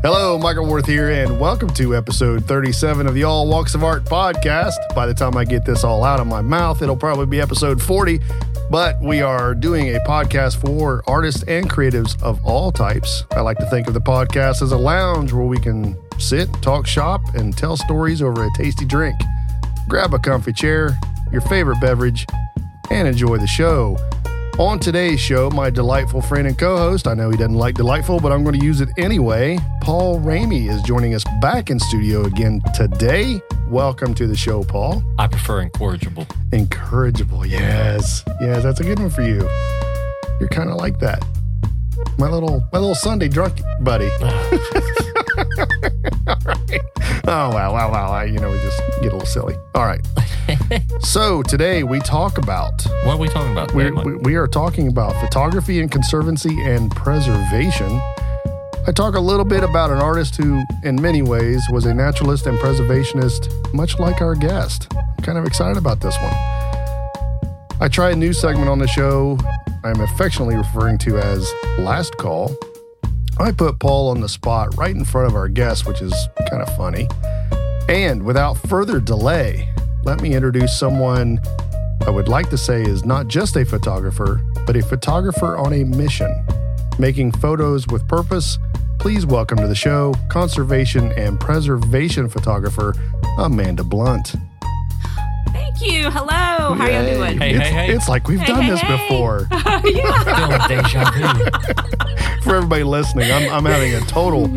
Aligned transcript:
Hello, 0.00 0.38
Michael 0.38 0.64
Worth 0.64 0.86
here, 0.86 1.10
and 1.10 1.40
welcome 1.40 1.68
to 1.70 1.96
episode 1.96 2.44
37 2.44 3.08
of 3.08 3.14
the 3.14 3.24
All 3.24 3.48
Walks 3.48 3.74
of 3.74 3.82
Art 3.82 4.04
podcast. 4.04 4.76
By 4.94 5.06
the 5.06 5.12
time 5.12 5.36
I 5.36 5.44
get 5.44 5.64
this 5.64 5.82
all 5.82 6.04
out 6.04 6.20
of 6.20 6.28
my 6.28 6.40
mouth, 6.40 6.82
it'll 6.82 6.96
probably 6.96 7.26
be 7.26 7.40
episode 7.40 7.82
40. 7.82 8.20
But 8.70 9.00
we 9.02 9.22
are 9.22 9.56
doing 9.56 9.96
a 9.96 9.98
podcast 10.00 10.60
for 10.64 11.02
artists 11.08 11.42
and 11.48 11.68
creatives 11.68 12.20
of 12.22 12.38
all 12.44 12.70
types. 12.70 13.24
I 13.32 13.40
like 13.40 13.58
to 13.58 13.66
think 13.66 13.88
of 13.88 13.94
the 13.94 14.00
podcast 14.00 14.62
as 14.62 14.70
a 14.70 14.78
lounge 14.78 15.32
where 15.32 15.46
we 15.46 15.58
can 15.58 15.96
sit, 16.20 16.48
talk 16.62 16.86
shop, 16.86 17.20
and 17.34 17.56
tell 17.56 17.76
stories 17.76 18.22
over 18.22 18.44
a 18.44 18.50
tasty 18.56 18.84
drink. 18.84 19.16
Grab 19.88 20.14
a 20.14 20.18
comfy 20.20 20.52
chair, 20.52 20.96
your 21.32 21.40
favorite 21.40 21.80
beverage, 21.80 22.24
and 22.92 23.08
enjoy 23.08 23.38
the 23.38 23.48
show. 23.48 23.98
On 24.58 24.76
today's 24.76 25.20
show, 25.20 25.48
my 25.50 25.70
delightful 25.70 26.20
friend 26.20 26.48
and 26.48 26.58
co 26.58 26.76
host, 26.76 27.06
I 27.06 27.14
know 27.14 27.30
he 27.30 27.36
doesn't 27.36 27.54
like 27.54 27.76
delightful, 27.76 28.18
but 28.18 28.32
I'm 28.32 28.42
going 28.42 28.58
to 28.58 28.66
use 28.66 28.80
it 28.80 28.88
anyway. 28.98 29.56
Paul 29.82 30.18
Ramey 30.18 30.68
is 30.68 30.82
joining 30.82 31.14
us 31.14 31.22
back 31.40 31.70
in 31.70 31.78
studio 31.78 32.24
again 32.24 32.60
today. 32.74 33.40
Welcome 33.68 34.14
to 34.14 34.26
the 34.26 34.34
show, 34.34 34.64
Paul. 34.64 35.04
I 35.16 35.28
prefer 35.28 35.60
incorrigible. 35.60 36.26
Incorrigible, 36.52 37.46
yes. 37.46 38.24
Yes, 38.40 38.64
that's 38.64 38.80
a 38.80 38.82
good 38.82 38.98
one 38.98 39.10
for 39.10 39.22
you. 39.22 39.48
You're 40.40 40.48
kind 40.48 40.70
of 40.70 40.74
like 40.74 40.98
that. 40.98 41.24
My 42.18 42.28
little 42.28 42.66
my 42.72 42.80
little 42.80 42.96
Sunday 42.96 43.28
drunk 43.28 43.60
buddy. 43.80 44.08
Oh 47.30 47.50
wow, 47.50 47.74
wow, 47.74 47.92
wow. 47.92 48.10
I, 48.10 48.24
you 48.24 48.38
know, 48.38 48.50
we 48.50 48.56
just 48.56 48.80
get 49.02 49.12
a 49.12 49.16
little 49.16 49.26
silly. 49.26 49.54
All 49.74 49.84
right. 49.84 50.00
so 51.00 51.42
today 51.42 51.82
we 51.82 51.98
talk 52.00 52.38
about 52.38 52.86
What 53.04 53.16
are 53.16 53.18
we 53.18 53.28
talking 53.28 53.52
about? 53.52 53.68
today, 53.68 53.90
we, 53.90 54.16
we 54.16 54.34
are 54.36 54.46
talking 54.48 54.88
about 54.88 55.14
photography 55.20 55.80
and 55.80 55.92
conservancy 55.92 56.58
and 56.62 56.90
preservation. 56.90 58.00
I 58.86 58.92
talk 58.94 59.14
a 59.14 59.20
little 59.20 59.44
bit 59.44 59.62
about 59.62 59.90
an 59.90 59.98
artist 59.98 60.36
who, 60.36 60.62
in 60.84 61.02
many 61.02 61.20
ways, 61.20 61.62
was 61.70 61.84
a 61.84 61.92
naturalist 61.92 62.46
and 62.46 62.58
preservationist, 62.60 63.74
much 63.74 63.98
like 63.98 64.22
our 64.22 64.34
guest. 64.34 64.88
I'm 64.96 65.22
kind 65.22 65.36
of 65.36 65.44
excited 65.44 65.76
about 65.76 66.00
this 66.00 66.16
one. 66.22 66.32
I 67.78 67.88
try 67.90 68.12
a 68.12 68.16
new 68.16 68.32
segment 68.32 68.70
on 68.70 68.78
the 68.78 68.88
show 68.88 69.38
I'm 69.84 70.00
affectionately 70.00 70.56
referring 70.56 70.96
to 70.98 71.18
as 71.18 71.52
Last 71.78 72.16
Call. 72.16 72.56
I 73.40 73.52
put 73.52 73.78
Paul 73.78 74.10
on 74.10 74.20
the 74.20 74.28
spot 74.28 74.76
right 74.76 74.94
in 74.94 75.04
front 75.04 75.28
of 75.28 75.36
our 75.36 75.48
guest, 75.48 75.86
which 75.86 76.02
is 76.02 76.12
kind 76.50 76.60
of 76.60 76.76
funny. 76.76 77.06
And 77.88 78.24
without 78.24 78.54
further 78.68 78.98
delay, 78.98 79.72
let 80.02 80.20
me 80.20 80.34
introduce 80.34 80.76
someone 80.76 81.40
I 82.04 82.10
would 82.10 82.26
like 82.26 82.50
to 82.50 82.58
say 82.58 82.82
is 82.82 83.04
not 83.04 83.28
just 83.28 83.56
a 83.56 83.64
photographer, 83.64 84.44
but 84.66 84.76
a 84.76 84.82
photographer 84.82 85.56
on 85.56 85.72
a 85.72 85.84
mission, 85.84 86.34
making 86.98 87.30
photos 87.32 87.86
with 87.86 88.08
purpose. 88.08 88.58
Please 88.98 89.24
welcome 89.24 89.58
to 89.58 89.68
the 89.68 89.74
show 89.74 90.14
conservation 90.28 91.12
and 91.12 91.38
preservation 91.38 92.28
photographer 92.28 92.92
Amanda 93.38 93.84
Blunt. 93.84 94.34
Thank 95.78 95.92
you. 95.92 96.10
Hello. 96.10 96.74
How 96.74 96.80
are 96.80 96.90
you 96.90 97.14
doing? 97.14 97.38
Hey, 97.38 97.54
it's, 97.54 97.68
hey, 97.68 97.72
hey. 97.72 97.94
it's 97.94 98.08
like 98.08 98.26
we've 98.26 98.40
Hey, 98.40 98.46
done 98.46 98.62
hey, 98.62 98.70
this 98.70 98.80
hey. 98.80 99.08
before. 99.08 99.46
yeah. 99.52 100.58
Feeling 100.66 100.82
deja 100.82 101.10
vu. 101.12 102.42
For 102.42 102.56
everybody 102.56 102.82
listening, 102.82 103.30
I'm, 103.30 103.48
I'm 103.48 103.64
having 103.64 103.94
a 103.94 104.00
total, 104.00 104.48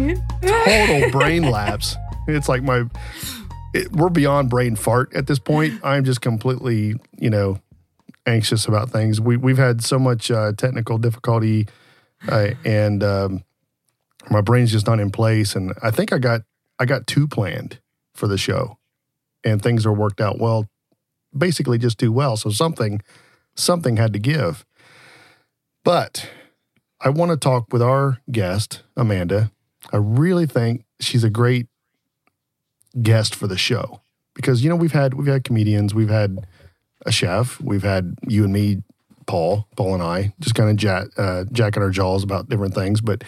total 0.42 1.12
brain 1.12 1.44
lapse. 1.44 1.96
It's 2.28 2.50
like 2.50 2.64
my, 2.64 2.86
it, 3.76 3.92
we're 3.92 4.10
beyond 4.10 4.50
brain 4.50 4.76
fart 4.76 5.14
at 5.14 5.28
this 5.28 5.38
point. 5.38 5.80
I'm 5.84 6.06
just 6.06 6.22
completely, 6.22 6.96
you 7.20 7.30
know, 7.30 7.60
anxious 8.26 8.66
about 8.66 8.90
things. 8.90 9.22
We 9.22 9.38
we've 9.38 9.60
had 9.60 9.84
so 9.84 10.00
much 10.00 10.32
uh, 10.32 10.54
technical 10.54 10.98
difficulty, 10.98 11.68
uh, 12.28 12.52
and 12.66 13.04
um, 13.04 13.44
my 14.32 14.42
brain's 14.42 14.72
just 14.72 14.88
not 14.88 15.00
in 15.00 15.12
place. 15.12 15.56
And 15.56 15.74
I 15.84 15.92
think 15.92 16.14
I 16.14 16.18
got 16.18 16.42
I 16.80 16.86
got 16.86 17.06
two 17.06 17.28
planned 17.28 17.80
for 18.16 18.28
the 18.28 18.40
show, 18.40 18.80
and 19.44 19.62
things 19.62 19.86
are 19.86 19.94
worked 19.94 20.22
out 20.22 20.40
well, 20.40 20.68
basically 21.36 21.78
just 21.78 21.98
too 21.98 22.12
well. 22.12 22.38
So 22.38 22.50
something 22.50 23.02
something 23.56 23.98
had 23.98 24.14
to 24.14 24.20
give. 24.20 24.66
But 25.84 26.30
I 27.00 27.10
want 27.10 27.32
to 27.32 27.38
talk 27.38 27.72
with 27.72 27.82
our 27.82 28.20
guest 28.32 28.84
Amanda. 28.96 29.52
I 29.92 29.98
really 29.98 30.46
think 30.46 30.86
she's 31.00 31.24
a 31.24 31.30
great 31.30 31.68
guest 33.02 33.34
for 33.34 33.48
the 33.48 33.58
show 33.58 34.02
because 34.34 34.64
you 34.64 34.70
know 34.70 34.76
we've 34.76 34.92
had 34.92 35.14
we've 35.16 35.28
had 35.28 35.44
comedians, 35.44 35.94
we've 35.94 36.10
had 36.10 36.46
a 37.06 37.12
chef, 37.12 37.60
we've 37.60 37.84
had 37.84 38.16
you 38.28 38.44
and 38.44 38.54
me, 38.54 38.84
Paul, 39.26 39.68
Paul 39.76 39.96
and 39.96 40.04
I, 40.04 40.34
just 40.40 40.56
kind 40.56 40.70
of 40.70 40.76
jack, 40.76 41.08
uh, 41.18 41.46
jacking 41.52 41.82
our 41.82 41.90
jaws 41.90 42.24
about 42.24 42.50
different 42.50 42.76
things. 42.76 43.02
But 43.02 43.24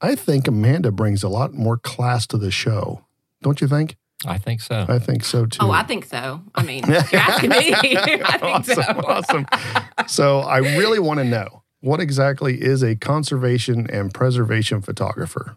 I 0.00 0.14
think 0.14 0.46
Amanda 0.46 0.92
brings 0.92 1.22
a 1.22 1.28
lot 1.28 1.52
more 1.52 1.76
class 1.76 2.26
to 2.28 2.38
the 2.38 2.50
show, 2.50 3.04
don't 3.42 3.60
you 3.60 3.68
think? 3.68 3.96
I 4.26 4.38
think 4.38 4.60
so. 4.60 4.84
I 4.88 4.98
think 4.98 5.24
so 5.24 5.46
too. 5.46 5.58
Oh, 5.60 5.70
I 5.70 5.82
think 5.82 6.04
so. 6.04 6.42
I 6.54 6.62
mean, 6.62 6.84
you're 6.86 7.20
asking 7.20 7.50
me. 7.50 7.72
I 7.74 7.80
think 7.80 8.42
awesome, 8.42 8.74
so. 8.74 9.00
awesome. 9.06 9.46
So 10.08 10.40
I 10.40 10.58
really 10.58 10.98
want 10.98 11.18
to 11.18 11.24
know 11.24 11.62
what 11.80 12.00
exactly 12.00 12.60
is 12.60 12.82
a 12.82 12.96
conservation 12.96 13.88
and 13.90 14.12
preservation 14.12 14.82
photographer. 14.82 15.56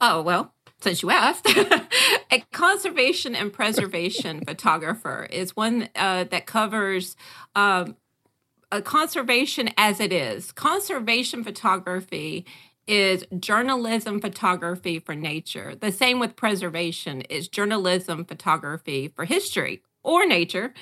Oh, 0.00 0.22
well, 0.22 0.54
since 0.80 1.02
you 1.02 1.10
asked, 1.10 1.48
a 2.30 2.40
conservation 2.52 3.34
and 3.34 3.52
preservation 3.52 4.44
photographer 4.44 5.26
is 5.30 5.56
one 5.56 5.88
uh, 5.96 6.24
that 6.24 6.46
covers 6.46 7.16
um, 7.54 7.96
a 8.70 8.80
conservation 8.82 9.70
as 9.76 10.00
it 10.00 10.12
is. 10.12 10.52
Conservation 10.52 11.44
photography 11.44 12.46
is 12.86 13.24
journalism 13.38 14.20
photography 14.20 14.98
for 14.98 15.14
nature. 15.14 15.74
The 15.74 15.92
same 15.92 16.18
with 16.18 16.36
preservation 16.36 17.22
is 17.22 17.48
journalism 17.48 18.24
photography 18.24 19.08
for 19.08 19.24
history 19.24 19.82
or 20.02 20.26
nature. 20.26 20.74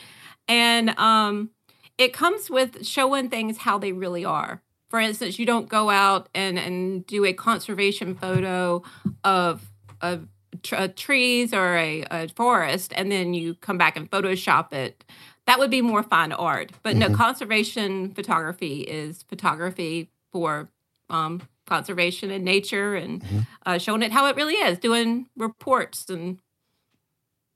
And 0.49 0.91
um, 0.99 1.50
it 1.99 2.12
comes 2.12 2.50
with 2.50 2.87
showing 2.87 3.28
things 3.28 3.59
how 3.59 3.78
they 3.78 3.93
really 3.93 4.25
are. 4.25 4.62
For 4.88 4.99
instance, 4.99 5.38
you 5.38 5.47
don't 5.47 5.69
go 5.69 5.91
out 5.91 6.28
and, 6.34 6.59
and 6.59 7.06
do 7.06 7.25
a 7.25 7.33
conservation 7.33 8.15
photo 8.15 8.82
of 9.22 9.71
of 10.00 10.27
tr- 10.62 10.77
uh, 10.77 10.88
trees 10.97 11.53
or 11.53 11.77
a, 11.77 12.05
a 12.11 12.28
forest, 12.28 12.93
and 12.97 13.12
then 13.12 13.34
you 13.34 13.55
come 13.55 13.78
back 13.78 13.97
and 13.97 14.11
Photoshop 14.11 14.72
it. 14.72 15.05
That 15.47 15.59
would 15.59 15.71
be 15.71 15.82
more 15.82 16.03
fine 16.03 16.32
art. 16.32 16.72
But 16.82 16.97
no, 16.97 17.15
conservation 17.15 18.15
photography 18.15 18.81
is 18.82 19.22
photography 19.25 20.11
for 20.32 20.71
um, 21.09 21.43
conservation 21.70 22.31
and 22.31 22.44
nature, 22.44 22.94
and 22.94 23.25
uh, 23.64 23.78
showing 23.78 24.03
it 24.03 24.12
how 24.12 24.26
it 24.26 24.36
really 24.36 24.54
is, 24.54 24.78
doing 24.78 25.28
reports 25.36 26.10
and 26.10 26.38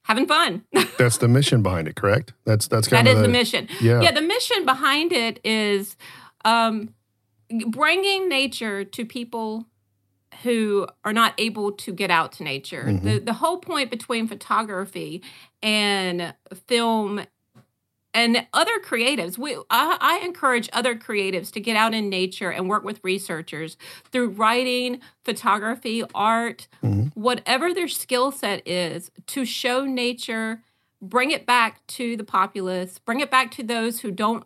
having 0.04 0.26
fun. 0.26 0.64
That's 0.98 1.18
the 1.18 1.28
mission 1.28 1.62
behind 1.62 1.88
it, 1.88 1.96
correct? 1.96 2.32
That's 2.46 2.68
that's 2.68 2.88
kind 2.88 3.06
That 3.06 3.12
of 3.12 3.18
is 3.18 3.22
the 3.22 3.28
mission. 3.28 3.68
Yeah. 3.80 4.00
Yeah, 4.00 4.12
the 4.12 4.22
mission 4.22 4.64
behind 4.64 5.12
it 5.12 5.40
is 5.44 5.96
um, 6.44 6.94
bringing 7.68 8.28
nature 8.28 8.84
to 8.84 9.04
people 9.04 9.66
who 10.42 10.86
are 11.04 11.12
not 11.12 11.34
able 11.38 11.72
to 11.72 11.92
get 11.92 12.10
out 12.10 12.32
to 12.32 12.44
nature. 12.44 12.84
Mm-hmm. 12.84 13.06
The 13.06 13.18
the 13.18 13.32
whole 13.32 13.58
point 13.58 13.90
between 13.90 14.28
photography 14.28 15.22
and 15.62 16.34
film 16.66 17.26
and 18.14 18.46
other 18.52 18.78
creatives, 18.78 19.36
we 19.36 19.56
I, 19.70 19.98
I 20.00 20.24
encourage 20.24 20.70
other 20.72 20.94
creatives 20.94 21.50
to 21.52 21.60
get 21.60 21.76
out 21.76 21.92
in 21.92 22.08
nature 22.08 22.50
and 22.50 22.68
work 22.68 22.84
with 22.84 23.00
researchers 23.02 23.76
through 24.12 24.28
writing, 24.28 25.00
photography, 25.24 26.04
art, 26.14 26.68
Mm-hmm. 26.82 27.08
whatever 27.20 27.74
their 27.74 27.88
skill 27.88 28.30
set 28.30 28.66
is, 28.68 29.10
to 29.26 29.44
show 29.44 29.84
nature, 29.84 30.62
bring 31.02 31.30
it 31.30 31.44
back 31.46 31.86
to 31.88 32.16
the 32.16 32.24
populace, 32.24 32.98
bring 32.98 33.20
it 33.20 33.30
back 33.30 33.50
to 33.52 33.62
those 33.62 34.00
who 34.00 34.10
don't 34.10 34.44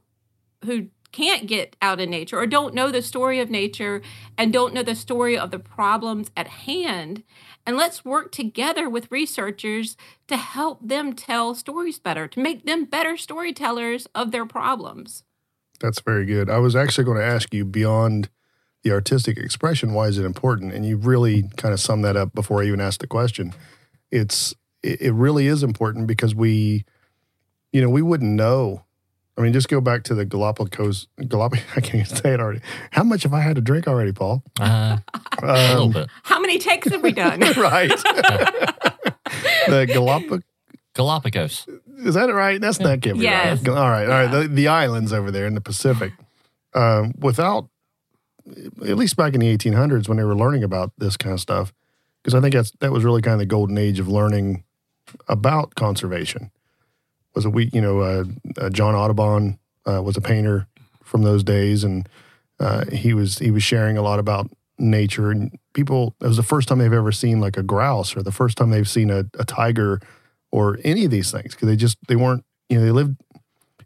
who 0.64 0.88
can't 1.12 1.46
get 1.46 1.76
out 1.80 2.00
in 2.00 2.10
nature 2.10 2.38
or 2.38 2.46
don't 2.46 2.74
know 2.74 2.90
the 2.90 3.02
story 3.02 3.40
of 3.40 3.50
nature 3.50 4.02
and 4.36 4.52
don't 4.52 4.74
know 4.74 4.82
the 4.82 4.94
story 4.94 5.38
of 5.38 5.50
the 5.50 5.58
problems 5.58 6.30
at 6.36 6.48
hand. 6.48 7.22
And 7.66 7.76
let's 7.76 8.04
work 8.04 8.32
together 8.32 8.88
with 8.88 9.10
researchers 9.10 9.96
to 10.26 10.36
help 10.36 10.86
them 10.86 11.14
tell 11.14 11.54
stories 11.54 11.98
better, 11.98 12.28
to 12.28 12.40
make 12.40 12.64
them 12.64 12.84
better 12.84 13.16
storytellers 13.16 14.06
of 14.14 14.30
their 14.30 14.46
problems. 14.46 15.24
That's 15.80 16.00
very 16.00 16.26
good. 16.26 16.50
I 16.50 16.58
was 16.58 16.74
actually 16.74 17.04
going 17.04 17.18
to 17.18 17.24
ask 17.24 17.52
you 17.54 17.64
beyond 17.64 18.30
the 18.82 18.92
artistic 18.92 19.36
expression, 19.36 19.92
why 19.92 20.06
is 20.06 20.18
it 20.18 20.24
important? 20.24 20.72
And 20.72 20.86
you 20.86 20.96
really 20.96 21.44
kind 21.56 21.74
of 21.74 21.80
summed 21.80 22.04
that 22.04 22.16
up 22.16 22.32
before 22.32 22.62
I 22.62 22.66
even 22.66 22.80
asked 22.80 23.00
the 23.00 23.06
question. 23.06 23.52
It's 24.10 24.54
it, 24.82 25.12
really 25.12 25.46
is 25.46 25.62
important 25.62 26.06
because 26.06 26.34
we, 26.34 26.84
you 27.72 27.80
know, 27.80 27.90
we 27.90 28.02
wouldn't 28.02 28.32
know. 28.32 28.84
I 29.38 29.42
mean, 29.42 29.52
just 29.52 29.68
go 29.68 29.80
back 29.80 30.02
to 30.04 30.14
the 30.16 30.24
Galapagos. 30.24 31.06
Galap- 31.20 31.54
I 31.76 31.80
can't 31.80 31.94
even 31.94 32.06
say 32.16 32.34
it 32.34 32.40
already. 32.40 32.60
How 32.90 33.04
much 33.04 33.22
have 33.22 33.32
I 33.32 33.40
had 33.40 33.54
to 33.54 33.62
drink 33.62 33.86
already, 33.86 34.12
Paul? 34.12 34.42
Uh, 34.60 34.98
a 35.42 35.46
little 35.70 35.84
Um, 35.84 35.92
bit. 35.92 36.08
How 36.24 36.40
many 36.40 36.58
takes 36.58 36.88
have 36.90 37.02
we 37.02 37.12
done? 37.12 37.38
right. 37.56 37.88
the 39.68 39.86
Galapagos. 39.92 40.42
Galapagos. 40.94 41.66
Is 41.98 42.14
that 42.14 42.26
right? 42.32 42.60
That's 42.60 42.80
not 42.80 43.00
can't 43.00 43.18
Yes. 43.18 43.60
right. 43.60 43.68
All 43.76 43.88
right, 43.90 44.04
all 44.04 44.08
right. 44.08 44.30
The, 44.30 44.48
the 44.48 44.68
islands 44.68 45.12
over 45.12 45.30
there 45.30 45.46
in 45.46 45.54
the 45.54 45.60
Pacific. 45.60 46.12
Um, 46.74 47.12
without 47.18 47.68
at 48.84 48.96
least 48.96 49.16
back 49.16 49.34
in 49.34 49.40
the 49.40 49.56
1800s 49.56 50.08
when 50.08 50.16
they 50.16 50.24
were 50.24 50.34
learning 50.36 50.64
about 50.64 50.92
this 50.98 51.16
kind 51.16 51.32
of 51.34 51.40
stuff, 51.40 51.72
because 52.22 52.34
I 52.34 52.40
think 52.40 52.54
that's 52.54 52.72
that 52.80 52.92
was 52.92 53.04
really 53.04 53.22
kind 53.22 53.34
of 53.34 53.38
the 53.40 53.46
golden 53.46 53.78
age 53.78 53.98
of 54.00 54.08
learning 54.08 54.64
about 55.28 55.74
conservation. 55.76 56.50
Was 57.34 57.44
a 57.44 57.50
week, 57.50 57.72
you 57.72 57.80
know, 57.80 58.00
uh, 58.00 58.24
uh, 58.56 58.70
John 58.70 58.94
Audubon 58.94 59.58
uh, 59.86 60.02
was 60.02 60.16
a 60.16 60.20
painter 60.20 60.66
from 61.04 61.22
those 61.22 61.44
days, 61.44 61.84
and 61.84 62.08
uh, 62.58 62.84
he 62.86 63.14
was 63.14 63.38
he 63.38 63.50
was 63.50 63.62
sharing 63.62 63.96
a 63.96 64.02
lot 64.02 64.18
about 64.18 64.50
nature 64.78 65.30
and 65.30 65.56
people. 65.74 66.14
It 66.20 66.26
was 66.26 66.36
the 66.36 66.42
first 66.42 66.68
time 66.68 66.78
they've 66.78 66.92
ever 66.92 67.12
seen 67.12 67.40
like 67.40 67.56
a 67.56 67.62
grouse, 67.62 68.16
or 68.16 68.22
the 68.22 68.32
first 68.32 68.56
time 68.56 68.70
they've 68.70 68.88
seen 68.88 69.10
a, 69.10 69.24
a 69.38 69.44
tiger, 69.44 70.00
or 70.50 70.78
any 70.84 71.04
of 71.04 71.10
these 71.10 71.30
things, 71.30 71.54
because 71.54 71.68
they 71.68 71.76
just 71.76 71.98
they 72.08 72.16
weren't 72.16 72.44
you 72.68 72.78
know 72.78 72.84
they 72.84 72.90
lived 72.90 73.16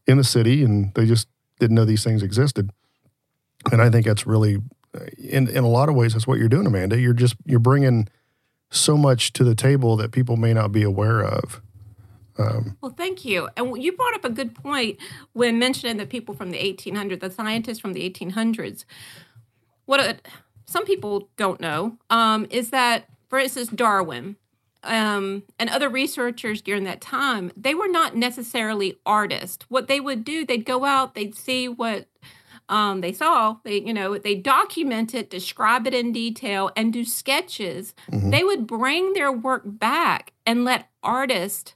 in 0.07 0.19
the 0.19 0.25
city 0.25 0.65
and 0.65 0.95
they 0.95 1.07
just 1.07 1.29
didn't 1.59 1.77
know 1.77 1.85
these 1.85 2.05
things 2.05 2.23
existed. 2.23 2.71
And 3.71 3.81
I 3.81 3.91
think 3.91 4.07
that's 4.07 4.27
really, 4.27 4.59
in 5.19 5.49
in 5.49 5.65
a 5.65 5.69
lot 5.69 5.89
of 5.89 5.95
ways, 5.95 6.15
that's 6.15 6.27
what 6.27 6.39
you're 6.39 6.49
doing, 6.49 6.67
Amanda. 6.67 6.99
You're 6.99 7.13
just 7.13 7.37
you're 7.45 7.61
bringing 7.61 8.09
so 8.71 8.97
much 8.97 9.33
to 9.35 9.45
the 9.45 9.55
table 9.55 9.97
that 9.97 10.13
people 10.13 10.37
may 10.37 10.53
not 10.53 10.73
be 10.73 10.83
aware 10.83 11.23
of. 11.23 11.61
Um, 12.39 12.77
Well, 12.81 12.95
thank 12.97 13.25
you. 13.25 13.49
And 13.57 13.83
you 13.83 13.93
brought 13.93 14.15
up 14.15 14.25
a 14.25 14.31
good 14.31 14.55
point 14.55 14.99
when 15.33 15.59
mentioning 15.59 15.97
the 15.97 16.07
people 16.07 16.35
from 16.35 16.51
the 16.51 16.59
1800s, 16.59 17.21
the 17.21 17.31
scientists 17.31 17.79
from 17.79 17.93
the 17.93 18.09
1800s. 18.09 18.85
What 19.87 20.01
a, 20.01 20.17
some 20.67 20.85
people 20.85 21.29
don't 21.37 21.61
know 21.61 21.99
um, 22.11 22.47
is 22.51 22.71
that, 22.71 23.07
for 23.29 23.39
instance, 23.39 23.69
Darwin 23.69 24.37
um, 24.85 25.43
and 25.59 25.69
other 25.71 25.89
researchers 25.89 26.63
during 26.63 26.85
that 26.85 27.01
time, 27.01 27.53
they 27.57 27.75
were 27.75 27.89
not 27.89 28.17
necessarily 28.17 28.99
artists. 29.05 29.65
What 29.69 29.87
they 29.89 30.01
would 30.01 30.25
do, 30.25 30.45
they'd 30.45 30.65
go 30.65 30.85
out, 30.85 31.15
they'd 31.15 31.35
see 31.35 31.69
what 31.69 32.07
um, 32.69 33.01
they 33.01 33.13
saw, 33.13 33.57
they 33.65 33.81
you 33.81 33.93
know 33.93 34.17
they 34.17 34.35
document 34.35 35.15
it, 35.15 35.29
describe 35.29 35.87
it 35.87 35.93
in 35.93 36.13
detail, 36.13 36.71
and 36.75 36.93
do 36.93 37.05
sketches. 37.05 37.95
Mhm. 38.11 38.31
They 38.31 38.45
would 38.45 38.67
bring 38.67 39.13
their 39.13 39.33
work 39.33 39.63
back 39.67 40.33
and 40.47 40.65
let 40.65 40.89
artists 41.03 41.75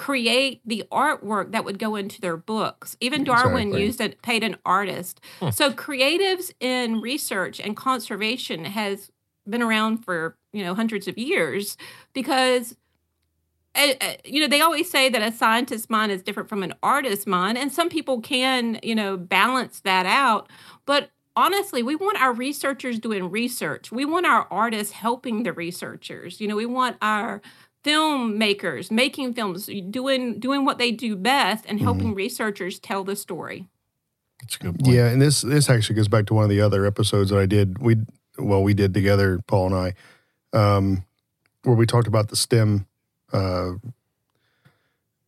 create 0.00 0.62
the 0.64 0.82
artwork 0.90 1.52
that 1.52 1.62
would 1.62 1.78
go 1.78 1.94
into 1.94 2.22
their 2.22 2.38
books. 2.38 2.96
Even 3.02 3.22
Darwin 3.22 3.68
Exactly. 3.68 3.82
used 3.82 4.00
it, 4.00 4.22
paid 4.22 4.42
an 4.42 4.56
artist. 4.64 5.20
So 5.52 5.70
creatives 5.72 6.50
in 6.58 7.02
research 7.02 7.60
and 7.60 7.76
conservation 7.76 8.64
has 8.64 9.10
been 9.46 9.60
around 9.60 9.98
for 9.98 10.38
you 10.54 10.64
know 10.64 10.74
hundreds 10.74 11.06
of 11.06 11.18
years 11.18 11.76
because 12.14 12.76
uh, 13.74 13.88
uh, 14.00 14.14
you 14.24 14.40
know 14.40 14.48
they 14.48 14.62
always 14.62 14.90
say 14.90 15.10
that 15.10 15.20
a 15.20 15.32
scientist's 15.36 15.90
mind 15.90 16.10
is 16.12 16.22
different 16.22 16.48
from 16.48 16.62
an 16.62 16.72
artist's 16.82 17.26
mind 17.26 17.58
and 17.58 17.70
some 17.70 17.88
people 17.88 18.20
can 18.20 18.78
you 18.82 18.94
know 18.94 19.16
balance 19.16 19.80
that 19.80 20.06
out 20.06 20.48
but 20.86 21.10
honestly 21.36 21.82
we 21.82 21.96
want 21.96 22.20
our 22.20 22.32
researchers 22.32 22.98
doing 22.98 23.30
research 23.30 23.90
we 23.90 24.04
want 24.04 24.26
our 24.26 24.46
artists 24.50 24.92
helping 24.92 25.42
the 25.42 25.52
researchers 25.52 26.40
you 26.40 26.46
know 26.46 26.56
we 26.56 26.66
want 26.66 26.96
our 27.00 27.40
filmmakers 27.84 28.90
making 28.90 29.32
films 29.34 29.68
doing 29.90 30.38
doing 30.38 30.64
what 30.64 30.78
they 30.78 30.90
do 30.92 31.16
best 31.16 31.64
and 31.66 31.80
helping 31.80 32.14
researchers 32.14 32.78
tell 32.78 33.04
the 33.04 33.16
story 33.16 33.68
That's 34.40 34.56
a 34.56 34.58
good 34.58 34.78
point. 34.80 34.94
yeah, 34.94 35.08
and 35.08 35.20
this 35.20 35.40
this 35.42 35.70
actually 35.70 35.96
goes 35.96 36.08
back 36.08 36.26
to 36.26 36.34
one 36.34 36.44
of 36.44 36.50
the 36.50 36.60
other 36.60 36.84
episodes 36.86 37.30
that 37.30 37.38
I 37.38 37.46
did. 37.46 37.78
We 37.78 37.96
well, 38.38 38.62
we 38.62 38.74
did 38.74 38.94
together, 38.94 39.40
Paul 39.46 39.74
and 39.74 39.94
I, 40.54 40.56
um, 40.58 41.04
where 41.64 41.76
we 41.76 41.86
talked 41.86 42.06
about 42.06 42.28
the 42.28 42.36
STEM 42.36 42.86
uh, 43.32 43.72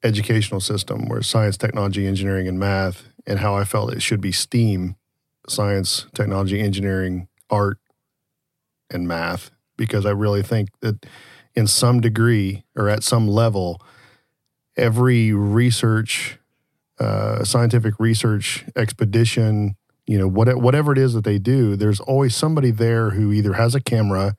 educational 0.03 0.61
system, 0.61 1.09
where 1.09 1.23
science, 1.23 1.57
technology, 1.57 2.07
engineering, 2.07 2.49
and 2.49 2.59
math, 2.59 3.05
and 3.27 3.39
how 3.39 3.55
I 3.55 3.65
felt 3.65 3.93
it 3.93 4.03
should 4.03 4.21
be 4.21 4.33
STEAM: 4.33 4.97
science, 5.49 6.07
technology, 6.15 6.61
engineering, 6.61 7.29
art, 7.51 7.79
and 8.91 9.07
math, 9.07 9.51
because 9.77 10.07
I 10.07 10.11
really 10.11 10.43
think 10.43 10.71
that 10.81 11.07
in 11.55 11.67
some 11.67 12.01
degree 12.01 12.65
or 12.77 12.89
at 12.89 13.03
some 13.03 13.29
level, 13.29 13.81
every 14.77 15.33
research 15.33 16.39
uh, 16.99 17.45
scientific 17.45 17.95
research 17.99 18.65
expedition, 18.77 19.77
you 20.07 20.19
know, 20.19 20.29
what, 20.29 20.55
whatever 20.59 20.93
it 20.93 20.99
is 20.99 21.15
that 21.15 21.25
they 21.25 21.39
do, 21.39 21.75
there's 21.77 22.01
always 22.01 22.35
somebody 22.35 22.71
there 22.71 23.11
who 23.11 23.33
either 23.33 23.55
has 23.55 23.75
a 23.75 23.81
camera 23.81 24.37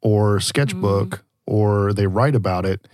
or 0.00 0.38
sketchbook 0.40 1.24
or 1.46 1.92
they 1.92 2.06
write 2.06 2.34
about 2.34 2.64
it. 2.64 2.86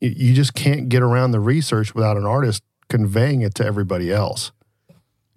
You, 0.00 0.10
you 0.16 0.34
just 0.34 0.54
can't 0.54 0.88
get 0.88 1.02
around 1.02 1.30
the 1.30 1.40
research 1.40 1.94
without 1.94 2.16
an 2.16 2.26
artist 2.26 2.62
conveying 2.88 3.40
it 3.42 3.54
to 3.56 3.64
everybody 3.64 4.12
else. 4.12 4.50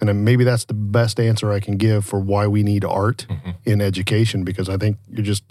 And 0.01 0.25
maybe 0.25 0.43
that's 0.43 0.65
the 0.65 0.73
best 0.73 1.19
answer 1.19 1.51
I 1.51 1.59
can 1.59 1.77
give 1.77 2.03
for 2.03 2.19
why 2.19 2.47
we 2.47 2.63
need 2.63 2.83
art 2.83 3.25
Mhm. 3.29 3.55
in 3.63 3.79
education 3.81 4.43
because 4.43 4.67
I 4.67 4.75
think 4.77 4.97
you're 5.09 5.23
just 5.23 5.43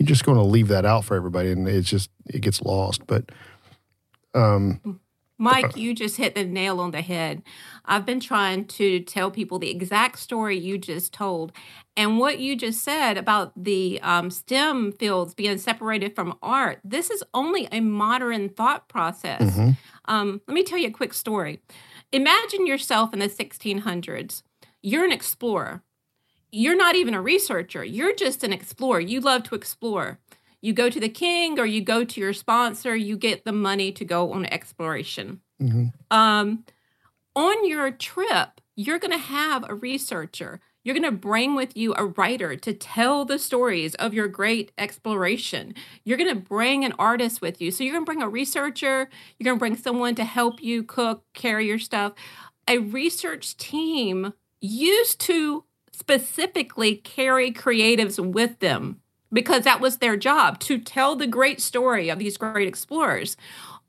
you're 0.00 0.06
just 0.06 0.24
going 0.24 0.38
to 0.38 0.42
leave 0.42 0.68
that 0.68 0.86
out 0.86 1.04
for 1.04 1.14
everybody 1.14 1.52
and 1.52 1.68
it's 1.68 1.88
just 1.88 2.10
it 2.26 2.40
gets 2.40 2.62
lost. 2.62 3.06
But 3.06 3.30
um, 4.34 4.98
Mike, 5.36 5.76
you 5.76 5.94
just 5.94 6.16
hit 6.16 6.34
the 6.34 6.42
nail 6.44 6.80
on 6.80 6.90
the 6.90 7.02
head. 7.02 7.42
I've 7.84 8.06
been 8.06 8.18
trying 8.18 8.64
to 8.66 9.00
tell 9.00 9.30
people 9.30 9.58
the 9.58 9.70
exact 9.70 10.18
story 10.18 10.56
you 10.56 10.78
just 10.78 11.12
told. 11.12 11.52
And 11.98 12.18
what 12.18 12.38
you 12.38 12.56
just 12.56 12.82
said 12.82 13.18
about 13.18 13.52
the 13.62 14.00
um, 14.02 14.30
STEM 14.30 14.92
fields 14.92 15.34
being 15.34 15.58
separated 15.58 16.14
from 16.14 16.34
art, 16.42 16.80
this 16.82 17.10
is 17.10 17.22
only 17.34 17.68
a 17.70 17.80
modern 17.80 18.48
thought 18.48 18.88
process. 18.88 19.54
mhm. 19.54 19.76
Um, 20.06 20.40
let 20.48 20.54
me 20.54 20.62
tell 20.62 20.78
you 20.78 20.88
a 20.88 20.92
quick 20.92 21.12
story. 21.12 21.60
Imagine 22.10 22.66
yourself 22.66 23.12
in 23.12 23.18
the 23.18 23.28
1600s. 23.28 24.42
You're 24.80 25.04
an 25.04 25.12
explorer. 25.12 25.82
You're 26.52 26.76
not 26.76 26.94
even 26.96 27.14
a 27.14 27.20
researcher. 27.22 27.84
You're 27.84 28.14
just 28.14 28.42
an 28.44 28.52
explorer. 28.52 29.00
You 29.00 29.20
love 29.20 29.44
to 29.44 29.54
explore. 29.54 30.18
You 30.62 30.72
go 30.72 30.90
to 30.90 31.00
the 31.00 31.08
king 31.08 31.58
or 31.58 31.64
you 31.66 31.80
go 31.80 32.04
to 32.04 32.20
your 32.20 32.32
sponsor, 32.32 32.94
you 32.94 33.16
get 33.16 33.44
the 33.44 33.52
money 33.52 33.92
to 33.92 34.04
go 34.04 34.32
on 34.32 34.44
exploration. 34.46 35.40
Mhm. 35.60 35.92
Um, 36.10 36.64
on 37.36 37.66
your 37.66 37.90
trip, 37.90 38.60
you're 38.76 38.98
going 38.98 39.12
to 39.12 39.18
have 39.18 39.68
a 39.68 39.74
researcher. 39.74 40.60
You're 40.82 40.94
going 40.94 41.04
to 41.10 41.12
bring 41.16 41.54
with 41.54 41.76
you 41.76 41.94
a 41.96 42.06
writer 42.06 42.56
to 42.56 42.72
tell 42.72 43.24
the 43.24 43.38
stories 43.38 43.94
of 43.96 44.14
your 44.14 44.28
great 44.28 44.72
exploration. 44.78 45.74
You're 46.04 46.16
going 46.16 46.34
to 46.34 46.40
bring 46.40 46.84
an 46.84 46.94
artist 46.98 47.40
with 47.42 47.60
you. 47.60 47.70
So 47.70 47.84
you're 47.84 47.92
going 47.92 48.04
to 48.04 48.10
bring 48.10 48.22
a 48.22 48.28
researcher, 48.28 49.08
you're 49.38 49.44
going 49.44 49.56
to 49.56 49.60
bring 49.60 49.76
someone 49.76 50.14
to 50.16 50.24
help 50.24 50.62
you 50.62 50.82
cook, 50.82 51.24
carry 51.34 51.66
your 51.66 51.78
stuff. 51.78 52.14
A 52.68 52.78
research 52.78 53.56
team 53.56 54.32
used 54.60 55.20
to 55.22 55.64
specifically 56.00 56.96
carry 56.96 57.52
creatives 57.52 58.18
with 58.18 58.58
them 58.58 59.00
because 59.32 59.62
that 59.64 59.80
was 59.80 59.98
their 59.98 60.16
job 60.16 60.58
to 60.60 60.78
tell 60.78 61.14
the 61.14 61.26
great 61.26 61.60
story 61.60 62.08
of 62.08 62.18
these 62.18 62.36
great 62.36 62.66
explorers. 62.66 63.36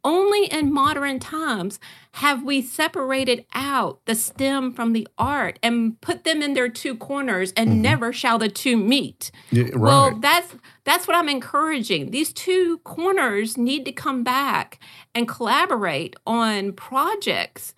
Only 0.03 0.45
in 0.45 0.74
modern 0.74 1.19
times 1.19 1.79
have 2.13 2.43
we 2.43 2.62
separated 2.62 3.45
out 3.53 4.03
the 4.05 4.15
STEM 4.15 4.74
from 4.74 4.93
the 4.93 5.07
art 5.17 5.59
and 5.62 6.00
put 6.01 6.24
them 6.24 6.41
in 6.41 6.53
their 6.53 6.69
two 6.69 6.95
corners 6.95 7.53
and 7.55 7.69
mm-hmm. 7.69 7.81
never 7.81 8.12
shall 8.12 8.39
the 8.39 8.50
two 8.50 8.77
meet. 8.77 9.31
Yeah, 9.51 9.65
right. 9.65 9.75
Well, 9.75 10.19
that's 10.19 10.55
that's 10.83 11.07
what 11.07 11.15
I'm 11.15 11.29
encouraging. 11.29 12.09
These 12.09 12.33
two 12.33 12.79
corners 12.79 13.57
need 13.57 13.86
to 13.86 13.91
come 13.91 14.24
back 14.24 14.79
and 15.13 15.27
collaborate 15.27 16.15
on 16.25 16.74
projects 16.74 17.75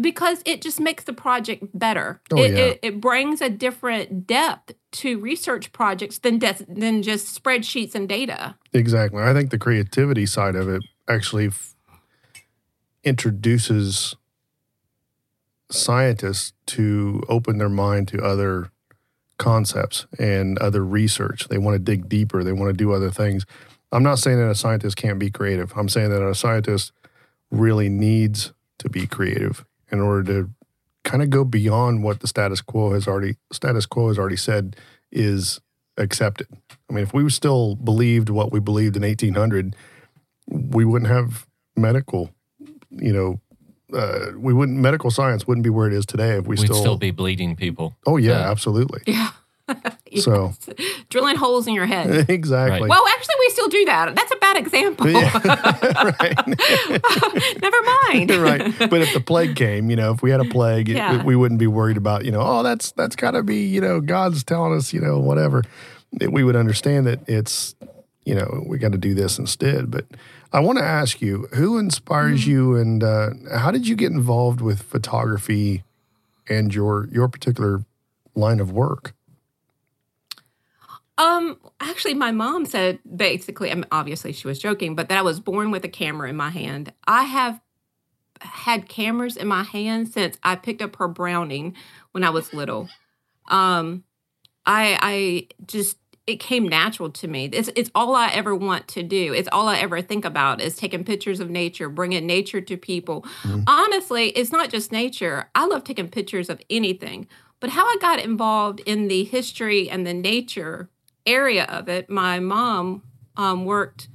because 0.00 0.42
it 0.44 0.60
just 0.60 0.80
makes 0.80 1.04
the 1.04 1.12
project 1.12 1.64
better. 1.72 2.20
Oh, 2.32 2.42
it, 2.42 2.52
yeah. 2.52 2.58
it, 2.58 2.80
it 2.82 3.00
brings 3.00 3.40
a 3.40 3.48
different 3.48 4.26
depth 4.26 4.74
to 4.90 5.18
research 5.18 5.72
projects 5.72 6.18
than 6.18 6.38
des- 6.38 6.66
than 6.68 7.02
just 7.02 7.42
spreadsheets 7.42 7.94
and 7.94 8.08
data. 8.08 8.56
Exactly. 8.72 9.22
I 9.22 9.32
think 9.32 9.50
the 9.50 9.58
creativity 9.58 10.26
side 10.26 10.56
of 10.56 10.68
it 10.68 10.82
actually 11.08 11.46
f- 11.46 11.74
introduces 13.02 14.14
scientists 15.70 16.52
to 16.66 17.22
open 17.28 17.58
their 17.58 17.68
mind 17.68 18.08
to 18.08 18.22
other 18.22 18.70
concepts 19.38 20.06
and 20.18 20.58
other 20.58 20.84
research. 20.84 21.48
They 21.48 21.58
want 21.58 21.74
to 21.74 21.78
dig 21.78 22.08
deeper, 22.08 22.44
they 22.44 22.52
want 22.52 22.70
to 22.70 22.76
do 22.76 22.92
other 22.92 23.10
things. 23.10 23.46
I'm 23.90 24.02
not 24.02 24.18
saying 24.18 24.38
that 24.38 24.50
a 24.50 24.54
scientist 24.54 24.96
can't 24.98 25.18
be 25.18 25.30
creative. 25.30 25.72
I'm 25.74 25.88
saying 25.88 26.10
that 26.10 26.22
a 26.22 26.34
scientist 26.34 26.92
really 27.50 27.88
needs 27.88 28.52
to 28.78 28.90
be 28.90 29.06
creative 29.06 29.64
in 29.90 30.00
order 30.00 30.24
to 30.24 30.50
kind 31.04 31.22
of 31.22 31.30
go 31.30 31.44
beyond 31.44 32.02
what 32.02 32.20
the 32.20 32.26
status 32.26 32.60
quo 32.60 32.92
has 32.92 33.06
already 33.08 33.36
status 33.52 33.86
quo 33.86 34.08
has 34.08 34.18
already 34.18 34.36
said 34.36 34.76
is 35.10 35.60
accepted. 35.96 36.46
I 36.88 36.92
mean, 36.92 37.02
if 37.02 37.12
we 37.14 37.28
still 37.30 37.74
believed 37.76 38.28
what 38.30 38.52
we 38.52 38.60
believed 38.60 38.96
in 38.96 39.02
1800, 39.02 39.74
we 40.48 40.84
wouldn't 40.84 41.10
have 41.10 41.46
medical, 41.76 42.30
you 42.90 43.12
know, 43.12 43.40
uh, 43.96 44.32
we 44.36 44.52
wouldn't 44.52 44.78
medical 44.78 45.10
science 45.10 45.46
wouldn't 45.46 45.64
be 45.64 45.70
where 45.70 45.86
it 45.86 45.94
is 45.94 46.04
today 46.04 46.36
if 46.36 46.46
we 46.46 46.56
We'd 46.56 46.66
still, 46.66 46.76
still, 46.76 46.96
be 46.98 47.10
bleeding 47.10 47.56
people. 47.56 47.96
Oh 48.06 48.16
yeah, 48.18 48.40
Yeah. 48.40 48.50
absolutely. 48.50 49.00
Yeah. 49.06 49.30
So 50.20 50.52
drilling 51.10 51.36
holes 51.36 51.66
in 51.66 51.74
your 51.74 51.84
head. 51.86 52.30
exactly. 52.30 52.80
Right. 52.80 52.88
Well, 52.88 53.06
actually, 53.08 53.34
we 53.40 53.48
still 53.50 53.68
do 53.68 53.84
that. 53.84 54.14
That's 54.16 54.32
a 54.32 54.36
bad 54.36 54.56
example. 54.56 55.06
Never 57.62 57.82
mind. 57.82 58.30
right. 58.30 58.90
But 58.90 59.02
if 59.02 59.12
the 59.12 59.22
plague 59.24 59.54
came, 59.56 59.90
you 59.90 59.96
know, 59.96 60.12
if 60.12 60.22
we 60.22 60.30
had 60.30 60.40
a 60.40 60.44
plague, 60.46 60.88
it- 60.88 61.24
we 61.24 61.36
wouldn't 61.36 61.60
be 61.60 61.66
worried 61.66 61.96
about, 61.96 62.24
you 62.24 62.30
know, 62.32 62.40
oh, 62.40 62.62
that's 62.62 62.92
that's 62.92 63.16
got 63.16 63.32
to 63.32 63.42
be, 63.42 63.66
you 63.66 63.80
know, 63.80 64.00
God's 64.00 64.42
telling 64.44 64.74
us, 64.74 64.92
you 64.92 65.00
know, 65.00 65.18
whatever. 65.18 65.62
That 66.14 66.32
we 66.32 66.42
would 66.42 66.56
understand 66.56 67.06
that 67.06 67.20
it's, 67.28 67.74
you 68.24 68.34
know, 68.34 68.64
we 68.66 68.78
got 68.78 68.92
to 68.92 68.98
do 68.98 69.12
this 69.12 69.38
instead. 69.38 69.90
But 69.90 70.06
I 70.54 70.60
want 70.60 70.78
to 70.78 70.84
ask 70.84 71.20
you, 71.20 71.48
who 71.54 71.76
inspires 71.76 72.40
Mm-hmm. 72.42 72.50
you, 72.50 72.76
and 72.76 73.04
uh, 73.04 73.30
how 73.54 73.70
did 73.70 73.86
you 73.86 73.94
get 73.94 74.10
involved 74.10 74.62
with 74.62 74.82
photography 74.82 75.84
and 76.48 76.74
your 76.74 77.08
your 77.12 77.28
particular 77.28 77.84
line 78.34 78.58
of 78.60 78.72
work? 78.72 79.12
Um, 81.18 81.58
actually, 81.80 82.14
my 82.14 82.30
mom 82.30 82.64
said 82.64 83.00
basically, 83.14 83.70
I 83.70 83.74
mean, 83.74 83.86
obviously 83.90 84.32
she 84.32 84.46
was 84.46 84.58
joking, 84.58 84.94
but 84.94 85.08
that 85.08 85.18
I 85.18 85.22
was 85.22 85.40
born 85.40 85.70
with 85.70 85.84
a 85.84 85.88
camera 85.88 86.30
in 86.30 86.36
my 86.36 86.50
hand. 86.50 86.92
I 87.06 87.24
have 87.24 87.60
had 88.40 88.88
cameras 88.88 89.36
in 89.36 89.48
my 89.48 89.64
hand 89.64 90.08
since 90.08 90.38
I 90.44 90.54
picked 90.54 90.80
up 90.80 90.96
her 90.96 91.08
Browning 91.08 91.74
when 92.12 92.22
I 92.22 92.30
was 92.30 92.54
little. 92.54 92.88
Um, 93.48 94.04
I 94.64 94.98
I 95.02 95.48
just 95.66 95.98
it 96.28 96.38
came 96.38 96.68
natural 96.68 97.10
to 97.10 97.26
me. 97.26 97.46
It's 97.46 97.70
it's 97.74 97.90
all 97.94 98.14
I 98.14 98.28
ever 98.28 98.54
want 98.54 98.86
to 98.88 99.02
do. 99.02 99.32
It's 99.32 99.48
all 99.50 99.66
I 99.66 99.78
ever 99.78 100.00
think 100.02 100.24
about 100.24 100.60
is 100.60 100.76
taking 100.76 101.02
pictures 101.02 101.40
of 101.40 101.50
nature, 101.50 101.88
bringing 101.88 102.26
nature 102.26 102.60
to 102.60 102.76
people. 102.76 103.24
Honestly, 103.66 104.28
it's 104.28 104.52
not 104.52 104.70
just 104.70 104.92
nature. 104.92 105.50
I 105.54 105.66
love 105.66 105.82
taking 105.84 106.08
pictures 106.08 106.48
of 106.48 106.60
anything. 106.70 107.26
But 107.60 107.70
how 107.70 107.84
I 107.84 107.96
got 108.00 108.20
involved 108.20 108.80
in 108.86 109.08
the 109.08 109.24
history 109.24 109.90
and 109.90 110.06
the 110.06 110.14
nature 110.14 110.90
area 111.28 111.64
of 111.64 111.88
it, 111.88 112.10
my 112.10 112.40
mom 112.40 113.02
um, 113.36 113.64
worked 113.64 114.08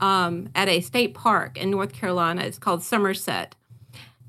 um, 0.00 0.48
at 0.54 0.68
a 0.68 0.80
state 0.80 1.14
park 1.14 1.56
in 1.56 1.70
North 1.70 1.92
Carolina. 1.92 2.42
It's 2.42 2.58
called 2.58 2.82
Somerset. 2.82 3.54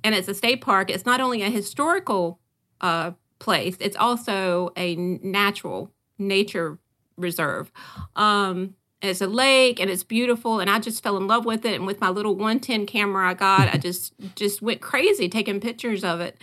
And 0.04 0.16
it's 0.16 0.28
a 0.28 0.34
state 0.34 0.62
park. 0.62 0.90
It's 0.90 1.06
not 1.06 1.20
only 1.20 1.42
a 1.42 1.50
historical 1.50 2.40
uh, 2.80 3.12
place, 3.40 3.76
it's 3.80 3.98
also 3.98 4.72
a 4.78 4.96
natural 4.96 5.92
nature 6.18 6.80
reserve. 7.18 7.72
Um, 8.16 8.76
it's 9.02 9.22
a 9.22 9.28
lake 9.28 9.80
and 9.80 9.90
it's 9.90 10.04
beautiful 10.04 10.60
and 10.60 10.70
I 10.70 10.80
just 10.80 11.02
fell 11.02 11.16
in 11.18 11.28
love 11.28 11.46
with 11.46 11.64
it 11.66 11.76
and 11.76 11.86
with 11.86 12.02
my 12.02 12.10
little 12.10 12.36
110 12.36 12.86
camera 12.86 13.30
I 13.30 13.34
got 13.34 13.74
I 13.74 13.78
just 13.82 14.14
just 14.36 14.62
went 14.62 14.82
crazy 14.82 15.30
taking 15.30 15.60
pictures 15.60 16.04
of 16.04 16.20
it. 16.20 16.38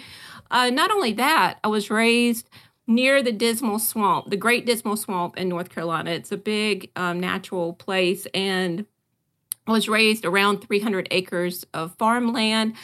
Uh, 0.51 0.71
not 0.71 0.91
only 0.91 1.13
that, 1.13 1.59
I 1.65 1.69
was 1.69 1.91
raised 1.91 2.49
near 2.87 3.23
the 3.23 3.33
Dismal 3.33 3.79
Swamp, 3.79 4.31
the 4.31 4.37
Great 4.37 4.67
Dismal 4.67 4.97
Swamp 4.97 5.37
in 5.37 5.49
North 5.49 5.71
Carolina. 5.71 6.11
It's 6.13 6.33
a 6.33 6.37
big 6.37 6.91
um, 6.97 7.21
natural 7.21 7.73
place 7.73 8.27
and 8.35 8.87
I 9.67 9.73
was 9.73 9.89
raised 9.89 10.25
around 10.25 10.61
300 10.61 11.09
acres 11.11 11.65
of 11.75 11.97
farmland. 11.99 12.75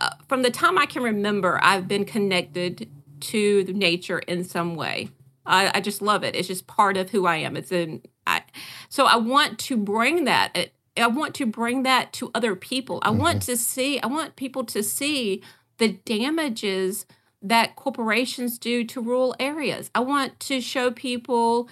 Uh, 0.00 0.10
from 0.26 0.42
the 0.42 0.50
time 0.50 0.78
I 0.78 0.86
can 0.86 1.02
remember, 1.02 1.60
I've 1.62 1.86
been 1.86 2.04
connected 2.06 2.88
to 3.20 3.64
nature 3.64 4.20
in 4.20 4.44
some 4.44 4.74
way. 4.74 5.10
I, 5.44 5.70
I 5.74 5.80
just 5.80 6.00
love 6.00 6.24
it. 6.24 6.34
It's 6.34 6.48
just 6.48 6.66
part 6.66 6.96
of 6.96 7.10
who 7.10 7.26
I 7.26 7.36
am. 7.36 7.56
It's 7.56 7.72
in. 7.72 8.02
I, 8.26 8.42
so 8.88 9.06
I 9.06 9.16
want 9.16 9.58
to 9.60 9.76
bring 9.76 10.24
that. 10.24 10.52
I- 10.54 10.70
I 10.96 11.06
want 11.06 11.36
to 11.36 11.46
bring 11.46 11.84
that 11.84 12.12
to 12.14 12.28
other 12.34 12.56
people. 12.56 12.98
I 13.02 13.10
want 13.10 13.42
to 13.42 13.56
see. 13.56 14.00
I 14.00 14.08
want 14.08 14.34
people 14.34 14.64
to 14.64 14.82
see 14.82 15.44
the 15.78 15.92
damages 16.04 17.06
that 17.42 17.76
corporations 17.76 18.58
do 18.58 18.84
to 18.84 19.00
rural 19.00 19.34
areas. 19.38 19.90
I 19.94 20.00
want 20.00 20.38
to 20.40 20.60
show 20.60 20.90
people 20.90 21.68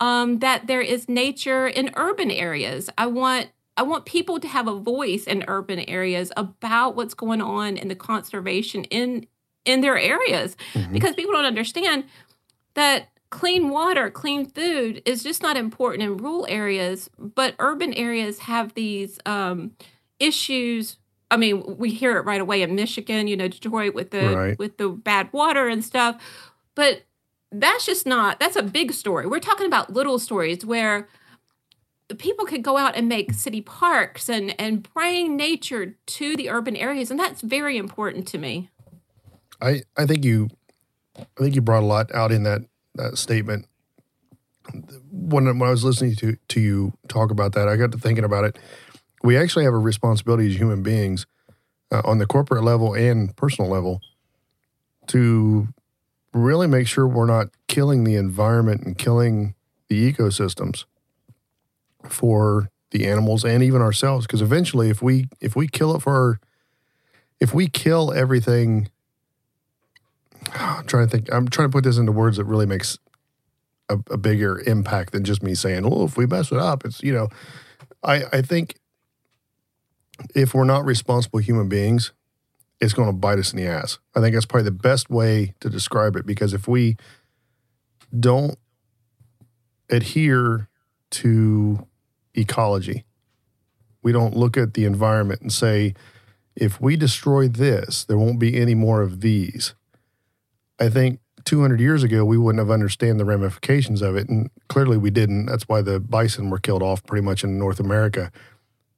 um, 0.00 0.38
that 0.38 0.66
there 0.66 0.80
is 0.80 1.08
nature 1.08 1.66
in 1.66 1.90
urban 1.96 2.30
areas. 2.30 2.90
I 2.98 3.06
want 3.06 3.50
I 3.76 3.82
want 3.82 4.04
people 4.04 4.38
to 4.38 4.46
have 4.46 4.68
a 4.68 4.78
voice 4.78 5.24
in 5.24 5.44
urban 5.48 5.80
areas 5.80 6.30
about 6.36 6.94
what's 6.94 7.14
going 7.14 7.42
on 7.42 7.76
in 7.76 7.88
the 7.88 7.96
conservation 7.96 8.84
in 8.84 9.26
in 9.64 9.80
their 9.80 9.98
areas 9.98 10.56
because 10.92 11.14
people 11.14 11.32
don't 11.32 11.46
understand 11.46 12.04
that 12.74 13.08
clean 13.30 13.70
water, 13.70 14.10
clean 14.10 14.46
food 14.46 15.02
is 15.04 15.22
just 15.22 15.42
not 15.42 15.56
important 15.56 16.04
in 16.04 16.16
rural 16.16 16.46
areas, 16.48 17.10
but 17.18 17.54
urban 17.58 17.92
areas 17.94 18.40
have 18.40 18.74
these 18.74 19.18
um, 19.26 19.72
issues. 20.20 20.98
I 21.30 21.36
mean, 21.36 21.76
we 21.78 21.90
hear 21.90 22.16
it 22.18 22.24
right 22.24 22.40
away 22.40 22.62
in 22.62 22.74
Michigan, 22.74 23.26
you 23.26 23.36
know, 23.36 23.48
Detroit 23.48 23.94
with 23.94 24.10
the 24.10 24.36
Right. 24.36 24.58
with 24.58 24.76
the 24.76 24.88
bad 24.88 25.32
water 25.32 25.68
and 25.68 25.84
stuff, 25.84 26.22
but 26.74 27.02
that's 27.50 27.86
just 27.86 28.06
not 28.06 28.40
that's 28.40 28.56
a 28.56 28.62
big 28.62 28.92
story. 28.92 29.26
We're 29.26 29.40
talking 29.40 29.66
about 29.66 29.92
little 29.92 30.18
stories 30.18 30.64
where 30.64 31.08
people 32.18 32.44
could 32.44 32.62
go 32.62 32.76
out 32.76 32.96
and 32.96 33.08
make 33.08 33.32
city 33.32 33.60
parks 33.60 34.28
and 34.28 34.58
and 34.60 34.88
bring 34.94 35.36
nature 35.36 35.96
to 36.06 36.36
the 36.36 36.50
urban 36.50 36.76
areas 36.76 37.10
and 37.10 37.18
that's 37.18 37.40
very 37.40 37.76
important 37.76 38.28
to 38.28 38.38
me. 38.38 38.70
I, 39.60 39.82
I 39.96 40.06
think 40.06 40.24
you 40.24 40.50
I 41.18 41.24
think 41.38 41.54
you 41.54 41.60
brought 41.62 41.82
a 41.82 41.86
lot 41.86 42.12
out 42.14 42.32
in 42.32 42.42
that, 42.42 42.62
that 42.96 43.18
statement. 43.18 43.66
When 45.10 45.44
when 45.58 45.62
I 45.62 45.70
was 45.70 45.84
listening 45.84 46.16
to 46.16 46.36
to 46.48 46.60
you 46.60 46.92
talk 47.08 47.30
about 47.30 47.52
that, 47.52 47.68
I 47.68 47.76
got 47.76 47.92
to 47.92 47.98
thinking 47.98 48.24
about 48.24 48.44
it. 48.44 48.58
We 49.24 49.36
actually 49.36 49.64
have 49.64 49.74
a 49.74 49.78
responsibility 49.78 50.46
as 50.48 50.56
human 50.56 50.82
beings 50.82 51.26
uh, 51.90 52.02
on 52.04 52.18
the 52.18 52.26
corporate 52.26 52.62
level 52.62 52.94
and 52.94 53.34
personal 53.36 53.70
level 53.70 54.00
to 55.08 55.68
really 56.32 56.66
make 56.66 56.86
sure 56.86 57.06
we're 57.06 57.26
not 57.26 57.48
killing 57.66 58.04
the 58.04 58.14
environment 58.14 58.82
and 58.82 58.96
killing 58.96 59.54
the 59.88 60.12
ecosystems 60.12 60.84
for 62.08 62.70
the 62.90 63.06
animals 63.06 63.44
and 63.44 63.62
even 63.62 63.80
ourselves 63.80 64.26
because 64.26 64.42
eventually 64.42 64.88
if 64.90 65.02
we 65.02 65.26
if 65.40 65.56
we 65.56 65.66
kill 65.66 65.96
it 65.96 66.00
for 66.00 66.38
if 67.40 67.52
we 67.52 67.66
kill 67.66 68.12
everything 68.12 68.88
I'm 70.54 70.86
trying 70.86 71.06
to 71.06 71.10
think. 71.10 71.32
I'm 71.32 71.48
trying 71.48 71.68
to 71.68 71.72
put 71.72 71.84
this 71.84 71.98
into 71.98 72.12
words 72.12 72.36
that 72.36 72.44
really 72.44 72.66
makes 72.66 72.98
a, 73.88 73.98
a 74.10 74.16
bigger 74.16 74.60
impact 74.66 75.12
than 75.12 75.24
just 75.24 75.42
me 75.42 75.54
saying, 75.54 75.84
"Oh, 75.84 76.04
if 76.04 76.16
we 76.16 76.26
mess 76.26 76.52
it 76.52 76.58
up, 76.58 76.84
it's 76.84 77.02
you 77.02 77.12
know." 77.12 77.28
I 78.02 78.24
I 78.32 78.42
think 78.42 78.76
if 80.34 80.54
we're 80.54 80.64
not 80.64 80.84
responsible 80.84 81.38
human 81.38 81.68
beings, 81.68 82.12
it's 82.80 82.92
going 82.92 83.08
to 83.08 83.12
bite 83.12 83.38
us 83.38 83.52
in 83.52 83.58
the 83.58 83.66
ass. 83.66 83.98
I 84.14 84.20
think 84.20 84.34
that's 84.34 84.46
probably 84.46 84.64
the 84.64 84.70
best 84.72 85.10
way 85.10 85.54
to 85.60 85.70
describe 85.70 86.16
it 86.16 86.26
because 86.26 86.52
if 86.52 86.68
we 86.68 86.96
don't 88.18 88.58
adhere 89.90 90.68
to 91.10 91.86
ecology, 92.34 93.04
we 94.02 94.12
don't 94.12 94.36
look 94.36 94.56
at 94.56 94.74
the 94.74 94.84
environment 94.84 95.40
and 95.40 95.52
say, 95.52 95.94
if 96.56 96.80
we 96.80 96.96
destroy 96.96 97.48
this, 97.48 98.04
there 98.04 98.18
won't 98.18 98.38
be 98.38 98.60
any 98.60 98.74
more 98.74 99.02
of 99.02 99.20
these. 99.20 99.74
I 100.78 100.88
think 100.88 101.20
200 101.44 101.80
years 101.80 102.02
ago 102.02 102.24
we 102.24 102.38
wouldn't 102.38 102.60
have 102.60 102.70
understood 102.70 103.18
the 103.18 103.24
ramifications 103.24 104.02
of 104.02 104.16
it, 104.16 104.28
and 104.28 104.50
clearly 104.68 104.96
we 104.96 105.10
didn't. 105.10 105.46
That's 105.46 105.68
why 105.68 105.82
the 105.82 106.00
bison 106.00 106.50
were 106.50 106.58
killed 106.58 106.82
off 106.82 107.04
pretty 107.04 107.24
much 107.24 107.44
in 107.44 107.58
North 107.58 107.80
America. 107.80 108.30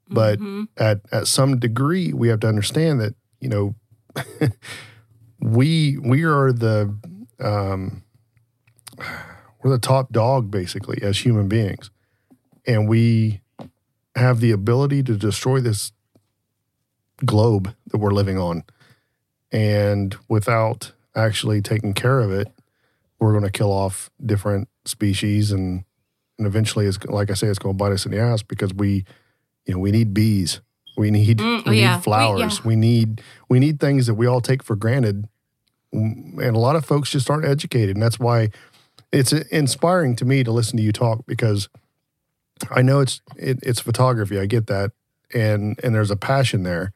But 0.09 0.39
Mhm. 0.39 0.69
at 0.77 1.01
at 1.13 1.27
some 1.27 1.59
degree, 1.59 2.13
we 2.13 2.29
have 2.29 2.41
to 2.41 2.49
understand 2.49 3.01
that 3.01 3.15
you 3.41 3.49
know 3.49 3.75
we 5.41 5.99
we 5.99 6.25
are 6.25 6.53
the 6.53 6.95
um, 7.41 8.03
we're 9.63 9.71
the 9.73 9.79
top 9.79 10.13
dog 10.13 10.51
basically 10.51 11.03
as 11.03 11.19
human 11.25 11.49
beings, 11.49 11.91
and 12.67 12.89
we 12.89 13.41
have 14.15 14.41
the 14.41 14.51
ability 14.53 15.03
to 15.03 15.17
destroy 15.17 15.61
this 15.61 15.93
globe 17.25 17.75
that 17.89 17.99
we're 17.99 18.13
living 18.13 18.39
on, 18.39 18.65
and 19.53 20.17
without 20.29 20.93
actually 21.15 21.61
taking 21.61 21.95
care 21.95 22.21
of 22.21 22.31
it, 22.31 22.49
we're 23.19 23.33
going 23.33 23.45
to 23.45 23.51
kill 23.51 23.73
off 23.73 24.11
different 24.25 24.69
species 24.85 25.51
and 25.51 25.85
and 26.39 26.47
eventually 26.47 26.87
it's 26.87 27.03
like 27.07 27.31
I 27.31 27.35
say 27.35 27.47
it's 27.49 27.59
going 27.59 27.75
to 27.75 27.79
bite 27.83 27.93
us 27.93 28.05
in 28.05 28.13
the 28.13 28.19
ass 28.21 28.43
because 28.43 28.73
we 28.75 29.05
you 29.67 29.75
know 29.75 29.81
we 29.81 29.91
need 29.91 30.15
bees. 30.15 30.61
We 30.97 31.11
need 31.11 31.39
Mm, 31.39 31.67
we 31.69 31.81
yeah. 31.81 31.97
need 31.97 32.05
flowers. 32.05 32.65
We- 32.65 32.71
we 32.71 32.77
need 32.77 33.21
we 33.49 33.59
need 33.59 33.79
things 33.81 34.07
that 34.07 34.15
we 34.15 34.27
all 34.27 34.41
take 34.41 34.63
for 34.63 34.77
granted. 34.77 35.29
Mm, 35.95 36.39
and 36.39 36.57
a 36.57 36.59
lot 36.59 36.77
of 36.77 36.85
folks 36.85 37.11
just 37.11 37.29
aren't 37.31 37.45
educated 37.45 37.95
and 37.97 38.03
that's 38.03 38.19
why 38.19 38.51
it's 39.13 39.33
inspiring 39.33 40.17
to 40.17 40.25
me 40.25 40.43
to 40.43 40.51
listen 40.51 40.77
to 40.79 40.83
you 40.83 40.93
talk 40.93 41.25
because 41.27 41.69
I 42.71 42.83
know 42.83 43.01
it's 43.01 43.21
it, 43.37 43.59
it's 43.63 43.81
photography 43.81 44.39
I 44.39 44.47
get 44.47 44.67
that 44.67 44.91
and 45.33 45.79
and 45.85 45.95
there's 45.95 46.11
a 46.11 46.17
passion 46.17 46.65
there 46.65 46.93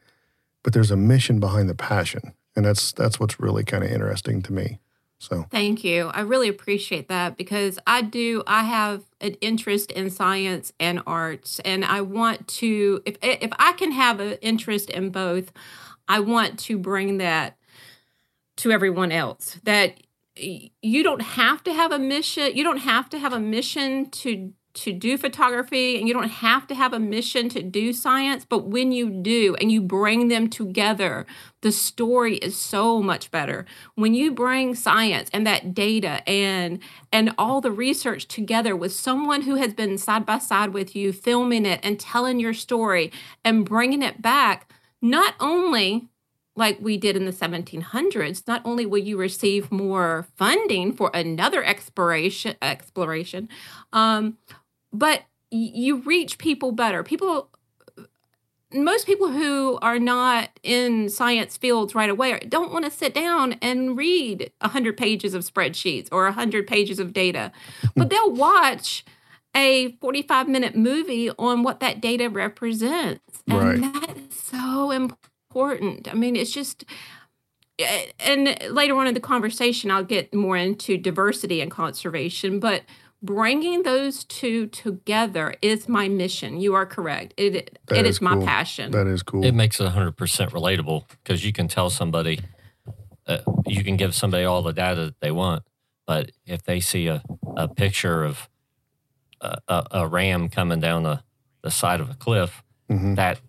but 0.65 0.73
there's 0.73 0.91
a 0.91 0.97
mission 0.97 1.39
behind 1.41 1.69
the 1.69 1.75
passion 1.75 2.33
and 2.57 2.65
that's 2.65 2.91
that's 2.93 3.21
what's 3.21 3.39
really 3.39 3.63
kind 3.65 3.85
of 3.85 3.91
interesting 3.91 4.43
to 4.43 4.53
me 4.53 4.81
so 5.21 5.45
Thank 5.51 5.85
you. 5.85 6.07
I 6.09 6.23
really 6.23 6.49
appreciate 6.49 7.09
that 7.09 7.37
because 7.37 7.79
I 7.87 8.01
do. 8.01 8.43
I 8.47 8.65
have 8.65 9.05
an 9.21 9.35
interest 9.43 9.93
in 9.93 10.09
science 10.09 10.73
and 10.81 11.03
arts, 11.07 11.61
and 11.63 11.85
I 11.85 12.01
want 12.01 12.49
to. 12.49 13.03
If 13.05 13.19
if 13.23 13.51
I 13.59 13.73
can 13.75 13.93
have 13.93 14.19
an 14.19 14.39
interest 14.41 14.89
in 14.89 15.11
both, 15.11 15.53
I 16.09 16.21
want 16.21 16.59
to 16.61 16.79
bring 16.79 17.19
that 17.19 17.59
to 18.57 18.73
everyone 18.73 19.13
else. 19.13 19.59
That 19.65 19.99
you 20.37 21.03
don't 21.03 21.23
have 21.23 21.63
to 21.65 21.75
have 21.75 21.93
a 21.93 21.99
mission. 21.99 22.57
You 22.57 22.65
don't 22.65 22.79
have 22.79 23.11
to 23.11 23.19
have 23.19 23.35
a 23.35 23.41
mission 23.41 24.09
to 24.11 24.55
to 24.75 24.93
do 24.93 25.19
photography 25.19 25.99
and 25.99 26.07
you 26.07 26.15
don't 26.15 26.29
have 26.29 26.67
to 26.67 26.75
have 26.75 26.93
a 26.93 26.99
mission 26.99 27.49
to 27.49 27.63
do 27.63 27.93
science 27.93 28.45
but 28.49 28.67
when 28.67 28.93
you 28.93 29.11
do 29.11 29.57
and 29.61 29.71
you 29.73 29.81
bring 29.81 30.29
them 30.29 30.49
together 30.49 31.27
the 31.63 31.73
story 31.73 32.37
is 32.37 32.57
so 32.57 33.03
much 33.03 33.31
better. 33.31 33.67
When 33.95 34.15
you 34.15 34.33
bring 34.33 34.75
science 34.75 35.29
and 35.33 35.47
that 35.47 35.75
data 35.75 36.27
and 36.29 36.79
and 37.13 37.35
all 37.37 37.61
the 37.61 37.73
research 37.73 38.27
together 38.29 38.75
with 38.75 38.93
someone 38.93 39.43
who 39.43 39.57
has 39.57 39.75
been 39.75 39.99
side 39.99 40.25
by 40.25 40.39
side 40.39 40.73
with 40.73 40.97
you 40.97 41.13
filming 41.13 41.67
it 41.67 41.81
and 41.83 42.01
telling 42.01 42.41
your 42.41 42.55
story 42.55 43.13
and 43.45 43.65
bringing 43.65 44.03
it 44.03 44.23
back 44.23 44.73
not 45.03 45.35
only 45.41 46.09
like 46.57 46.79
we 46.81 46.97
did 46.97 47.17
in 47.17 47.25
the 47.25 47.33
1700s, 47.33 48.47
not 48.47 48.61
only 48.65 48.85
will 48.85 48.99
you 48.99 49.17
receive 49.17 49.71
more 49.71 50.27
funding 50.37 50.93
for 50.93 51.11
another 51.15 51.65
exploration, 51.65 52.57
exploration, 52.61 53.49
um, 53.93 54.37
but 54.93 55.23
you 55.51 55.97
reach 56.03 56.39
people 56.39 56.73
better. 56.73 57.03
People, 57.03 57.49
most 58.73 59.07
people 59.07 59.29
who 59.31 59.79
are 59.83 59.99
not 59.99 60.49
in 60.63 61.09
science 61.09 61.57
fields 61.57 61.95
right 61.95 62.09
away 62.11 62.39
don't 62.49 62.73
want 62.73 62.85
to 62.85 62.91
sit 62.91 63.13
down 63.13 63.55
and 63.55 63.97
read 63.97 64.53
100 64.61 64.97
pages 64.97 65.35
of 65.35 65.43
spreadsheets 65.43 66.09
or 66.13 66.25
100 66.25 66.67
pages 66.67 67.01
of 67.01 67.13
data, 67.13 67.51
but 67.97 68.11
they'll 68.11 68.33
watch 68.33 69.05
a 69.57 69.93
45 70.01 70.49
minute 70.49 70.77
movie 70.77 71.31
on 71.31 71.65
what 71.65 71.81
that 71.81 72.01
data 72.01 72.29
represents. 72.29 73.43
And 73.49 73.59
Right. 73.59 73.93
that 73.93 74.17
is 74.17 74.37
so 74.37 74.93
important. 74.93 76.09
I 76.09 76.15
mean, 76.15 76.37
it's 76.37 76.53
just, 76.53 76.85
eh, 77.81 78.07
and 78.21 78.57
later 78.71 78.95
on 78.97 79.09
in 79.09 79.15
the 79.15 79.21
conversation, 79.21 79.91
I'll 79.91 80.05
get 80.05 80.33
more 80.33 80.57
into 80.57 80.97
diversity 80.97 81.61
and 81.61 81.69
conservation, 81.73 82.61
but 82.61 82.83
bringing 83.23 83.83
those 83.83 84.25
two 84.25 84.67
together 84.67 85.55
is 85.63 85.89
my 85.89 86.09
mission. 86.09 86.61
You 86.61 86.75
are 86.75 86.87
correct. 86.87 87.35
It, 87.37 87.79
That 87.89 87.99
it 87.99 88.07
is 88.07 88.17
is, 88.17 88.21
my 88.23 88.35
cool. 88.35 88.47
passion. 88.47 88.91
That 88.93 89.07
is 89.07 89.23
cool. 89.23 89.45
It 89.45 89.55
makes 89.55 89.81
it 89.81 89.85
100% 89.93 90.15
relatable 90.51 91.05
because 91.11 91.45
you 91.45 91.53
can 91.53 91.69
tell 91.69 91.91
somebody, 91.91 92.41
uh, 93.27 93.39
you 93.67 93.85
can 93.85 93.97
give 93.97 94.15
somebody 94.15 94.45
all 94.45 94.63
the 94.63 94.73
data 94.73 95.07
that 95.07 95.21
they 95.21 95.31
want, 95.31 95.63
but 96.07 96.31
if 96.47 96.63
they 96.63 96.81
see 96.81 97.07
a, 97.09 97.23
a 97.57 97.69
picture 97.69 98.25
of 98.25 98.49
a, 99.41 99.59
a, 99.69 99.87
a 99.93 100.07
ram 100.09 100.49
coming 100.49 100.81
down 100.81 101.03
the, 101.03 101.23
the 101.63 101.71
side 101.71 102.01
of 102.01 102.11
a 102.11 102.15
cliff, 102.15 102.63
Mhm. 102.91 103.15
that 103.17 103.41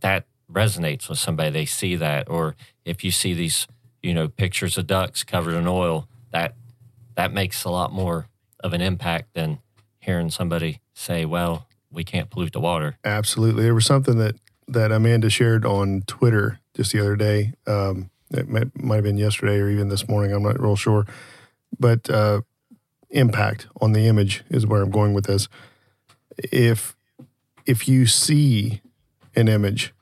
that 0.00 0.26
resonates 0.50 1.08
with 1.08 1.18
somebody. 1.18 1.48
They 1.50 1.64
see 1.64 1.94
that, 1.96 2.28
or 2.28 2.56
if 2.84 3.04
you 3.04 3.10
see 3.12 3.32
these, 3.34 3.66
you 4.02 4.12
know, 4.12 4.26
pictures 4.28 4.76
of 4.76 4.86
ducks 4.88 5.22
covered 5.22 5.54
in 5.54 5.66
oil, 5.68 6.08
that 6.32 6.56
that 7.14 7.32
makes 7.32 7.62
a 7.62 7.70
lot 7.70 7.92
more 7.92 8.26
of 8.64 8.72
an 8.72 8.80
impact 8.80 9.34
than 9.34 9.60
hearing 10.00 10.30
somebody 10.30 10.80
say, 10.94 11.24
"Well, 11.24 11.68
we 11.92 12.02
can't 12.02 12.30
pollute 12.30 12.52
the 12.52 12.60
water." 12.60 12.96
Absolutely. 13.04 13.62
There 13.62 13.74
was 13.74 13.86
something 13.86 14.18
that 14.18 14.34
that 14.66 14.90
Amanda 14.90 15.30
shared 15.30 15.64
on 15.64 16.02
Twitter 16.06 16.58
just 16.74 16.92
the 16.92 17.00
other 17.00 17.14
day. 17.14 17.52
Um, 17.66 18.10
it 18.30 18.48
might, 18.48 18.82
might 18.82 18.96
have 18.96 19.04
been 19.04 19.18
yesterday 19.18 19.58
or 19.58 19.68
even 19.68 19.88
this 19.88 20.08
morning. 20.08 20.32
I'm 20.32 20.42
not 20.42 20.60
real 20.60 20.74
sure. 20.74 21.06
But 21.78 22.08
uh, 22.08 22.40
impact 23.10 23.68
on 23.80 23.92
the 23.92 24.08
image 24.08 24.42
is 24.48 24.66
where 24.66 24.82
I'm 24.82 24.90
going 24.90 25.14
with 25.14 25.26
this. 25.26 25.48
If 26.38 26.96
if 27.66 27.88
you 27.88 28.06
see 28.06 28.80
an 29.36 29.48
image, 29.48 29.94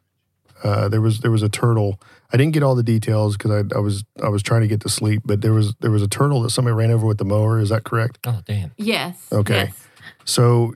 uh, 0.62 0.88
there 0.88 1.00
was 1.00 1.20
there 1.20 1.30
was 1.30 1.42
a 1.42 1.48
turtle. 1.48 2.00
I 2.32 2.36
didn't 2.36 2.54
get 2.54 2.62
all 2.62 2.74
the 2.74 2.82
details 2.82 3.36
because 3.36 3.50
I, 3.50 3.76
I 3.76 3.80
was 3.80 4.04
I 4.22 4.28
was 4.28 4.42
trying 4.42 4.62
to 4.62 4.66
get 4.66 4.80
to 4.82 4.88
sleep. 4.88 5.22
But 5.24 5.42
there 5.42 5.52
was 5.52 5.74
there 5.80 5.90
was 5.90 6.02
a 6.02 6.08
turtle 6.08 6.42
that 6.42 6.50
somebody 6.50 6.74
ran 6.74 6.90
over 6.90 7.06
with 7.06 7.18
the 7.18 7.24
mower. 7.24 7.60
Is 7.60 7.68
that 7.68 7.84
correct? 7.84 8.18
Oh, 8.26 8.40
damn! 8.44 8.72
yes. 8.76 9.26
Okay. 9.30 9.64
Yes. 9.66 9.88
So 10.24 10.74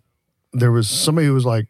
there 0.53 0.73
was 0.73 0.89
somebody 0.89 1.27
who 1.27 1.35
was 1.35 1.47
like, 1.47 1.69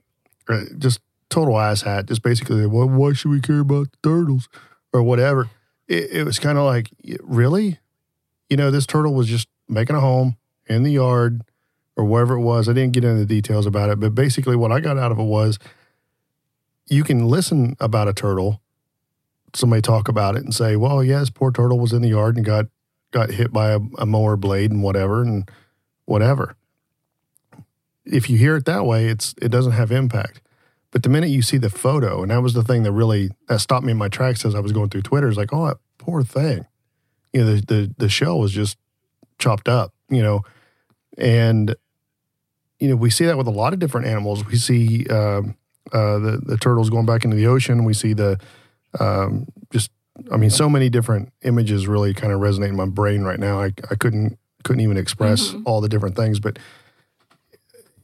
uh, 0.48 0.62
just 0.78 1.00
total 1.28 1.58
ass 1.58 1.82
hat, 1.82 2.06
just 2.06 2.22
basically, 2.22 2.66
well, 2.66 2.88
why 2.88 3.12
should 3.12 3.30
we 3.30 3.40
care 3.40 3.60
about 3.60 3.88
the 3.90 3.98
turtles 4.02 4.48
or 4.92 5.02
whatever? 5.02 5.50
It, 5.88 6.10
it 6.10 6.24
was 6.24 6.38
kind 6.38 6.58
of 6.58 6.64
like, 6.64 6.90
really? 7.22 7.78
You 8.48 8.56
know, 8.56 8.70
this 8.70 8.86
turtle 8.86 9.14
was 9.14 9.28
just 9.28 9.48
making 9.68 9.96
a 9.96 10.00
home 10.00 10.36
in 10.66 10.82
the 10.82 10.92
yard 10.92 11.42
or 11.96 12.04
wherever 12.04 12.34
it 12.34 12.40
was. 12.40 12.68
I 12.68 12.72
didn't 12.72 12.92
get 12.92 13.04
into 13.04 13.20
the 13.20 13.26
details 13.26 13.66
about 13.66 13.90
it, 13.90 13.98
but 14.00 14.14
basically, 14.14 14.56
what 14.56 14.72
I 14.72 14.80
got 14.80 14.98
out 14.98 15.12
of 15.12 15.18
it 15.18 15.24
was 15.24 15.58
you 16.88 17.02
can 17.02 17.26
listen 17.26 17.76
about 17.80 18.08
a 18.08 18.12
turtle, 18.12 18.60
somebody 19.56 19.82
talk 19.82 20.08
about 20.08 20.36
it 20.36 20.44
and 20.44 20.54
say, 20.54 20.76
well, 20.76 20.98
this 20.98 21.30
poor 21.30 21.50
turtle 21.50 21.78
was 21.78 21.92
in 21.92 22.02
the 22.02 22.08
yard 22.08 22.36
and 22.36 22.44
got 22.44 22.66
got 23.12 23.30
hit 23.30 23.52
by 23.52 23.70
a, 23.70 23.80
a 23.98 24.06
mower 24.06 24.36
blade 24.36 24.70
and 24.70 24.82
whatever 24.82 25.22
and 25.22 25.50
whatever 26.04 26.56
if 28.06 28.30
you 28.30 28.38
hear 28.38 28.56
it 28.56 28.64
that 28.64 28.86
way, 28.86 29.06
it's 29.06 29.34
it 29.42 29.48
doesn't 29.48 29.72
have 29.72 29.90
impact. 29.90 30.40
But 30.92 31.02
the 31.02 31.08
minute 31.08 31.30
you 31.30 31.42
see 31.42 31.58
the 31.58 31.68
photo, 31.68 32.22
and 32.22 32.30
that 32.30 32.40
was 32.40 32.54
the 32.54 32.62
thing 32.62 32.84
that 32.84 32.92
really 32.92 33.30
that 33.48 33.60
stopped 33.60 33.84
me 33.84 33.92
in 33.92 33.98
my 33.98 34.08
tracks 34.08 34.44
as 34.44 34.54
I 34.54 34.60
was 34.60 34.72
going 34.72 34.88
through 34.88 35.02
Twitter, 35.02 35.28
is 35.28 35.36
like, 35.36 35.52
oh, 35.52 35.66
that 35.66 35.78
poor 35.98 36.22
thing. 36.22 36.66
You 37.32 37.44
know, 37.44 37.56
the 37.56 37.66
the 37.66 37.94
the 37.98 38.08
shell 38.08 38.38
was 38.38 38.52
just 38.52 38.78
chopped 39.38 39.68
up. 39.68 39.92
You 40.08 40.22
know, 40.22 40.42
and 41.18 41.74
you 42.78 42.88
know 42.88 42.96
we 42.96 43.10
see 43.10 43.26
that 43.26 43.36
with 43.36 43.48
a 43.48 43.52
lot 43.52 43.72
of 43.72 43.80
different 43.80 44.06
animals. 44.06 44.46
We 44.46 44.56
see 44.56 45.06
um, 45.08 45.56
uh, 45.92 46.18
the 46.18 46.40
the 46.42 46.56
turtles 46.56 46.88
going 46.88 47.06
back 47.06 47.24
into 47.24 47.36
the 47.36 47.48
ocean. 47.48 47.84
We 47.84 47.94
see 47.94 48.12
the 48.12 48.38
um, 49.00 49.46
just 49.72 49.90
I 50.32 50.36
mean, 50.36 50.50
so 50.50 50.68
many 50.68 50.88
different 50.88 51.32
images 51.42 51.86
really 51.86 52.14
kind 52.14 52.32
of 52.32 52.40
resonate 52.40 52.68
in 52.70 52.76
my 52.76 52.86
brain 52.86 53.22
right 53.22 53.38
now. 53.38 53.60
I 53.60 53.72
I 53.90 53.94
couldn't 53.96 54.38
couldn't 54.64 54.80
even 54.82 54.96
express 54.96 55.50
Mhm. 55.52 55.62
all 55.66 55.80
the 55.80 55.88
different 55.88 56.16
things, 56.16 56.40
but 56.40 56.58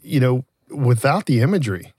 you 0.02 0.20
know, 0.20 0.44
without 0.70 1.26
the 1.26 1.40
imagery, 1.40 1.92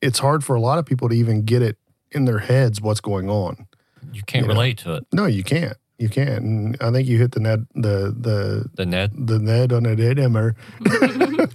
it's 0.00 0.18
hard 0.18 0.44
for 0.44 0.54
a 0.56 0.60
lot 0.60 0.78
of 0.78 0.84
people 0.86 1.08
to 1.08 1.14
even 1.14 1.42
get 1.42 1.62
it 1.62 1.76
in 2.10 2.24
their 2.24 2.40
heads 2.40 2.80
what's 2.80 3.00
going 3.00 3.28
on. 3.30 3.66
You 4.12 4.22
can't 4.26 4.42
You 4.44 4.48
know. 4.48 4.54
relate 4.54 4.78
to 4.78 4.94
it. 4.94 5.06
No, 5.12 5.26
you 5.26 5.42
can't. 5.42 5.76
You 5.98 6.08
can't. 6.08 6.44
And 6.44 6.76
I 6.80 6.90
think 6.90 7.08
you 7.08 7.18
hit 7.18 7.32
the 7.32 7.40
net 7.40 7.60
the 7.74 8.14
the 8.18 8.68
The 8.74 8.84
Ned. 8.86 9.12
the 9.26 9.38
net 9.38 9.72
on 9.72 9.86
a 9.86 9.96
dead 9.96 10.18
hammer. 10.18 10.54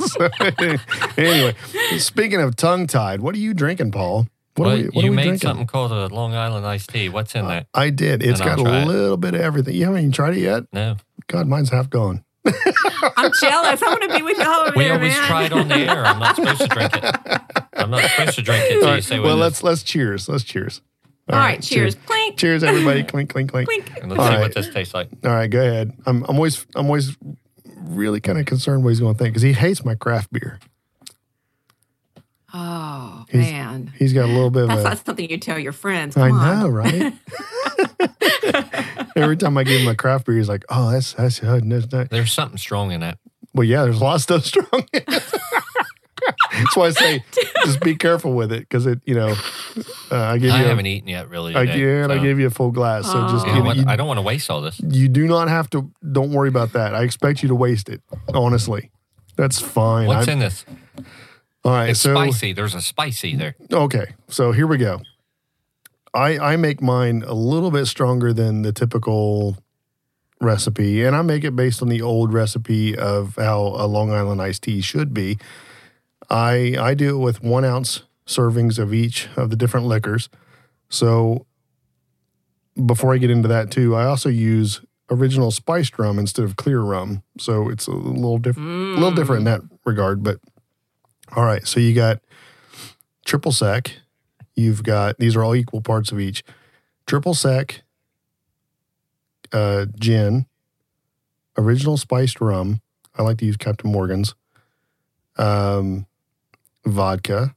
so, 0.08 0.30
anyway, 1.18 1.56
speaking 1.98 2.42
of 2.42 2.56
tongue 2.56 2.88
tied, 2.88 3.22
what 3.22 3.36
are 3.36 3.40
you 3.40 3.54
drinking, 3.54 3.92
Paul? 3.92 4.28
What 4.56 4.66
well, 4.66 4.74
are 4.76 4.78
we, 4.78 4.84
what 4.86 4.96
you 4.96 5.08
are 5.08 5.12
we 5.12 5.16
made 5.16 5.24
drinking? 5.24 5.48
something 5.48 5.68
called 5.68 5.92
a 5.92 6.08
Long 6.08 6.34
Island 6.34 6.66
iced 6.66 6.90
tea. 6.90 7.08
What's 7.10 7.34
in 7.36 7.48
that? 7.48 7.68
I 7.74 7.90
did. 7.92 8.22
It's 8.24 8.40
And 8.42 8.50
got 8.50 8.60
try 8.66 8.80
a 8.80 8.82
it. 8.84 8.88
little 8.88 9.18
bit 9.18 9.34
of 9.36 9.42
everything. 9.42 9.76
You 9.76 9.86
haven't 9.86 10.00
even 10.00 10.12
tried 10.12 10.36
it 10.38 10.42
yet? 10.42 10.64
No, 10.74 10.98
God, 11.28 11.48
mine's 11.48 11.70
half 11.70 11.90
gone. 11.90 12.24
I'm 12.46 13.32
jealous. 13.40 13.82
I 13.82 13.88
want 13.88 14.04
to 14.04 14.16
be 14.18 14.22
with 14.24 14.38
y'all 14.38 14.68
over 14.68 14.74
we 14.76 14.86
there, 14.86 14.94
always 14.96 15.14
man. 15.14 15.28
try 15.28 15.44
it 15.46 15.54
on 15.54 15.68
the 15.68 15.76
air. 15.76 16.06
I'm 16.06 16.20
not 16.20 16.36
supposed 16.36 16.62
to 16.62 16.68
drink 16.68 16.92
it. 16.96 17.16
I'm 17.74 17.90
not 17.92 18.10
supposed 18.10 18.36
to 18.36 18.42
drink 18.42 18.64
it 18.66 18.74
All 18.76 18.80
till 18.80 18.88
you 18.90 18.94
right, 18.96 19.04
say 19.04 19.20
well, 19.20 19.36
it 19.38 19.40
let's 19.40 19.58
is. 19.60 19.64
let's 19.64 19.84
cheers. 19.84 20.28
Let's 20.28 20.44
cheers. 20.44 20.82
All 21.30 21.38
right, 21.38 21.62
cheers. 21.62 21.94
Clink, 21.96 22.38
Cheers, 22.38 22.64
everybody. 22.64 23.04
clink, 23.04 23.30
clink, 23.30 23.52
clink. 23.52 23.68
clink. 23.68 23.92
And 24.02 24.10
let's 24.10 24.20
All 24.20 24.28
see 24.28 24.34
right. 24.34 24.40
what 24.42 24.56
this 24.56 24.70
tastes 24.74 24.94
like. 24.96 25.10
All 25.24 25.30
right, 25.32 25.48
go 25.50 25.60
ahead. 25.60 25.92
I'm 26.08 26.24
I'm 26.24 26.38
always 26.38 26.66
I'm 26.76 26.88
always 26.88 27.16
really 27.84 28.20
kind 28.20 28.40
of 28.40 28.46
concerned 28.48 28.84
what 28.84 28.90
he's 28.90 29.00
going 29.00 29.14
to 29.14 29.18
think 29.18 29.32
because 29.34 29.44
he 29.44 29.54
hates 29.54 29.86
my 29.86 29.94
craft 29.96 30.32
beer. 30.34 30.60
Oh 32.54 33.26
He's- 33.30 33.52
man, 33.52 33.92
He's 33.98 34.14
got 34.14 34.26
a 34.26 34.32
little 34.32 34.50
bit 34.50 34.64
of 34.64 34.70
that's 34.70 34.82
a. 34.82 34.84
not 34.84 35.06
something 35.06 35.30
you 35.30 35.38
tell 35.38 35.60
your 35.60 35.72
friends. 35.72 36.18
I 36.18 36.30
Come 36.30 36.38
on. 36.40 36.60
know, 36.62 36.68
right? 36.70 37.14
Every 39.16 39.38
time 39.38 39.58
I 39.58 39.64
give 39.64 39.82
him 39.82 39.88
a 39.88 39.96
craft 39.96 40.26
beer, 40.26 40.36
he's 40.38 40.50
like, 40.50 40.64
"Oh, 40.70 40.92
that's 40.92 41.14
that's 41.14 41.40
good." 41.40 41.70
That's 41.70 41.92
not. 41.92 42.10
There's 42.10 42.32
something 42.32 42.58
strong 42.58 42.92
in 42.92 43.04
it. 43.04 43.18
Well, 43.54 43.66
yeah, 43.66 43.84
there's 43.84 44.00
a 44.00 44.04
lot 44.04 44.16
of 44.16 44.22
stuff 44.22 44.46
strong. 44.46 44.68
in 44.74 44.86
it. 44.94 45.06
that's 46.52 46.76
why 46.76 46.88
I 46.88 46.90
say 46.92 47.24
just 47.66 47.80
be 47.82 47.96
careful 47.96 48.34
with 48.34 48.52
it 48.52 48.60
because 48.62 48.86
it, 48.86 49.00
you 49.06 49.16
know, 49.16 49.36
uh, 50.12 50.16
I 50.16 50.38
give 50.38 50.50
you 50.50 50.52
I 50.54 50.60
haven't 50.60 50.86
eaten 50.86 51.08
yet, 51.10 51.30
really. 51.30 51.56
I 51.56 51.66
Today, 51.66 51.80
yeah, 51.80 52.04
and 52.04 52.12
I 52.14 52.18
gave 52.20 52.40
you 52.40 52.48
a 52.48 52.52
full 52.52 52.72
glass. 52.72 53.06
So 53.06 53.28
just 53.30 53.46
you 53.48 53.54
know 53.54 53.62
what? 53.62 53.78
you, 53.78 53.84
I 53.88 53.96
don't 53.96 54.08
want 54.08 54.18
to 54.20 54.24
waste 54.24 54.50
all 54.50 54.62
this. 54.62 54.80
you 54.80 55.08
do 55.10 55.28
not 55.28 55.50
have 55.50 55.70
to. 55.72 55.92
Don't 56.12 56.32
worry 56.32 56.50
about 56.50 56.74
that. 56.74 56.94
I 56.96 57.04
expect 57.04 57.42
you 57.44 57.50
to 57.50 57.56
waste 57.56 57.90
it. 57.90 58.02
Honestly, 58.34 58.92
that's 59.36 59.60
fine. 59.60 60.08
What's 60.08 60.28
I'm- 60.28 60.34
in 60.38 60.40
this? 60.40 60.66
All 61.64 61.74
right, 61.74 61.90
It's 61.90 62.02
so 62.02 62.14
spicy. 62.14 62.54
There's 62.54 62.76
a 62.76 62.82
spicy 62.82 63.36
there. 63.36 63.56
Okay, 63.72 64.14
so 64.28 64.52
here 64.52 64.68
we 64.68 64.78
go. 64.78 65.02
I 66.14 66.38
I 66.40 66.56
make 66.56 66.82
mine 66.82 67.24
a 67.26 67.34
little 67.34 67.72
bit 67.72 67.86
stronger 67.86 68.34
than 68.34 68.62
the 68.62 68.72
typical 68.72 69.58
recipe, 70.42 71.04
and 71.04 71.16
I 71.16 71.22
make 71.22 71.44
it 71.44 71.56
based 71.56 71.82
on 71.82 71.90
the 71.90 72.02
old 72.02 72.34
recipe 72.34 72.98
of 72.98 73.36
how 73.36 73.60
a 73.60 73.86
Long 73.88 74.12
Island 74.12 74.42
iced 74.42 74.64
tea 74.64 74.82
should 74.82 75.14
be. 75.14 75.38
I 76.30 76.76
I 76.80 76.94
do 76.94 77.18
it 77.18 77.24
with 77.24 77.44
one 77.44 77.66
ounce 77.66 78.04
servings 78.26 78.80
of 78.80 78.94
each 78.94 79.28
of 79.36 79.50
the 79.50 79.56
different 79.56 79.88
liquors. 79.88 80.30
So 80.90 81.46
before 82.86 83.14
I 83.14 83.18
get 83.18 83.32
into 83.32 83.48
that 83.48 83.70
too, 83.70 83.96
I 83.96 84.06
also 84.06 84.30
use 84.30 84.82
original 85.12 85.52
spiced 85.52 85.98
rum 85.98 86.20
instead 86.20 86.46
of 86.46 86.56
clear 86.56 86.82
rum. 86.82 87.24
So 87.38 87.70
it's 87.70 87.88
a 87.88 87.92
little 87.92 88.38
different 88.38 88.70
a 88.70 89.00
little 89.00 89.12
different 89.12 89.40
in 89.40 89.46
that 89.46 89.62
mm. 89.62 89.70
regard. 89.86 90.24
But 90.24 90.38
all 91.36 91.46
right, 91.46 91.66
so 91.68 91.80
you 91.80 91.94
got 91.94 92.22
triple 93.26 93.52
sec. 93.52 93.98
You've 94.56 94.84
got 94.84 95.18
these 95.20 95.36
are 95.36 95.44
all 95.44 95.56
equal 95.56 95.82
parts 95.82 96.12
of 96.12 96.20
each. 96.20 96.44
Triple 97.06 97.34
sec, 97.34 97.82
uh, 99.54 99.86
gin, 99.98 100.46
original 101.58 101.98
spiced 101.98 102.42
rum. 102.42 102.82
I 103.16 103.24
like 103.24 103.38
to 103.40 103.46
use 103.46 103.58
Captain 103.58 103.92
Morgan's. 103.92 104.36
Um, 105.38 106.06
vodka. 106.86 107.56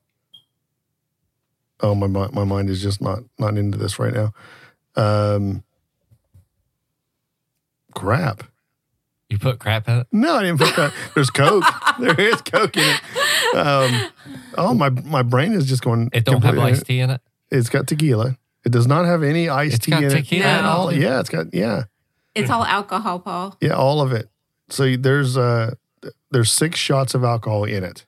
Oh, 1.80 1.94
my 1.94 2.06
my 2.06 2.44
mind 2.44 2.70
is 2.70 2.80
just 2.80 3.00
not 3.00 3.20
not 3.38 3.56
into 3.56 3.76
this 3.76 3.98
right 3.98 4.14
now. 4.14 4.32
Um, 4.94 5.64
crap. 7.94 8.44
You 9.28 9.38
put 9.38 9.58
crap 9.58 9.88
in 9.88 10.00
it? 10.00 10.06
No, 10.12 10.37
I 10.37 10.42
didn't 10.42 10.58
put 10.58 10.74
crap. 10.74 10.92
There's 11.14 11.30
Coke. 11.30 11.64
there 11.98 12.20
is 12.20 12.42
Coke 12.42 12.76
in 12.76 12.82
it. 12.82 13.00
Um, 13.54 14.06
oh, 14.56 14.74
my 14.74 14.90
my 14.90 15.22
brain 15.22 15.52
is 15.52 15.66
just 15.66 15.82
going. 15.82 16.10
It 16.12 16.24
don't 16.24 16.42
have 16.42 16.54
completely- 16.54 16.72
iced 16.72 16.86
tea 16.86 17.00
in 17.00 17.10
it? 17.10 17.20
It's 17.50 17.68
got 17.68 17.86
tequila. 17.86 18.38
It 18.64 18.72
does 18.72 18.86
not 18.86 19.04
have 19.04 19.22
any 19.22 19.48
iced 19.48 19.74
It's 19.76 19.84
tea 19.86 19.90
got 19.90 20.04
in 20.04 20.10
tequila 20.10 20.44
it 20.44 20.48
at 20.48 20.60
in 20.60 20.64
all. 20.66 20.92
Yeah, 20.92 21.20
it's 21.20 21.28
got 21.28 21.52
yeah, 21.52 21.84
It's 22.34 22.48
all 22.50 22.64
alcohol, 22.64 23.18
Paul. 23.18 23.56
yeah, 23.60 23.72
all 23.74 24.00
of 24.00 24.12
it. 24.12 24.28
So 24.68 24.96
there's 24.96 25.36
uh 25.36 25.74
there's 26.30 26.50
six 26.50 26.78
shots 26.78 27.14
of 27.14 27.24
alcohol 27.24 27.64
in 27.64 27.84
it, 27.84 28.06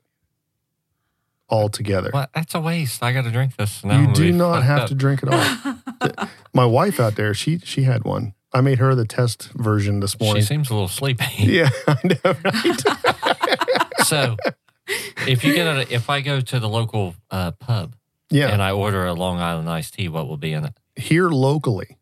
all 1.49 1.69
together. 1.69 2.11
What? 2.11 2.31
That's 2.35 2.55
a 2.55 2.61
waste. 2.61 3.03
I 3.03 3.13
got 3.13 3.25
to 3.25 3.31
drink 3.31 3.57
this. 3.57 3.85
Now 3.85 4.01
you 4.01 4.15
do 4.15 4.33
not 4.33 4.63
have 4.63 4.81
up. 4.81 4.89
to 4.89 4.95
drink 4.95 5.23
it 5.23 5.29
all. 5.31 6.29
My 6.55 6.65
wife 6.65 6.99
out 7.01 7.17
there, 7.17 7.35
she 7.35 7.59
she 7.59 7.83
had 7.83 8.05
one. 8.05 8.33
I 8.53 8.61
made 8.61 8.79
her 8.79 8.95
the 8.95 9.05
test 9.05 9.51
version 9.55 9.99
this 10.01 10.19
morning. 10.21 10.41
She 10.43 10.47
seems 10.47 10.71
a 10.71 10.75
little 10.75 10.89
sleepy. 10.89 11.25
Yeah, 11.39 11.71
I 11.89 11.97
know. 12.05 12.35
Right? 12.45 13.87
so 14.07 14.37
if 14.87 15.45
you 15.45 15.55
get 15.55 15.67
a, 15.67 15.93
if 15.93 16.11
I 16.11 16.21
go 16.21 16.41
to 16.41 16.61
the 16.61 16.69
local 16.69 17.15
uh, 17.31 17.53
pub 17.53 17.97
Yeah, 18.31 18.49
and 18.49 18.63
I 18.63 18.73
order 18.73 19.07
a 19.07 19.15
Long 19.15 19.39
Island 19.39 19.69
iced 19.69 19.95
tea, 19.95 20.09
what 20.09 20.29
will 20.29 20.37
be 20.37 20.53
in 20.53 20.65
it? 20.65 20.75
here 20.97 21.29
locally, 21.29 21.99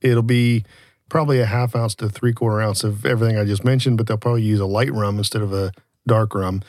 it'll 0.00 0.22
be 0.22 0.64
probably 1.08 1.40
a 1.40 1.46
half 1.46 1.74
ounce 1.76 1.94
to 1.96 2.08
three 2.08 2.32
quarter 2.32 2.60
ounce 2.60 2.84
of 2.84 3.04
everything 3.04 3.36
I 3.38 3.44
just 3.44 3.64
mentioned, 3.64 3.96
but 3.96 4.06
they'll 4.06 4.16
probably 4.16 4.42
use 4.42 4.60
a 4.60 4.66
light 4.66 4.92
rum 4.92 5.18
instead 5.18 5.42
of 5.42 5.52
a 5.52 5.72
dark 6.06 6.34
rum. 6.34 6.62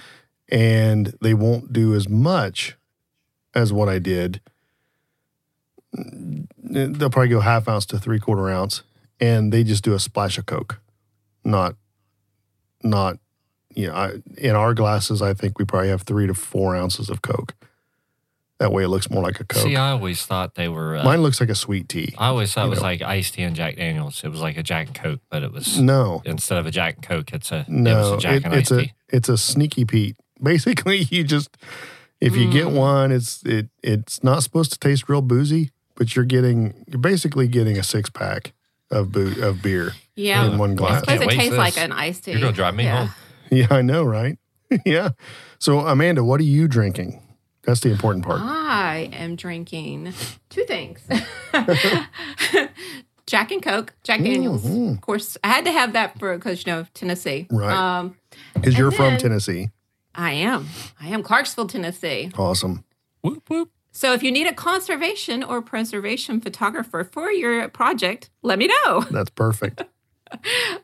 And 0.50 1.16
they 1.22 1.34
won't 1.34 1.74
do 1.74 1.96
as 1.96 2.08
much 2.08 2.78
as 3.54 3.74
what 3.74 3.90
I 3.90 4.00
did. 4.00 4.42
They'll 5.94 7.10
probably 7.10 7.30
go 7.30 7.40
half 7.40 7.68
ounce 7.68 7.86
to 7.88 8.00
three 8.00 8.20
quarter 8.20 8.50
ounce, 8.50 8.84
and 9.20 9.52
they 9.52 9.64
just 9.64 9.84
do 9.84 9.94
a 9.94 10.00
splash 10.00 10.38
of 10.38 10.46
Coke, 10.46 10.80
not, 11.44 11.76
not, 12.84 13.18
you 13.76 13.88
know, 13.88 13.94
I, 13.94 14.12
in 14.38 14.56
our 14.56 14.74
glasses, 14.74 15.22
I 15.22 15.34
think 15.34 15.60
we 15.60 15.66
probably 15.66 15.90
have 15.90 16.04
three 16.04 16.28
to 16.28 16.34
four 16.34 16.76
ounces 16.76 17.10
of 17.10 17.22
Coke. 17.22 17.54
That 18.60 18.72
way, 18.72 18.84
it 18.86 18.88
looks 18.88 19.10
more 19.10 19.22
like 19.22 19.42
a 19.42 19.44
Coke. 19.44 19.64
See, 19.64 19.76
I 19.76 19.92
always 19.92 20.26
thought 20.26 20.56
they 20.56 20.70
were. 20.70 20.96
Uh, 20.96 21.04
Mine 21.04 21.22
looks 21.22 21.42
like 21.42 21.50
a 21.50 21.56
sweet 21.56 21.90
tea. 21.90 22.14
I 22.18 22.28
always 22.28 22.54
thought 22.54 22.68
it 22.68 22.70
was 22.70 22.80
know. 22.80 22.86
like 22.86 23.02
iced 23.02 23.34
tea 23.34 23.42
and 23.44 23.54
Jack 23.56 23.76
Daniels. 23.76 24.24
It 24.24 24.30
was 24.30 24.40
like 24.40 24.56
a 24.58 24.64
Jack 24.64 24.88
and 24.88 24.96
Coke, 24.96 25.20
but 25.30 25.44
it 25.44 25.52
was 25.52 25.78
No, 25.78 26.22
instead 26.26 26.58
of 26.58 26.66
a 26.66 26.72
Jack 26.72 26.96
and 26.96 27.04
Coke, 27.06 27.34
it's 27.34 27.52
a 27.52 27.58
it 27.60 27.68
was 27.68 27.68
no, 27.70 28.14
a 28.14 28.18
Jack 28.18 28.36
it- 28.38 28.46
and 28.46 28.54
it's 28.54 28.72
iced 28.72 28.82
a 28.82 28.86
tea. 28.86 28.94
it's 29.10 29.28
a 29.30 29.38
sneaky 29.38 29.84
Pete. 29.84 30.16
Basically, 30.42 31.00
you 31.00 31.26
just 31.26 31.58
if 32.22 32.36
you 32.38 32.50
get 32.50 32.68
Mm. 32.68 32.76
one, 32.78 33.12
it's 33.12 33.44
it 33.44 33.68
it's 33.84 34.24
not 34.24 34.42
supposed 34.42 34.72
to 34.72 34.80
taste 34.80 35.10
real 35.10 35.22
boozy, 35.22 35.72
but 35.96 36.16
you're 36.16 36.24
getting 36.24 36.86
you're 36.88 37.00
basically 37.00 37.50
getting 37.50 37.78
a 37.78 37.84
six 37.84 38.10
pack 38.10 38.54
of 38.90 39.12
boo 39.12 39.34
of 39.44 39.62
beer 39.62 39.92
Yeah. 40.16 40.46
in 40.46 40.58
one 40.58 40.72
It's 40.72 40.80
glass. 40.80 41.00
supposed 41.02 41.24
to 41.24 41.28
Can't 41.36 41.56
like 41.56 41.78
an 41.78 41.92
iced 41.92 42.24
tea. 42.24 42.32
You're 42.32 42.40
gonna 42.40 42.54
drive 42.54 42.74
me 42.76 42.86
Yeah. 42.86 43.08
home. 43.08 43.16
Yeah, 43.52 43.68
I 43.70 43.82
know, 43.82 44.04
right? 44.04 44.38
yeah. 44.86 45.10
So 45.60 45.80
Amanda, 45.80 46.24
what 46.24 46.40
are 46.40 46.44
you 46.44 46.68
drinking? 46.68 47.22
That's 47.64 47.80
the 47.80 47.90
important 47.90 48.26
part. 48.26 48.42
I 48.42 49.10
am 49.14 49.36
drinking 49.36 50.14
two 50.50 50.64
things. 50.66 51.02
Jack 53.28 53.52
and 53.52 53.62
Coke, 53.64 53.94
Jack 54.04 54.22
Daniels. 54.22 54.64
Mhm. 54.64 54.94
Of 54.94 55.02
course, 55.02 55.36
I 55.44 55.48
had 55.48 55.66
to 55.66 55.72
have 55.72 55.94
that 55.94 56.20
for 56.20 56.36
because 56.38 56.66
you 56.66 56.72
know 56.72 56.86
Tennessee. 56.94 57.48
Right. 57.50 57.74
Um, 57.74 58.16
Because 58.54 58.78
you're 58.78 58.92
from 58.92 59.18
Tennessee. 59.18 59.70
I 60.14 60.32
am. 60.34 60.68
I 61.02 61.08
am 61.10 61.24
Clarksville, 61.24 61.68
Tennessee. 61.68 62.32
Awesome. 62.38 62.84
Whoop 63.22 63.50
whoop. 63.50 63.72
So 63.92 64.14
if 64.14 64.22
you 64.22 64.32
need 64.32 64.46
a 64.46 64.54
conservation 64.54 65.42
or 65.44 65.62
preservation 65.62 66.40
photographer 66.40 67.04
for 67.12 67.32
your 67.32 67.68
project, 67.70 68.30
let 68.44 68.60
me 68.60 68.68
know. 68.86 69.02
That's 69.10 69.30
perfect. 69.32 69.84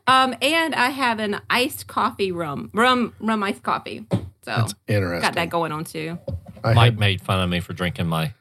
Um, 0.06 0.34
and 0.42 0.74
I 0.74 0.90
have 0.90 1.18
an 1.20 1.40
iced 1.48 1.86
coffee 1.86 2.32
rum, 2.32 2.70
rum, 2.72 3.14
rum 3.20 3.42
iced 3.42 3.62
coffee. 3.62 4.06
So 4.10 4.20
That's 4.44 4.74
interesting. 4.88 5.22
got 5.22 5.34
that 5.34 5.50
going 5.50 5.72
on 5.72 5.84
too. 5.84 6.18
I 6.64 6.74
Mike 6.74 6.92
had, 6.92 6.98
made 6.98 7.20
fun 7.20 7.40
of 7.40 7.48
me 7.48 7.60
for 7.60 7.72
drinking 7.72 8.06
my 8.06 8.34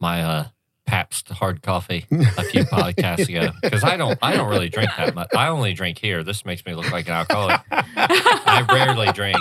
my 0.00 0.22
uh, 0.22 0.44
Pabst 0.86 1.28
hard 1.28 1.62
coffee 1.62 2.06
a 2.10 2.42
few 2.44 2.64
podcasts 2.64 3.28
ago 3.28 3.52
because 3.62 3.82
I 3.84 3.96
don't 3.96 4.18
I 4.22 4.36
don't 4.36 4.50
really 4.50 4.68
drink 4.68 4.90
that 4.96 5.14
much. 5.14 5.28
I 5.34 5.48
only 5.48 5.72
drink 5.72 5.98
here. 5.98 6.22
This 6.22 6.44
makes 6.44 6.64
me 6.66 6.74
look 6.74 6.90
like 6.90 7.06
an 7.06 7.14
alcoholic. 7.14 7.60
I 7.70 8.64
rarely 8.70 9.10
drink, 9.12 9.38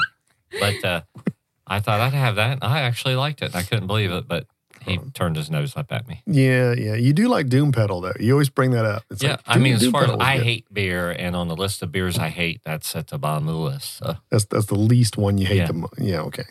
but 0.59 0.83
uh, 0.85 1.01
I 1.67 1.79
thought 1.79 1.99
I'd 1.99 2.13
have 2.13 2.35
that. 2.35 2.59
I 2.61 2.81
actually 2.81 3.15
liked 3.15 3.41
it. 3.41 3.55
I 3.55 3.63
couldn't 3.63 3.87
believe 3.87 4.11
it, 4.11 4.27
but 4.27 4.45
he 4.83 4.97
turned 5.13 5.35
his 5.35 5.49
nose 5.49 5.75
up 5.77 5.91
at 5.91 6.07
me. 6.07 6.21
yeah, 6.25 6.73
yeah. 6.73 6.95
You 6.95 7.13
do 7.13 7.27
like 7.27 7.47
Doom 7.49 7.71
Pedal 7.71 8.01
though. 8.01 8.13
You 8.19 8.33
always 8.33 8.49
bring 8.49 8.71
that 8.71 8.85
up. 8.85 9.03
It's 9.09 9.21
yeah, 9.23 9.31
like, 9.31 9.41
I 9.47 9.57
mean, 9.57 9.73
as 9.75 9.81
Doom 9.81 9.91
far 9.91 10.03
as 10.05 10.09
I 10.19 10.37
good. 10.37 10.43
hate 10.45 10.73
beer, 10.73 11.11
and 11.11 11.35
on 11.35 11.47
the 11.47 11.55
list 11.55 11.81
of 11.83 11.91
beers 11.91 12.17
I 12.17 12.29
hate, 12.29 12.61
that's 12.63 12.95
at 12.95 13.07
the 13.07 13.17
bottom 13.17 13.47
of 13.47 13.53
the 13.55 13.59
list. 13.61 13.97
So. 13.97 14.15
That's 14.29 14.45
that's 14.45 14.65
the 14.67 14.75
least 14.75 15.17
one 15.17 15.37
you 15.37 15.45
hate 15.45 15.57
Yeah. 15.57 15.67
the 15.67 15.73
most. 15.73 15.93
Yeah, 15.99 16.21
okay. 16.21 16.43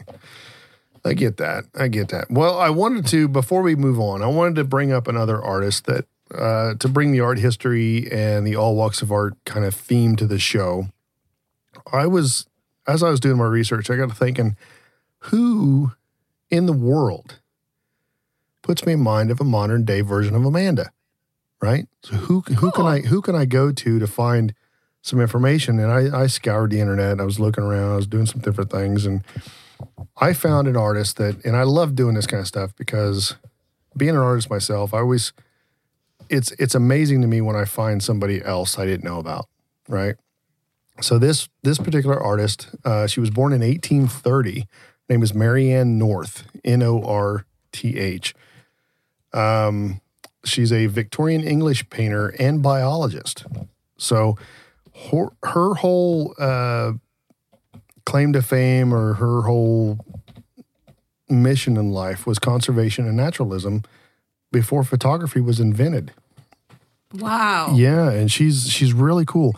I 1.04 1.14
get 1.14 1.38
that. 1.38 1.64
I 1.74 1.88
get 1.88 2.08
that. 2.10 2.30
Well, 2.30 2.58
I 2.58 2.68
wanted 2.70 3.06
to 3.08 3.26
before 3.28 3.62
we 3.62 3.74
move 3.74 3.98
on, 3.98 4.22
I 4.22 4.26
wanted 4.26 4.54
to 4.56 4.64
bring 4.64 4.92
up 4.92 5.08
another 5.08 5.42
artist 5.42 5.86
that 5.86 6.04
uh, 6.34 6.74
to 6.74 6.88
bring 6.88 7.10
the 7.12 7.20
art 7.20 7.38
history 7.38 8.06
and 8.12 8.46
the 8.46 8.54
all 8.54 8.76
walks 8.76 9.02
of 9.02 9.10
art 9.10 9.34
kind 9.44 9.64
of 9.64 9.74
theme 9.74 10.14
to 10.16 10.26
the 10.26 10.38
show. 10.38 10.88
I 11.92 12.06
was 12.06 12.46
as 12.86 13.02
I 13.02 13.10
was 13.10 13.18
doing 13.20 13.38
my 13.38 13.46
research, 13.46 13.88
I 13.90 13.96
got 13.96 14.08
to 14.10 14.14
thinking, 14.14 14.56
who 15.24 15.92
in 16.50 16.66
the 16.66 16.72
world 16.72 17.39
puts 18.62 18.84
me 18.84 18.94
in 18.94 19.00
mind 19.00 19.30
of 19.30 19.40
a 19.40 19.44
modern 19.44 19.84
day 19.84 20.00
version 20.00 20.34
of 20.34 20.44
Amanda? 20.44 20.90
Right. 21.60 21.86
So 22.02 22.16
who 22.16 22.40
who 22.40 22.70
can 22.70 22.86
I 22.86 23.00
who 23.00 23.20
can 23.20 23.34
I 23.34 23.44
go 23.44 23.70
to 23.70 23.98
to 23.98 24.06
find 24.06 24.54
some 25.02 25.20
information? 25.20 25.78
And 25.78 25.92
I, 25.92 26.22
I 26.22 26.26
scoured 26.26 26.70
the 26.70 26.80
internet. 26.80 27.20
I 27.20 27.24
was 27.24 27.38
looking 27.38 27.64
around. 27.64 27.92
I 27.92 27.96
was 27.96 28.06
doing 28.06 28.26
some 28.26 28.40
different 28.40 28.70
things, 28.70 29.04
and 29.04 29.22
I 30.16 30.32
found 30.32 30.68
an 30.68 30.76
artist 30.76 31.16
that, 31.18 31.44
and 31.44 31.56
I 31.56 31.62
love 31.62 31.94
doing 31.94 32.14
this 32.14 32.26
kind 32.26 32.40
of 32.40 32.46
stuff 32.46 32.74
because 32.76 33.36
being 33.96 34.12
an 34.12 34.18
artist 34.18 34.50
myself, 34.50 34.94
I 34.94 34.98
always 34.98 35.32
it's 36.28 36.52
it's 36.52 36.74
amazing 36.74 37.20
to 37.22 37.26
me 37.26 37.40
when 37.40 37.56
I 37.56 37.64
find 37.64 38.02
somebody 38.02 38.42
else 38.42 38.78
I 38.78 38.86
didn't 38.86 39.04
know 39.04 39.18
about. 39.18 39.46
Right. 39.88 40.16
So 41.00 41.18
this 41.18 41.48
this 41.62 41.78
particular 41.78 42.20
artist, 42.20 42.68
uh, 42.84 43.06
she 43.06 43.20
was 43.20 43.30
born 43.30 43.52
in 43.52 43.60
1830. 43.60 44.60
Her 44.60 44.66
name 45.08 45.22
is 45.22 45.34
Marianne 45.34 45.98
North, 45.98 46.46
N 46.64 46.82
O 46.82 47.02
R 47.02 47.46
T 47.72 47.98
H. 47.98 48.34
Um, 49.32 50.00
she's 50.44 50.72
a 50.72 50.86
Victorian 50.86 51.42
English 51.42 51.88
painter 51.90 52.28
and 52.38 52.62
biologist. 52.62 53.44
So 53.96 54.36
her, 55.10 55.28
her 55.42 55.74
whole 55.74 56.34
uh, 56.38 56.92
claim 58.04 58.32
to 58.32 58.42
fame 58.42 58.92
or 58.92 59.14
her 59.14 59.42
whole 59.42 59.98
mission 61.28 61.76
in 61.76 61.90
life 61.90 62.26
was 62.26 62.38
conservation 62.38 63.06
and 63.06 63.16
naturalism 63.16 63.84
before 64.52 64.82
photography 64.82 65.40
was 65.40 65.60
invented. 65.60 66.12
Wow. 67.14 67.74
Yeah, 67.74 68.10
and 68.10 68.30
she's 68.30 68.68
she's 68.68 68.92
really 68.92 69.24
cool. 69.24 69.56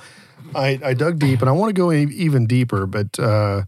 I, 0.55 0.79
I 0.85 0.95
dug 0.95 1.19
deep, 1.19 1.41
and 1.41 1.49
I 1.49 1.53
want 1.53 1.71
to 1.71 1.79
go 1.79 1.93
even 1.93 2.47
deeper, 2.47 2.87
but 2.87 3.19
uh, 3.19 3.63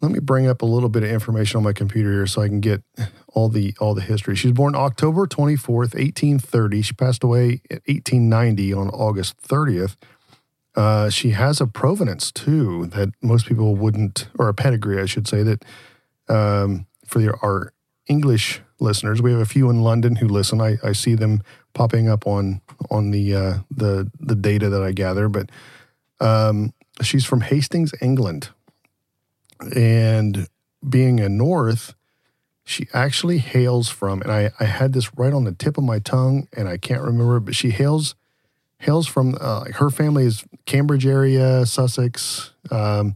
let 0.00 0.10
me 0.10 0.18
bring 0.18 0.46
up 0.46 0.62
a 0.62 0.66
little 0.66 0.88
bit 0.88 1.02
of 1.02 1.10
information 1.10 1.58
on 1.58 1.64
my 1.64 1.72
computer 1.72 2.10
here 2.12 2.26
so 2.26 2.42
I 2.42 2.48
can 2.48 2.60
get 2.60 2.82
all 3.28 3.48
the 3.48 3.74
all 3.80 3.94
the 3.94 4.00
history. 4.00 4.34
She 4.34 4.48
was 4.48 4.54
born 4.54 4.74
October 4.74 5.26
twenty 5.26 5.56
fourth, 5.56 5.94
eighteen 5.96 6.38
thirty. 6.38 6.82
She 6.82 6.94
passed 6.94 7.22
away 7.22 7.60
in 7.70 7.80
eighteen 7.86 8.28
ninety 8.28 8.72
on 8.72 8.88
August 8.88 9.36
thirtieth. 9.38 9.96
Uh, 10.76 11.10
she 11.10 11.30
has 11.30 11.60
a 11.60 11.66
provenance 11.66 12.30
too 12.30 12.86
that 12.86 13.08
most 13.20 13.46
people 13.46 13.74
wouldn't, 13.74 14.28
or 14.38 14.48
a 14.48 14.54
pedigree, 14.54 15.00
I 15.00 15.06
should 15.06 15.26
say, 15.26 15.42
that 15.42 15.64
um, 16.28 16.86
for 17.04 17.18
the, 17.18 17.36
our 17.42 17.74
English 18.06 18.62
listeners, 18.78 19.20
we 19.20 19.32
have 19.32 19.40
a 19.40 19.46
few 19.46 19.68
in 19.68 19.82
London 19.82 20.16
who 20.16 20.28
listen. 20.28 20.60
I, 20.60 20.78
I 20.82 20.92
see 20.92 21.16
them 21.16 21.42
popping 21.74 22.08
up 22.08 22.26
on 22.26 22.60
on 22.90 23.10
the 23.10 23.34
uh, 23.34 23.54
the 23.70 24.10
the 24.18 24.36
data 24.36 24.70
that 24.70 24.82
I 24.82 24.92
gather, 24.92 25.28
but 25.28 25.50
um, 26.20 26.72
she's 27.02 27.24
from 27.24 27.40
Hastings, 27.42 27.92
England, 28.00 28.50
and 29.74 30.48
being 30.88 31.20
a 31.20 31.28
North, 31.28 31.94
she 32.64 32.86
actually 32.94 33.38
hails 33.38 33.88
from, 33.88 34.22
and 34.22 34.30
I 34.32 34.50
I 34.60 34.64
had 34.64 34.92
this 34.92 35.14
right 35.16 35.32
on 35.32 35.44
the 35.44 35.52
tip 35.52 35.76
of 35.78 35.84
my 35.84 35.98
tongue, 35.98 36.48
and 36.56 36.68
I 36.68 36.76
can't 36.76 37.02
remember, 37.02 37.40
but 37.40 37.54
she 37.54 37.70
hails 37.70 38.14
hails 38.78 39.06
from 39.06 39.36
uh, 39.40 39.64
her 39.74 39.90
family 39.90 40.24
is 40.24 40.44
Cambridge 40.64 41.04
area, 41.06 41.66
Sussex, 41.66 42.52
um, 42.70 43.14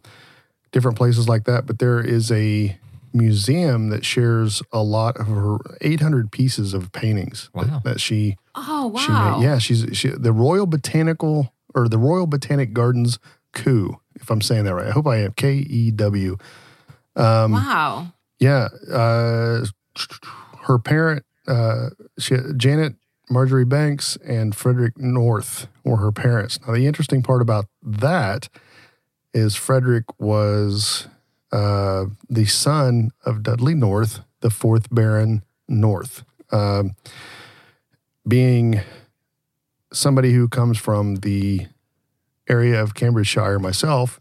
different 0.72 0.96
places 0.98 1.26
like 1.28 1.44
that. 1.44 1.66
But 1.66 1.78
there 1.78 2.00
is 2.00 2.30
a 2.30 2.76
museum 3.14 3.88
that 3.90 4.04
shares 4.04 4.61
a 4.72 4.83
lot 4.83 5.16
of 5.16 5.28
her 5.28 5.57
800 5.80 6.30
pieces 6.33 6.74
of 6.74 6.90
paintings 6.92 7.48
that- 7.54 7.68
Wow. 7.70 7.80
that, 7.85 8.00
she 8.00 8.37
Oh 8.57 8.88
wow. 8.88 9.00
she 9.00 9.12
made. 9.12 9.42
Yeah, 9.48 9.59
she's 9.59 9.87
she, 9.96 10.09
the 10.09 10.33
Royal 10.33 10.66
Botanical 10.66 11.52
or 11.74 11.88
the 11.88 11.98
Royal 11.98 12.26
Botanic 12.26 12.72
Gardens 12.74 13.18
Kew, 13.54 14.00
if 14.16 14.31
I'm 14.31 14.40
saying 14.40 14.64
that 14.64 14.74
right. 14.74 14.87
I 14.87 14.90
hope 14.90 15.07
I 15.07 15.18
am. 15.18 15.33
K 15.33 15.55
E 15.55 15.90
W. 15.90 16.37
Um, 17.16 17.53
wow. 17.53 18.09
Yeah. 18.38 18.68
Uh, 18.90 19.64
her 20.62 20.79
parent, 20.79 21.24
uh, 21.46 21.90
she, 22.18 22.37
Janet 22.57 22.94
Marjoribanks 23.31 24.16
and 24.27 24.55
Frederick 24.55 24.98
North 24.98 25.68
were 25.85 25.96
her 25.96 26.12
parents. 26.12 26.59
Now, 26.66 26.74
the 26.74 26.87
interesting 26.87 27.22
part 27.22 27.42
about 27.42 27.66
that 27.83 28.48
is 29.33 29.57
Frederick 29.57 30.05
was 30.18 31.09
uh, 31.53 32.07
the 32.29 32.44
son 32.46 33.11
of 33.24 33.42
Dudley 33.42 33.74
North, 33.74 34.20
the 34.40 34.50
fourth 34.50 34.88
Baron 34.92 35.42
North. 35.68 36.24
Um, 36.53 36.96
being 38.27 38.81
somebody 39.92 40.33
who 40.33 40.48
comes 40.48 40.79
from 40.79 41.16
the 41.16 41.66
area 42.48 42.80
of 42.83 42.94
Cambridgeshire 42.94 43.59
myself, 43.59 44.20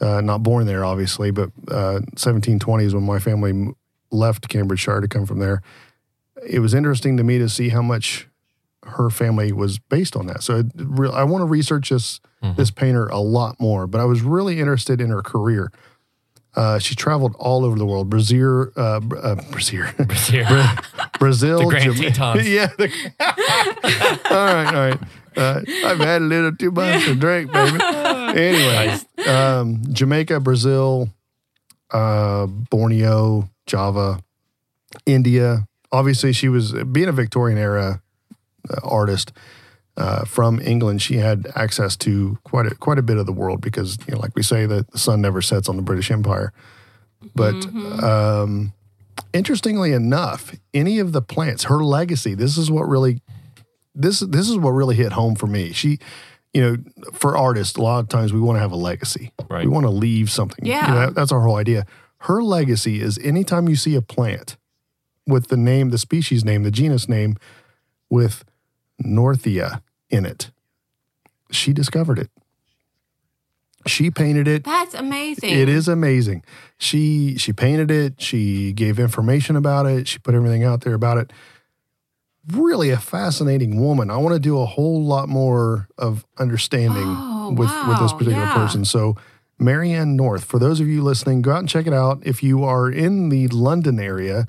uh, 0.00 0.20
not 0.20 0.42
born 0.42 0.66
there, 0.66 0.84
obviously, 0.84 1.30
but 1.30 1.50
uh, 1.68 2.00
1720s 2.16 2.94
when 2.94 3.04
my 3.04 3.18
family 3.18 3.72
left 4.10 4.48
Cambridgeshire 4.48 5.00
to 5.00 5.08
come 5.08 5.26
from 5.26 5.38
there. 5.38 5.62
It 6.48 6.60
was 6.60 6.72
interesting 6.74 7.16
to 7.18 7.22
me 7.24 7.38
to 7.38 7.48
see 7.48 7.68
how 7.68 7.82
much 7.82 8.26
her 8.84 9.10
family 9.10 9.52
was 9.52 9.78
based 9.78 10.16
on 10.16 10.26
that. 10.28 10.42
So 10.42 10.60
it 10.60 10.66
re- 10.74 11.10
I 11.12 11.22
want 11.24 11.42
to 11.42 11.46
research 11.46 11.90
this 11.90 12.18
Mhm. 12.42 12.56
this 12.56 12.70
painter 12.70 13.06
a 13.08 13.18
lot 13.18 13.60
more, 13.60 13.86
but 13.86 14.00
I 14.00 14.04
was 14.06 14.22
really 14.22 14.58
interested 14.58 14.98
in 15.02 15.10
her 15.10 15.20
career. 15.20 15.70
Uh, 16.56 16.78
she 16.78 16.94
traveled 16.94 17.36
all 17.38 17.64
over 17.66 17.78
the 17.78 17.84
world, 17.84 18.08
Brazil, 18.08 18.68
uh, 18.76 19.00
uh, 19.22 19.34
Brazil. 19.52 19.84
Brazil, 21.18 21.58
The 21.58 21.66
Grand 21.66 22.14
Jama- 22.14 22.42
yeah. 22.42 22.66
the- 22.78 23.12
all 24.30 24.46
right, 24.46 24.66
all 24.66 24.88
right. 24.88 25.00
Uh, 25.36 25.60
I've 25.84 25.98
had 25.98 26.22
a 26.22 26.24
little 26.24 26.54
too 26.54 26.70
much 26.70 27.04
to 27.04 27.14
drink, 27.14 27.52
baby. 27.52 27.78
Anyway, 28.30 28.96
um, 29.26 29.82
Jamaica, 29.92 30.38
Brazil, 30.38 31.08
uh, 31.90 32.46
Borneo, 32.46 33.50
Java, 33.66 34.22
India. 35.04 35.66
Obviously, 35.90 36.32
she 36.32 36.48
was 36.48 36.72
being 36.92 37.08
a 37.08 37.12
Victorian 37.12 37.58
era 37.58 38.00
uh, 38.70 38.80
artist 38.84 39.32
uh, 39.96 40.24
from 40.24 40.60
England. 40.60 41.02
She 41.02 41.16
had 41.16 41.48
access 41.56 41.96
to 41.98 42.38
quite 42.44 42.66
a, 42.66 42.74
quite 42.76 42.98
a 42.98 43.02
bit 43.02 43.16
of 43.16 43.26
the 43.26 43.32
world 43.32 43.60
because, 43.60 43.98
you 44.06 44.14
know, 44.14 44.20
like 44.20 44.36
we 44.36 44.44
say, 44.44 44.64
that 44.66 44.92
the 44.92 44.98
sun 44.98 45.20
never 45.20 45.42
sets 45.42 45.68
on 45.68 45.76
the 45.76 45.82
British 45.82 46.10
Empire. 46.10 46.52
But 47.34 47.66
um, 48.02 48.72
interestingly 49.32 49.92
enough, 49.92 50.54
any 50.72 50.98
of 50.98 51.12
the 51.12 51.22
plants, 51.22 51.64
her 51.64 51.84
legacy. 51.84 52.34
This 52.34 52.56
is 52.56 52.70
what 52.70 52.88
really 52.88 53.20
this 53.94 54.20
this 54.20 54.48
is 54.48 54.56
what 54.56 54.70
really 54.70 54.96
hit 54.96 55.12
home 55.12 55.34
for 55.34 55.46
me. 55.46 55.72
She, 55.72 55.98
you 56.54 56.62
know, 56.62 56.76
for 57.12 57.36
artists, 57.36 57.76
a 57.76 57.82
lot 57.82 57.98
of 58.00 58.08
times 58.08 58.32
we 58.32 58.40
want 58.40 58.56
to 58.56 58.60
have 58.60 58.72
a 58.72 58.76
legacy. 58.76 59.32
Right. 59.48 59.64
We 59.64 59.70
want 59.70 59.84
to 59.86 59.90
leave 59.90 60.30
something. 60.30 60.64
You 60.64 60.72
know, 60.72 60.78
Yeah. 60.78 60.94
that- 61.06 61.14
that's 61.14 61.32
our 61.32 61.40
whole 61.40 61.56
idea. 61.56 61.86
Her 62.24 62.42
legacy 62.42 63.00
is 63.00 63.18
anytime 63.18 63.68
you 63.68 63.76
see 63.76 63.94
a 63.94 64.02
plant 64.02 64.56
with 65.26 65.48
the 65.48 65.56
name, 65.56 65.90
the 65.90 65.98
species 65.98 66.44
name, 66.44 66.62
the 66.64 66.70
genus 66.70 67.08
name, 67.08 67.36
with 68.10 68.44
Northia 69.02 69.80
in 70.10 70.26
it, 70.26 70.50
she 71.50 71.72
discovered 71.72 72.18
it. 72.18 72.30
She 73.86 74.10
painted 74.10 74.46
it. 74.46 74.64
That's 74.64 74.94
amazing. 74.94 75.48
It 75.50 75.68
is 75.68 75.88
amazing. 75.88 76.42
She 76.76 77.36
she 77.38 77.52
painted 77.54 77.90
it. 77.90 78.20
She 78.20 78.72
gave 78.74 78.98
information 78.98 79.56
about 79.56 79.86
it. 79.86 80.06
She 80.06 80.18
put 80.18 80.34
everything 80.34 80.64
out 80.64 80.82
there 80.82 80.92
about 80.92 81.16
it. 81.16 81.32
Really 82.52 82.90
a 82.90 82.98
fascinating 82.98 83.80
woman. 83.80 84.10
I 84.10 84.16
want 84.16 84.34
to 84.34 84.40
do 84.40 84.58
a 84.60 84.66
whole 84.66 85.02
lot 85.04 85.28
more 85.28 85.88
of 85.98 86.24
understanding 86.38 87.06
Oh, 87.06 87.52
with 87.52 87.70
with 87.88 87.98
this 87.98 88.12
particular 88.12 88.46
Yeah. 88.46 88.54
person. 88.54 88.84
So 88.84 89.16
Marianne 89.58 90.16
North. 90.16 90.44
For 90.44 90.58
those 90.58 90.80
of 90.80 90.88
you 90.88 91.02
listening, 91.02 91.42
go 91.42 91.52
out 91.52 91.58
and 91.58 91.68
check 91.68 91.86
it 91.86 91.92
out. 91.92 92.20
If 92.24 92.42
you 92.42 92.64
are 92.64 92.90
in 92.90 93.28
the 93.28 93.46
London 93.48 94.00
area, 94.00 94.46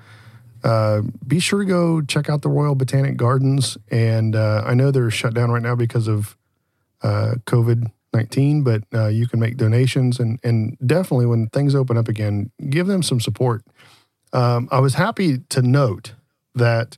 uh, 0.63 1.01
be 1.27 1.39
sure 1.39 1.59
to 1.59 1.65
go 1.65 2.01
check 2.01 2.29
out 2.29 2.41
the 2.43 2.49
Royal 2.49 2.75
Botanic 2.75 3.17
Gardens. 3.17 3.77
And 3.89 4.35
uh, 4.35 4.63
I 4.65 4.73
know 4.73 4.89
they're 4.89 5.11
shut 5.11 5.33
down 5.33 5.51
right 5.51 5.61
now 5.61 5.75
because 5.75 6.07
of 6.07 6.37
uh, 7.01 7.35
COVID 7.45 7.91
19, 8.13 8.63
but 8.63 8.83
uh, 8.93 9.07
you 9.07 9.27
can 9.27 9.39
make 9.39 9.57
donations. 9.57 10.19
And, 10.19 10.39
and 10.43 10.77
definitely 10.85 11.25
when 11.25 11.47
things 11.47 11.75
open 11.75 11.97
up 11.97 12.07
again, 12.07 12.51
give 12.69 12.87
them 12.87 13.03
some 13.03 13.19
support. 13.19 13.63
Um, 14.33 14.69
I 14.71 14.79
was 14.79 14.93
happy 14.95 15.39
to 15.49 15.61
note 15.61 16.13
that 16.55 16.97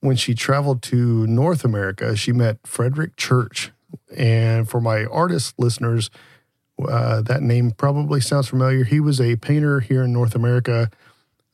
when 0.00 0.16
she 0.16 0.34
traveled 0.34 0.82
to 0.82 1.26
North 1.26 1.64
America, 1.64 2.16
she 2.16 2.32
met 2.32 2.58
Frederic 2.64 3.16
Church. 3.16 3.70
And 4.16 4.68
for 4.68 4.80
my 4.80 5.04
artist 5.04 5.54
listeners, 5.58 6.10
uh, 6.88 7.20
that 7.22 7.42
name 7.42 7.72
probably 7.72 8.20
sounds 8.20 8.48
familiar. 8.48 8.84
He 8.84 9.00
was 9.00 9.20
a 9.20 9.36
painter 9.36 9.80
here 9.80 10.02
in 10.04 10.12
North 10.12 10.34
America, 10.34 10.90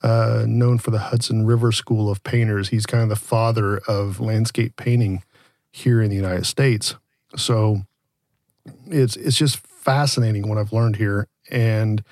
uh, 0.03 0.45
known 0.47 0.79
for 0.79 0.91
the 0.91 0.99
Hudson 0.99 1.47
River 1.47 1.73
School 1.73 2.11
of 2.11 2.23
Painters. 2.23 2.69
He's 2.69 2.87
kind 2.87 3.03
of 3.03 3.09
the 3.09 3.17
father 3.17 3.79
of 3.89 4.21
landscape 4.21 4.77
painting 4.77 5.23
here 5.73 6.01
in 6.01 6.11
the 6.11 6.17
United 6.17 6.47
States. 6.47 6.95
So 7.37 7.83
it's 8.87 9.17
it's 9.17 9.37
just 9.37 9.59
fascinating 9.59 10.49
what 10.49 10.59
I've 10.59 10.73
learned 10.73 10.97
here, 10.97 11.29
and 11.51 12.03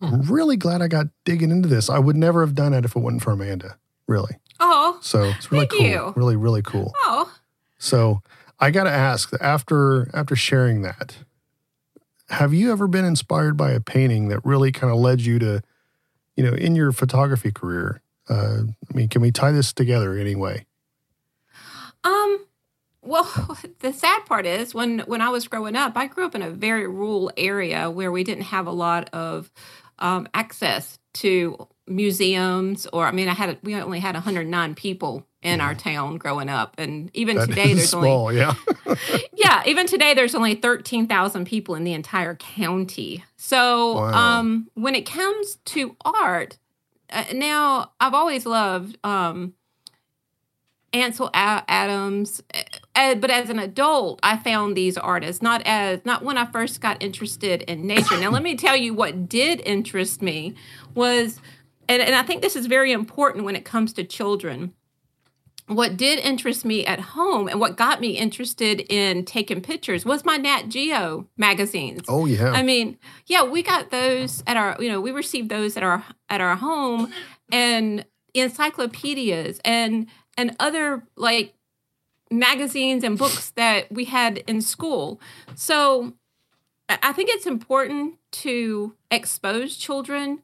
I'm 0.00 0.22
really 0.22 0.56
glad 0.56 0.82
I 0.82 0.88
got 0.88 1.06
digging 1.24 1.50
into 1.50 1.68
this. 1.68 1.90
I 1.90 1.98
would 1.98 2.16
never 2.16 2.40
have 2.40 2.54
done 2.54 2.72
it 2.72 2.84
if 2.84 2.96
it 2.96 3.00
wasn't 3.00 3.22
for 3.22 3.32
Amanda. 3.32 3.76
Really, 4.06 4.36
Oh, 4.60 4.98
so 5.00 5.24
it's 5.24 5.50
really 5.50 5.66
Thank 5.66 5.80
cool. 5.80 5.86
you. 5.88 6.12
Really, 6.16 6.36
really 6.36 6.62
cool. 6.62 6.92
oh. 6.98 7.32
So 7.78 8.20
I 8.58 8.70
got 8.70 8.84
to 8.84 8.90
ask 8.90 9.32
after 9.40 10.10
after 10.14 10.36
sharing 10.36 10.82
that, 10.82 11.16
have 12.28 12.52
you 12.52 12.70
ever 12.70 12.86
been 12.86 13.04
inspired 13.04 13.56
by 13.56 13.72
a 13.72 13.80
painting 13.80 14.28
that 14.28 14.44
really 14.44 14.70
kind 14.70 14.92
of 14.92 14.98
led 14.98 15.20
you 15.22 15.38
to, 15.38 15.62
you 16.36 16.44
know, 16.44 16.52
in 16.52 16.76
your 16.76 16.92
photography 16.92 17.50
career? 17.50 18.02
Uh, 18.28 18.62
I 18.88 18.94
mean, 18.96 19.08
can 19.08 19.22
we 19.22 19.32
tie 19.32 19.50
this 19.50 19.72
together 19.72 20.16
anyway? 20.16 20.66
Um, 22.04 22.46
well, 23.02 23.58
the 23.80 23.92
sad 23.92 24.26
part 24.26 24.46
is 24.46 24.74
when 24.74 25.00
when 25.00 25.20
I 25.20 25.30
was 25.30 25.48
growing 25.48 25.74
up, 25.76 25.96
I 25.96 26.06
grew 26.06 26.26
up 26.26 26.34
in 26.34 26.42
a 26.42 26.50
very 26.50 26.86
rural 26.86 27.32
area 27.36 27.90
where 27.90 28.12
we 28.12 28.24
didn't 28.24 28.44
have 28.44 28.66
a 28.66 28.72
lot 28.72 29.08
of 29.12 29.50
um, 29.98 30.28
access 30.34 30.98
to 31.14 31.66
museums, 31.90 32.86
or 32.92 33.06
I 33.06 33.10
mean, 33.12 33.28
I 33.28 33.34
had 33.34 33.58
we 33.62 33.74
only 33.74 34.00
had 34.00 34.14
109 34.14 34.74
people 34.74 35.26
in 35.42 35.60
our 35.60 35.74
town 35.74 36.16
growing 36.18 36.48
up, 36.48 36.74
and 36.78 37.10
even 37.14 37.36
That 37.36 37.48
today 37.48 37.72
there's 37.74 37.94
only 37.94 38.10
small, 38.10 38.32
yeah. 38.32 38.54
yeah, 39.36 39.62
even 39.66 39.86
today 39.86 40.12
there's 40.14 40.34
only 40.34 40.54
13,000 40.54 41.46
people 41.46 41.74
in 41.74 41.84
the 41.84 41.92
entire 41.94 42.34
county. 42.34 43.24
So, 43.36 43.94
Wow. 43.96 44.12
um 44.12 44.68
when 44.74 44.94
it 44.94 45.06
comes 45.06 45.56
to 45.66 45.96
art, 46.04 46.58
uh, 47.10 47.24
now 47.34 47.92
I've 48.00 48.14
always 48.14 48.46
loved 48.46 48.98
um 49.04 49.54
Ansel 50.92 51.28
A- 51.28 51.62
Adams, 51.68 52.42
uh, 52.96 53.14
but 53.14 53.30
as 53.30 53.48
an 53.48 53.60
adult, 53.60 54.18
I 54.24 54.36
found 54.36 54.76
these 54.76 54.98
artists 54.98 55.40
not 55.40 55.62
as 55.64 56.00
not 56.04 56.24
when 56.24 56.36
I 56.36 56.46
first 56.46 56.80
got 56.80 57.00
interested 57.02 57.62
in 57.62 57.86
nature. 57.86 58.18
now, 58.18 58.30
let 58.30 58.42
me 58.42 58.56
tell 58.56 58.76
you 58.76 58.92
what 58.92 59.28
did 59.28 59.60
interest 59.64 60.20
me 60.20 60.54
was, 60.94 61.40
and, 61.90 62.00
and 62.00 62.14
I 62.14 62.22
think 62.22 62.40
this 62.40 62.54
is 62.54 62.66
very 62.66 62.92
important 62.92 63.44
when 63.44 63.56
it 63.56 63.64
comes 63.64 63.92
to 63.94 64.04
children 64.04 64.74
what 65.66 65.96
did 65.96 66.18
interest 66.18 66.64
me 66.64 66.84
at 66.84 66.98
home 66.98 67.46
and 67.46 67.60
what 67.60 67.76
got 67.76 68.00
me 68.00 68.16
interested 68.16 68.80
in 68.88 69.24
taking 69.24 69.60
pictures 69.60 70.04
was 70.04 70.24
my 70.24 70.36
Nat 70.36 70.68
Geo 70.68 71.28
magazines. 71.36 72.02
Oh 72.08 72.26
yeah. 72.26 72.50
I 72.50 72.64
mean, 72.64 72.98
yeah, 73.26 73.44
we 73.44 73.62
got 73.62 73.90
those 73.90 74.42
at 74.48 74.56
our, 74.56 74.76
you 74.80 74.88
know, 74.88 75.00
we 75.00 75.12
received 75.12 75.48
those 75.48 75.76
at 75.76 75.84
our 75.84 76.04
at 76.28 76.40
our 76.40 76.56
home 76.56 77.12
and 77.52 78.04
encyclopedias 78.34 79.60
and 79.64 80.08
and 80.36 80.56
other 80.58 81.04
like 81.16 81.54
magazines 82.32 83.04
and 83.04 83.16
books 83.16 83.50
that 83.50 83.92
we 83.92 84.06
had 84.06 84.38
in 84.48 84.62
school. 84.62 85.20
So 85.54 86.14
I 86.88 86.98
I 87.00 87.12
think 87.12 87.30
it's 87.30 87.46
important 87.46 88.16
to 88.32 88.96
expose 89.12 89.76
children 89.76 90.42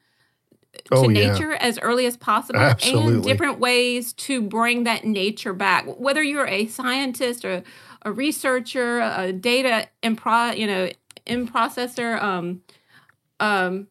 to 0.84 0.94
oh 0.94 1.08
yeah. 1.08 1.32
nature 1.32 1.52
as 1.54 1.78
early 1.80 2.06
as 2.06 2.16
possible 2.16 2.58
and 2.60 3.22
different 3.22 3.58
ways 3.58 4.12
to 4.12 4.42
bring 4.42 4.84
that 4.84 5.04
nature 5.04 5.52
back 5.52 5.84
whether 5.98 6.22
you're 6.22 6.46
a 6.46 6.66
scientist 6.66 7.44
or 7.44 7.62
a 8.02 8.12
researcher 8.12 9.00
a 9.00 9.32
data 9.32 9.88
in 10.02 10.16
pro 10.16 10.50
you 10.50 10.66
know 10.66 10.88
in 11.26 11.46
processor 11.48 12.20
um 12.22 12.62
um 13.40 13.86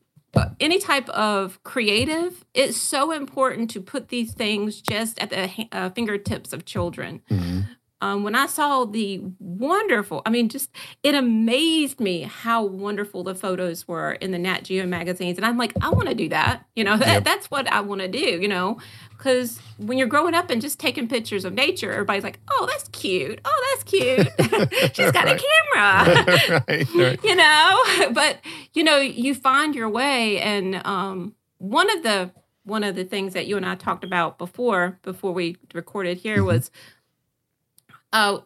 any 0.59 0.79
type 0.79 1.07
of 1.09 1.63
creative 1.63 2.43
it's 2.53 2.77
so 2.77 3.11
important 3.11 3.69
to 3.69 3.81
put 3.81 4.09
these 4.09 4.33
things 4.33 4.81
just 4.81 5.17
at 5.19 5.29
the 5.29 5.67
uh, 5.71 5.89
fingertips 5.91 6.51
of 6.53 6.65
children 6.65 7.21
Mhm. 7.31 7.67
Um, 8.05 8.23
when 8.23 8.35
I 8.35 8.45
saw 8.45 8.85
the 8.85 9.21
wonderful, 9.39 10.21
I 10.25 10.29
mean, 10.29 10.49
just 10.49 10.69
it 11.01 11.15
amazed 11.15 11.99
me 11.99 12.21
how 12.21 12.63
wonderful 12.63 13.23
the 13.23 13.33
photos 13.35 13.87
were 13.87 14.13
in 14.13 14.31
the 14.31 14.37
Nat 14.39 14.63
Geo 14.65 14.85
magazines. 14.85 15.37
And 15.37 15.45
I'm 15.45 15.57
like, 15.57 15.73
I 15.81 15.89
want 15.89 16.07
to 16.09 16.15
do 16.15 16.29
that. 16.29 16.65
You 16.75 16.83
know, 16.83 16.97
that, 16.97 17.07
Yep. 17.07 17.23
that's 17.23 17.49
what 17.51 17.67
I 17.71 17.81
want 17.81 18.01
to 18.01 18.07
do, 18.07 18.19
you 18.41 18.47
know, 18.47 18.77
because 19.17 19.59
when 19.77 19.97
you're 19.97 20.07
growing 20.07 20.33
up 20.35 20.49
and 20.49 20.61
just 20.61 20.79
taking 20.79 21.07
pictures 21.07 21.45
of 21.45 21.53
nature, 21.53 21.91
everybody's 21.91 22.23
like, 22.23 22.39
oh, 22.49 22.67
that's 22.69 22.87
cute. 22.89 23.39
Oh, 23.43 23.63
that's 23.71 23.83
cute. 23.83 24.27
She's 24.95 25.11
got 25.11 25.27
a 25.27 25.39
camera. 25.41 26.61
right, 26.67 26.95
right. 26.95 27.19
you 27.23 27.35
know 27.35 27.79
but 28.13 28.37
you 28.73 28.83
know 28.83 28.97
you 28.97 29.33
find 29.35 29.73
your 29.75 29.89
way 29.89 30.39
and 30.39 30.75
um 30.85 31.33
one 31.57 31.89
of 31.95 32.03
the 32.03 32.31
one 32.63 32.83
of 32.83 32.95
the 32.95 33.03
things 33.03 33.33
that 33.33 33.45
you 33.47 33.57
and 33.57 33.65
I 33.65 33.75
talked 33.75 34.03
about 34.03 34.37
before 34.37 34.99
before 35.03 35.31
we 35.33 35.57
recorded 35.73 36.17
here 36.17 36.41
Mhm. 36.41 36.45
was 36.47 36.71
uh 38.15 38.39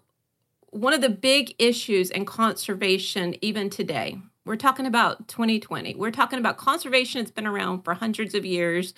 one 0.72 0.94
of 0.94 1.02
the 1.02 1.10
big 1.10 1.56
issues 1.58 2.12
in 2.12 2.26
conservation 2.26 3.36
even 3.42 3.70
today 3.70 4.18
we're 4.46 4.56
talking 4.56 4.86
about 4.86 5.28
2020 5.28 5.96
we're 5.96 6.12
talking 6.12 6.40
about 6.40 6.58
conservation 6.58 7.22
it's 7.22 7.32
been 7.32 7.48
around 7.48 7.84
for 7.84 7.94
hundreds 7.94 8.34
of 8.34 8.46
years. 8.46 8.94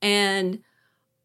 And 0.00 0.60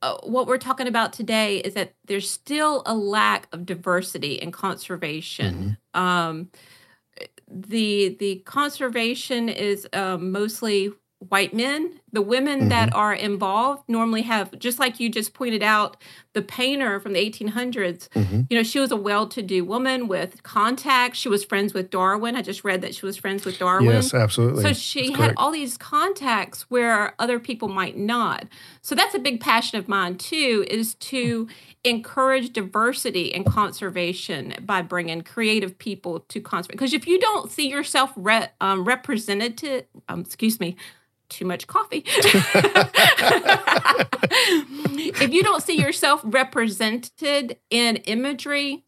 uh, 0.01 0.17
what 0.23 0.47
we're 0.47 0.57
talking 0.57 0.87
about 0.87 1.13
today 1.13 1.57
is 1.57 1.73
that 1.73 1.95
there's 2.05 2.29
still 2.29 2.83
a 2.85 2.93
lack 2.93 3.47
of 3.51 3.65
diversity 3.65 4.33
in 4.33 4.51
conservation. 4.51 5.77
Um, 5.93 6.49
the 7.49 8.15
the 8.19 8.43
conservation 8.45 9.49
is 9.49 9.87
um, 9.93 10.31
mostly 10.31 10.91
white 11.19 11.53
men. 11.53 11.99
The 12.13 12.21
women 12.21 12.69
that 12.69 12.93
are 12.93 13.13
involved 13.13 13.83
normally 13.87 14.21
have, 14.23 14.57
just 14.59 14.77
like 14.79 14.99
you 14.99 15.09
just 15.09 15.33
pointed 15.33 15.63
out, 15.63 15.97
the 16.33 16.41
painter 16.43 16.99
from 16.99 17.13
the 17.13 17.19
1800s. 17.19 18.07
Mhm. 18.09 18.45
You 18.49 18.57
know, 18.57 18.63
she 18.63 18.79
was 18.79 18.91
a 18.91 18.95
well-to-do 18.95 19.65
woman 19.65 20.07
with 20.07 20.43
contacts. 20.43 21.17
She 21.17 21.27
was 21.27 21.43
friends 21.43 21.73
with 21.73 21.89
Darwin. 21.89 22.35
I 22.35 22.43
just 22.43 22.63
read 22.63 22.81
that 22.83 22.93
she 22.93 23.05
was 23.05 23.17
friends 23.17 23.45
with 23.45 23.57
Darwin. 23.57 23.87
Yes, 23.87 24.13
absolutely. 24.13 24.63
So 24.63 24.73
she 24.73 25.07
That's 25.07 25.09
had 25.09 25.17
correct. 25.17 25.33
all 25.37 25.51
these 25.51 25.77
contacts 25.77 26.69
where 26.69 27.15
other 27.19 27.39
people 27.39 27.67
might 27.67 27.97
not. 27.97 28.45
So 28.81 28.93
that's 28.93 29.15
a 29.15 29.19
big 29.19 29.39
passion 29.41 29.79
of 29.79 29.87
mine 29.87 30.15
too, 30.17 30.65
is 30.69 30.93
to 30.95 31.47
encourage 31.83 32.53
diversity 32.53 33.25
in 33.25 33.43
conservation 33.43 34.53
by 34.61 34.81
bringing 34.83 35.21
creative 35.21 35.77
people 35.79 36.19
to 36.29 36.39
conservation. 36.39 36.77
Because 36.77 36.93
if 36.93 37.07
you 37.07 37.19
don't 37.19 37.51
see 37.51 37.67
yourself 37.67 38.11
re- 38.15 38.49
um, 38.61 38.83
represented, 38.85 39.87
um, 40.07 40.21
excuse 40.21 40.59
me, 40.59 40.75
too 41.29 41.45
much 41.45 41.67
coffee. 41.67 42.03
if 45.19 45.33
you 45.33 45.43
don't 45.43 45.63
see 45.63 45.79
yourself 45.79 46.21
represented 46.23 47.57
in 47.69 47.97
imagery 47.97 48.83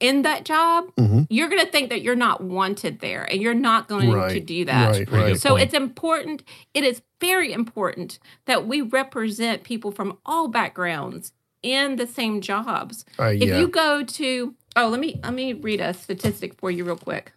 in 0.00 0.22
that 0.22 0.44
job, 0.44 0.86
Mhm. 0.96 1.26
you're 1.30 1.48
going 1.48 1.64
to 1.64 1.70
think 1.70 1.88
that 1.90 2.02
you're 2.02 2.16
not 2.16 2.42
wanted 2.42 2.98
there 3.00 3.22
and 3.22 3.40
you're 3.40 3.54
not 3.54 3.86
going 3.88 4.10
to 4.30 4.40
do 4.40 4.64
that. 4.64 4.90
right, 4.96 5.10
right. 5.10 5.36
So 5.40 5.56
it's 5.56 5.74
important, 5.74 6.42
it 6.74 6.82
is 6.84 7.02
very 7.20 7.52
important 7.52 8.18
that 8.46 8.66
we 8.66 8.80
represent 8.80 9.62
people 9.62 9.92
from 9.92 10.18
all 10.26 10.48
backgrounds 10.48 11.32
in 11.62 11.94
the 11.96 12.06
same 12.08 12.40
jobs. 12.40 13.04
Uh, 13.18 13.26
If 13.34 13.56
you 13.56 13.68
go 13.68 14.02
to 14.02 14.54
oh, 14.74 14.88
let 14.88 14.98
me 14.98 15.20
let 15.22 15.34
me 15.34 15.52
read 15.52 15.80
a 15.80 15.92
statistic 15.94 16.54
for 16.58 16.70
you 16.70 16.82
real 16.84 16.96
quick. 16.96 17.32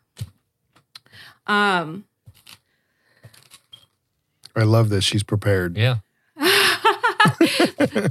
Um 1.46 2.06
I 4.56 4.64
love 4.64 4.90
this. 4.90 5.04
She's 5.04 5.24
prepared. 5.24 5.78
Yeah. 5.78 5.98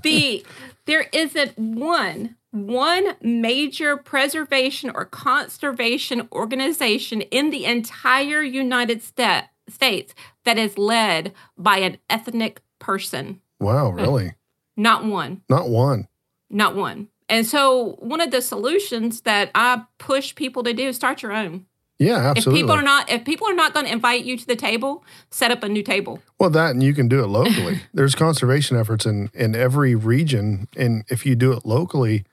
the 0.02 0.44
there 0.86 1.06
isn't 1.12 1.58
one 1.58 2.36
one 2.50 3.16
major 3.20 3.96
preservation 3.96 4.90
or 4.94 5.04
conservation 5.04 6.28
organization 6.32 7.22
in 7.22 7.50
the 7.50 7.64
entire 7.64 8.42
United 8.42 9.02
Sta- 9.02 9.48
States 9.68 10.14
that 10.44 10.56
is 10.56 10.78
led 10.78 11.32
by 11.58 11.78
an 11.78 11.98
ethnic 12.08 12.60
person. 12.78 13.40
Wow, 13.58 13.90
hmm. 13.90 13.96
really? 13.96 14.34
Not 14.76 15.04
one. 15.04 15.42
Not 15.48 15.68
one. 15.68 16.08
Not 16.48 16.76
one. 16.76 17.08
And 17.28 17.46
so 17.46 17.96
one 18.00 18.20
of 18.20 18.30
the 18.30 18.42
solutions 18.42 19.22
that 19.22 19.50
I 19.54 19.84
push 19.98 20.34
people 20.34 20.62
to 20.64 20.72
do 20.72 20.88
is 20.88 20.96
start 20.96 21.22
your 21.22 21.32
own. 21.32 21.66
Yeah, 21.98 22.16
absolutely. 22.16 22.60
If 22.60 22.64
people 22.64 22.76
are 22.76 22.82
not 22.82 23.10
if 23.10 23.24
people 23.24 23.48
are 23.48 23.54
not 23.54 23.72
going 23.72 23.86
to 23.86 23.92
invite 23.92 24.24
you 24.24 24.36
to 24.36 24.46
the 24.46 24.56
table, 24.56 25.04
set 25.30 25.50
up 25.50 25.62
a 25.62 25.68
new 25.68 25.82
table. 25.82 26.20
Well, 26.38 26.50
that 26.50 26.70
and 26.70 26.82
you 26.82 26.92
can 26.92 27.08
do 27.08 27.22
it 27.22 27.28
locally. 27.28 27.80
There's 27.94 28.14
conservation 28.14 28.76
efforts 28.76 29.06
in 29.06 29.30
in 29.32 29.54
every 29.54 29.94
region, 29.94 30.68
and 30.76 31.04
if 31.08 31.24
you 31.24 31.36
do 31.36 31.52
it 31.52 31.64
locally, 31.64 32.24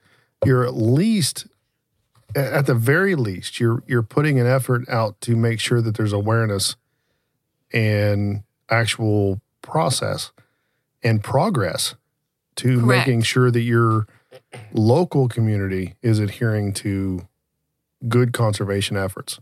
you're 0.44 0.64
at 0.64 0.74
least, 0.74 1.46
at 2.34 2.66
the 2.66 2.74
very 2.74 3.14
least, 3.14 3.60
you're 3.60 3.82
you're 3.86 4.02
putting 4.02 4.40
an 4.40 4.46
effort 4.46 4.88
out 4.88 5.20
to 5.22 5.36
make 5.36 5.60
sure 5.60 5.80
that 5.80 5.96
there's 5.96 6.12
awareness 6.12 6.74
and 7.72 8.42
actual 8.68 9.40
process 9.62 10.32
and 11.04 11.22
progress 11.22 11.94
to 12.56 12.80
Correct. 12.80 12.86
making 12.86 13.22
sure 13.22 13.50
that 13.50 13.60
your 13.60 14.06
local 14.72 15.28
community 15.28 15.94
is 16.02 16.18
adhering 16.18 16.72
to 16.74 17.28
good 18.08 18.32
conservation 18.32 18.96
efforts. 18.96 19.38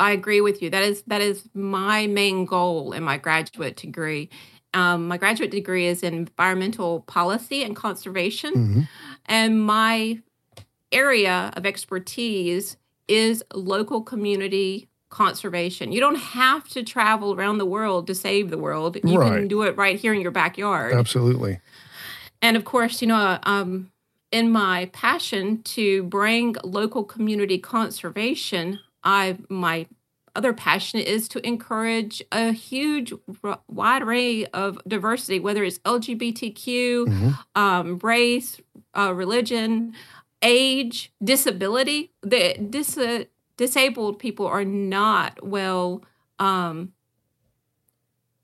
I 0.00 0.12
agree 0.12 0.40
with 0.40 0.62
you. 0.62 0.70
That 0.70 0.82
is 0.82 1.02
that 1.06 1.20
is 1.20 1.48
my 1.54 2.06
main 2.08 2.46
goal 2.46 2.92
in 2.92 3.04
my 3.04 3.18
graduate 3.18 3.76
degree. 3.76 4.30
Um, 4.72 5.08
my 5.08 5.16
graduate 5.18 5.50
degree 5.50 5.86
is 5.86 6.02
in 6.02 6.14
environmental 6.14 7.00
policy 7.02 7.62
and 7.62 7.76
conservation, 7.76 8.52
Mhm. 8.54 8.88
and 9.26 9.64
my 9.64 10.20
area 10.90 11.52
of 11.56 11.66
expertise 11.66 12.76
is 13.06 13.44
local 13.54 14.00
community 14.02 14.88
conservation. 15.10 15.90
You 15.92 16.00
don't 16.00 16.16
have 16.16 16.68
to 16.68 16.82
travel 16.82 17.34
around 17.34 17.58
the 17.58 17.66
world 17.66 18.06
to 18.06 18.14
save 18.14 18.50
the 18.50 18.58
world. 18.58 18.96
You 19.04 19.18
can 19.18 19.48
do 19.48 19.62
it 19.62 19.76
right 19.76 19.98
here 19.98 20.14
in 20.14 20.20
your 20.20 20.30
backyard. 20.30 20.94
Absolutely. 20.94 21.58
And 22.40 22.56
of 22.56 22.64
course, 22.64 23.02
you 23.02 23.08
know, 23.08 23.38
um, 23.42 23.90
in 24.30 24.50
my 24.52 24.88
passion 24.92 25.62
to 25.62 26.04
bring 26.04 26.54
local 26.62 27.02
community 27.04 27.58
conservation, 27.58 28.78
I 29.04 29.38
my 29.48 29.86
other 30.36 30.52
passion 30.52 31.00
is 31.00 31.28
to 31.28 31.44
encourage 31.46 32.22
a 32.30 32.52
huge 32.52 33.12
r- 33.42 33.58
wide 33.66 34.02
array 34.02 34.46
of 34.46 34.78
diversity, 34.86 35.40
whether 35.40 35.64
it's 35.64 35.78
LGBTQ, 35.80 37.06
Mhm. 37.06 37.38
um, 37.56 37.98
race, 37.98 38.60
uh, 38.96 39.12
religion, 39.14 39.92
age, 40.42 41.12
disability. 41.22 42.12
The 42.22 42.54
dis- 42.70 43.26
disabled 43.56 44.18
people 44.18 44.46
are 44.46 44.64
not 44.64 45.44
well 45.46 46.02
um, 46.38 46.92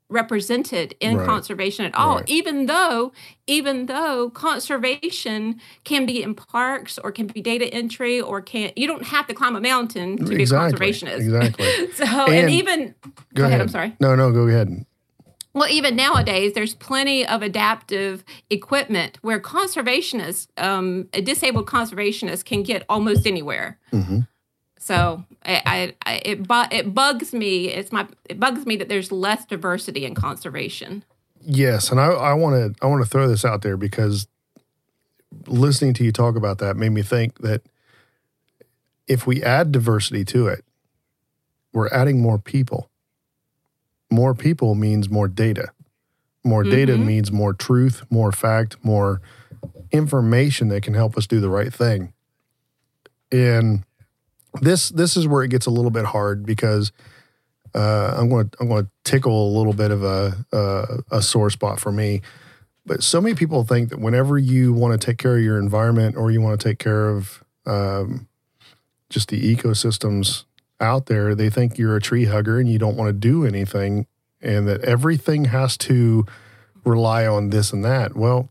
represented 0.09 0.95
in 0.99 1.17
Right. 1.17 1.25
conservation 1.25 1.85
at 1.85 1.93
all 1.95 2.17
Right. 2.17 2.29
even 2.29 2.65
though 2.65 3.11
even 3.45 3.87
though 3.87 4.29
conservation 4.29 5.59
can 5.83 6.05
be 6.05 6.21
in 6.23 6.33
parks 6.33 6.97
or 6.97 7.11
can 7.11 7.27
be 7.27 7.41
data 7.41 7.65
entry 7.73 8.21
or 8.21 8.41
can 8.41 8.71
you 8.75 8.87
don't 8.87 9.03
have 9.03 9.27
to 9.27 9.33
climb 9.33 9.55
a 9.55 9.61
mountain 9.61 10.17
to 10.25 10.33
Exactly. 10.33 10.37
be 10.37 10.43
a 10.43 10.93
conservationist 10.93 11.19
Exactly. 11.19 11.91
so 11.95 12.05
and, 12.05 12.33
And- 12.35 12.49
even 12.51 12.95
Go, 13.33 13.45
ahead, 13.45 13.59
I'm 13.61 13.67
sorry. 13.67 13.95
No, 13.99 14.15
no, 14.15 14.31
go 14.31 14.47
ahead. 14.47 14.85
well, 15.53 15.69
even 15.69 15.95
nowadays, 15.95 16.53
there's 16.53 16.73
plenty 16.75 17.25
of 17.25 17.41
adaptive 17.41 18.23
equipment 18.49 19.17
where 19.21 19.39
conservationists, 19.39 20.47
um, 20.57 21.07
a 21.13 21.21
disabled 21.21 21.65
conservationist, 21.67 22.45
can 22.45 22.63
get 22.63 22.83
almost 22.89 23.25
anywhere. 23.27 23.77
hmm 23.91 24.19
So 24.79 25.23
I, 25.43 25.61
I, 25.65 25.93
I 26.05 26.21
it, 26.25 26.47
bu- 26.47 26.69
it 26.71 26.93
bugs 26.93 27.33
me. 27.33 27.67
It's 27.69 27.91
my 27.91 28.07
it 28.25 28.39
bugs 28.39 28.65
me 28.65 28.75
that 28.77 28.89
there's 28.89 29.11
less 29.11 29.45
diversity 29.45 30.05
in 30.05 30.15
conservation. 30.15 31.03
Yes, 31.41 31.91
and 31.91 31.99
I 31.99 32.07
I 32.07 32.33
want 32.33 32.75
to 32.75 32.85
I 32.85 32.87
want 32.87 33.03
to 33.03 33.09
throw 33.09 33.27
this 33.27 33.43
out 33.45 33.61
there 33.61 33.77
because 33.77 34.27
listening 35.47 35.93
to 35.95 36.03
you 36.03 36.11
talk 36.11 36.35
about 36.35 36.57
that 36.59 36.77
made 36.77 36.89
me 36.89 37.01
think 37.01 37.39
that 37.39 37.61
if 39.07 39.25
we 39.27 39.41
add 39.43 39.71
diversity 39.71 40.23
to 40.25 40.47
it, 40.47 40.63
we're 41.73 41.89
adding 41.89 42.21
more 42.21 42.37
people. 42.37 42.89
More 44.11 44.33
people 44.33 44.75
means 44.75 45.09
more 45.09 45.27
data. 45.27 45.69
More 46.43 46.63
data 46.63 46.93
Mhm. 46.93 47.05
means 47.05 47.31
more 47.31 47.53
truth, 47.53 48.03
more 48.09 48.31
fact, 48.31 48.77
more 48.83 49.21
information 49.91 50.69
that 50.69 50.81
can 50.81 50.93
help 50.93 51.17
us 51.17 51.27
do 51.27 51.39
the 51.39 51.49
right 51.49 51.73
thing. 51.73 52.13
And 53.31 53.83
this 54.61 54.89
this 54.89 55.17
is 55.17 55.27
where 55.27 55.43
it 55.43 55.49
gets 55.49 55.65
a 55.65 55.71
little 55.71 55.91
bit 55.91 56.05
hard 56.05 56.45
because 56.45 56.91
uh, 57.75 58.15
I'm 58.17 58.29
going 58.29 58.49
to 58.49 58.57
I'm 58.59 58.67
going 58.67 58.85
to 58.85 58.91
tickle 59.03 59.49
a 59.49 59.53
little 59.57 59.73
bit 59.73 59.91
of 59.91 60.03
a, 60.03 60.45
a 60.51 61.17
a 61.17 61.21
sore 61.21 61.49
spot 61.49 61.79
for 61.79 61.91
me. 61.91 62.21
But 62.85 63.03
so 63.03 63.19
many 63.19 63.35
people 63.35 63.63
think 63.65 63.89
that 63.89 63.99
whenever 63.99 64.37
you 64.37 64.71
want 64.73 64.99
to 64.99 65.05
take 65.05 65.17
care 65.17 65.37
of 65.37 65.43
your 65.43 65.59
environment 65.59 66.15
or 66.15 66.31
you 66.31 66.41
want 66.41 66.59
to 66.59 66.69
take 66.69 66.79
care 66.79 67.09
of 67.09 67.43
um, 67.65 68.27
just 69.09 69.27
the 69.27 69.55
ecosystems 69.55 70.45
out 70.79 71.07
there, 71.07 71.35
they 71.35 71.49
think 71.49 71.77
you're 71.77 71.97
a 71.97 72.01
tree 72.01 72.25
hugger 72.25 72.59
and 72.59 72.69
you 72.69 72.79
don't 72.79 72.95
want 72.95 73.09
to 73.09 73.13
do 73.13 73.45
anything, 73.45 74.07
and 74.41 74.67
that 74.67 74.83
everything 74.85 75.45
has 75.45 75.75
to 75.77 76.25
rely 76.85 77.27
on 77.27 77.49
this 77.49 77.73
and 77.73 77.83
that. 77.83 78.15
Well, 78.15 78.49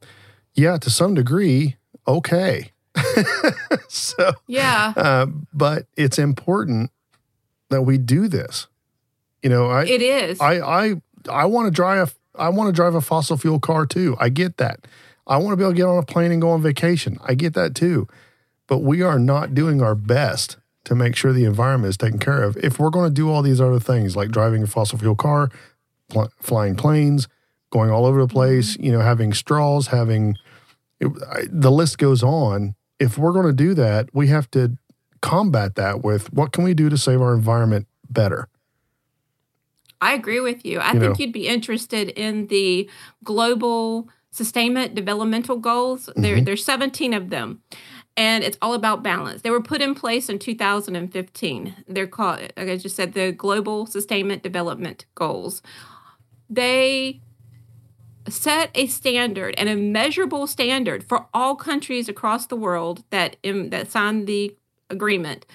yeah, 0.54 0.76
to 0.78 0.90
some 0.90 1.14
degree, 1.14 1.76
okay. 2.06 2.72
so, 3.88 4.32
Yeah. 4.46 4.92
uh, 4.96 5.26
but 5.52 5.86
it's 5.96 6.18
important 6.18 6.90
that 7.70 7.82
we 7.82 7.98
do 7.98 8.28
this. 8.28 8.66
You 9.42 9.50
know, 9.50 9.66
I 9.68 9.84
It 9.84 10.02
is. 10.02 10.40
I 10.40 10.60
I 10.60 10.94
I 11.30 11.44
want 11.46 11.66
to 11.66 11.70
drive 11.70 12.14
I 12.34 12.48
want 12.50 12.68
to 12.68 12.72
drive 12.72 12.94
a 12.94 13.00
fossil 13.00 13.36
fuel 13.36 13.60
car 13.60 13.86
too. 13.86 14.16
I 14.20 14.28
get 14.28 14.56
that. 14.58 14.86
I 15.26 15.38
want 15.38 15.52
to 15.52 15.56
be 15.56 15.62
able 15.62 15.72
to 15.72 15.76
get 15.76 15.86
on 15.86 15.98
a 15.98 16.02
plane 16.04 16.30
and 16.32 16.40
go 16.40 16.50
on 16.50 16.62
vacation. 16.62 17.18
I 17.24 17.34
get 17.34 17.54
that 17.54 17.74
too. 17.74 18.06
But 18.68 18.78
we 18.78 19.02
are 19.02 19.18
not 19.18 19.54
doing 19.54 19.80
our 19.82 19.94
best 19.94 20.56
to 20.84 20.94
make 20.94 21.16
sure 21.16 21.32
the 21.32 21.44
environment 21.44 21.90
is 21.90 21.96
taken 21.96 22.18
care 22.18 22.42
of. 22.42 22.56
If 22.58 22.78
we're 22.78 22.90
going 22.90 23.08
to 23.08 23.14
do 23.14 23.30
all 23.30 23.42
these 23.42 23.60
other 23.60 23.80
things 23.80 24.14
like 24.16 24.30
driving 24.30 24.62
a 24.62 24.66
fossil 24.66 24.98
fuel 24.98 25.16
car, 25.16 25.50
pl- 26.10 26.30
flying 26.40 26.76
planes, 26.76 27.26
going 27.70 27.90
all 27.90 28.06
over 28.06 28.20
the 28.20 28.32
place, 28.32 28.76
you 28.78 28.92
know, 28.92 29.00
having 29.00 29.32
straws, 29.34 29.88
having 29.88 30.36
it, 31.00 31.08
I, 31.30 31.42
the 31.50 31.70
list 31.72 31.98
goes 31.98 32.22
on. 32.22 32.74
If 32.98 33.18
we're 33.18 33.32
going 33.32 33.46
to 33.46 33.52
do 33.52 33.74
that, 33.74 34.08
we 34.12 34.28
have 34.28 34.50
to 34.52 34.76
combat 35.20 35.74
that 35.76 36.02
with 36.02 36.32
what 36.32 36.52
can 36.52 36.64
we 36.64 36.74
do 36.74 36.88
to 36.88 36.96
save 36.96 37.20
our 37.20 37.34
environment 37.34 37.86
better? 38.08 38.48
I 40.00 40.12
agree 40.12 40.40
with 40.40 40.64
you. 40.64 40.78
I 40.78 40.92
You 40.92 41.00
think 41.00 41.18
know. 41.18 41.24
you'd 41.24 41.32
be 41.32 41.48
interested 41.48 42.10
in 42.10 42.46
the 42.48 42.88
global 43.24 44.08
sustainment 44.30 44.94
developmental 44.94 45.56
goals. 45.56 46.10
There, 46.16 46.36
Mm-hmm. 46.36 46.44
there's 46.44 46.64
17 46.64 47.14
of 47.14 47.30
them, 47.30 47.62
and 48.16 48.44
it's 48.44 48.58
all 48.60 48.74
about 48.74 49.02
balance. 49.02 49.40
They 49.42 49.50
were 49.50 49.62
put 49.62 49.80
in 49.80 49.94
place 49.94 50.28
in 50.28 50.38
2015. 50.38 51.74
They're 51.88 52.06
called, 52.06 52.40
like 52.56 52.68
I 52.68 52.76
just 52.76 52.94
said, 52.94 53.14
the 53.14 53.32
global 53.32 53.86
sustainment 53.86 54.42
development 54.42 55.06
goals. 55.14 55.62
They 56.50 57.20
set 58.28 58.70
a 58.74 58.86
standard 58.86 59.54
and 59.56 59.68
a 59.68 59.76
measurable 59.76 60.46
standard 60.46 61.04
for 61.04 61.26
all 61.32 61.54
countries 61.54 62.08
across 62.08 62.46
the 62.46 62.56
world 62.56 63.04
that 63.10 63.36
im 63.42 63.70
that 63.70 63.90
signed 63.90 64.26
the 64.26 64.54
agreement 64.90 65.46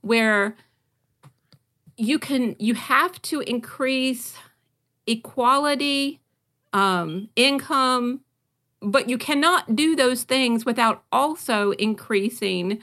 where 0.00 0.56
you 1.96 2.18
can 2.18 2.56
you 2.58 2.74
have 2.74 3.20
to 3.22 3.40
increase 3.40 4.36
equality 5.06 6.20
um, 6.72 7.28
income 7.36 8.20
but 8.80 9.08
you 9.08 9.16
cannot 9.16 9.76
do 9.76 9.94
those 9.94 10.24
things 10.24 10.64
without 10.64 11.04
also 11.12 11.70
increasing 11.72 12.80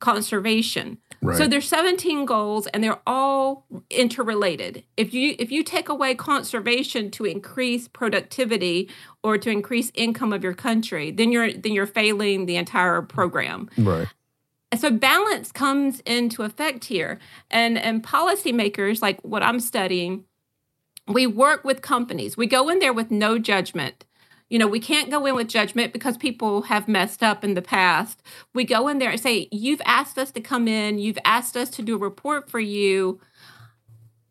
conservation 0.00 0.98
Right. 1.22 1.38
so 1.38 1.46
there's 1.46 1.68
17 1.68 2.26
goals 2.26 2.66
and 2.68 2.82
they're 2.82 3.00
all 3.06 3.64
interrelated. 3.90 4.82
If 4.96 5.14
you 5.14 5.36
if 5.38 5.52
you 5.52 5.62
take 5.62 5.88
away 5.88 6.16
conservation 6.16 7.12
to 7.12 7.24
increase 7.24 7.86
productivity 7.86 8.90
or 9.22 9.38
to 9.38 9.48
increase 9.48 9.92
income 9.94 10.32
of 10.32 10.42
your 10.42 10.54
country, 10.54 11.12
then 11.12 11.30
you're 11.30 11.52
then 11.52 11.72
you're 11.72 11.86
failing 11.86 12.46
the 12.46 12.56
entire 12.56 13.02
program. 13.02 13.70
right. 13.78 14.08
And 14.72 14.80
so 14.80 14.90
balance 14.90 15.52
comes 15.52 16.00
into 16.00 16.42
effect 16.42 16.86
here. 16.86 17.20
And 17.50 17.78
and 17.78 18.02
policymakers 18.02 19.00
like 19.00 19.20
what 19.20 19.42
I'm 19.42 19.60
studying, 19.60 20.24
we 21.06 21.26
work 21.26 21.62
with 21.62 21.82
companies. 21.82 22.36
We 22.36 22.46
go 22.46 22.68
in 22.68 22.80
there 22.80 22.92
with 22.92 23.10
no 23.10 23.38
judgment. 23.38 24.04
You 24.52 24.58
know, 24.58 24.66
we 24.66 24.80
can't 24.80 25.10
go 25.10 25.24
in 25.24 25.34
with 25.34 25.48
judgment 25.48 25.94
because 25.94 26.18
people 26.18 26.60
have 26.62 26.86
messed 26.86 27.22
up 27.22 27.42
in 27.42 27.54
the 27.54 27.62
past. 27.62 28.22
We 28.52 28.64
go 28.64 28.86
in 28.86 28.98
there 28.98 29.08
and 29.08 29.18
say, 29.18 29.48
You've 29.50 29.80
asked 29.86 30.18
us 30.18 30.30
to 30.32 30.42
come 30.42 30.68
in, 30.68 30.98
you've 30.98 31.16
asked 31.24 31.56
us 31.56 31.70
to 31.70 31.82
do 31.82 31.94
a 31.94 31.98
report 31.98 32.50
for 32.50 32.60
you. 32.60 33.18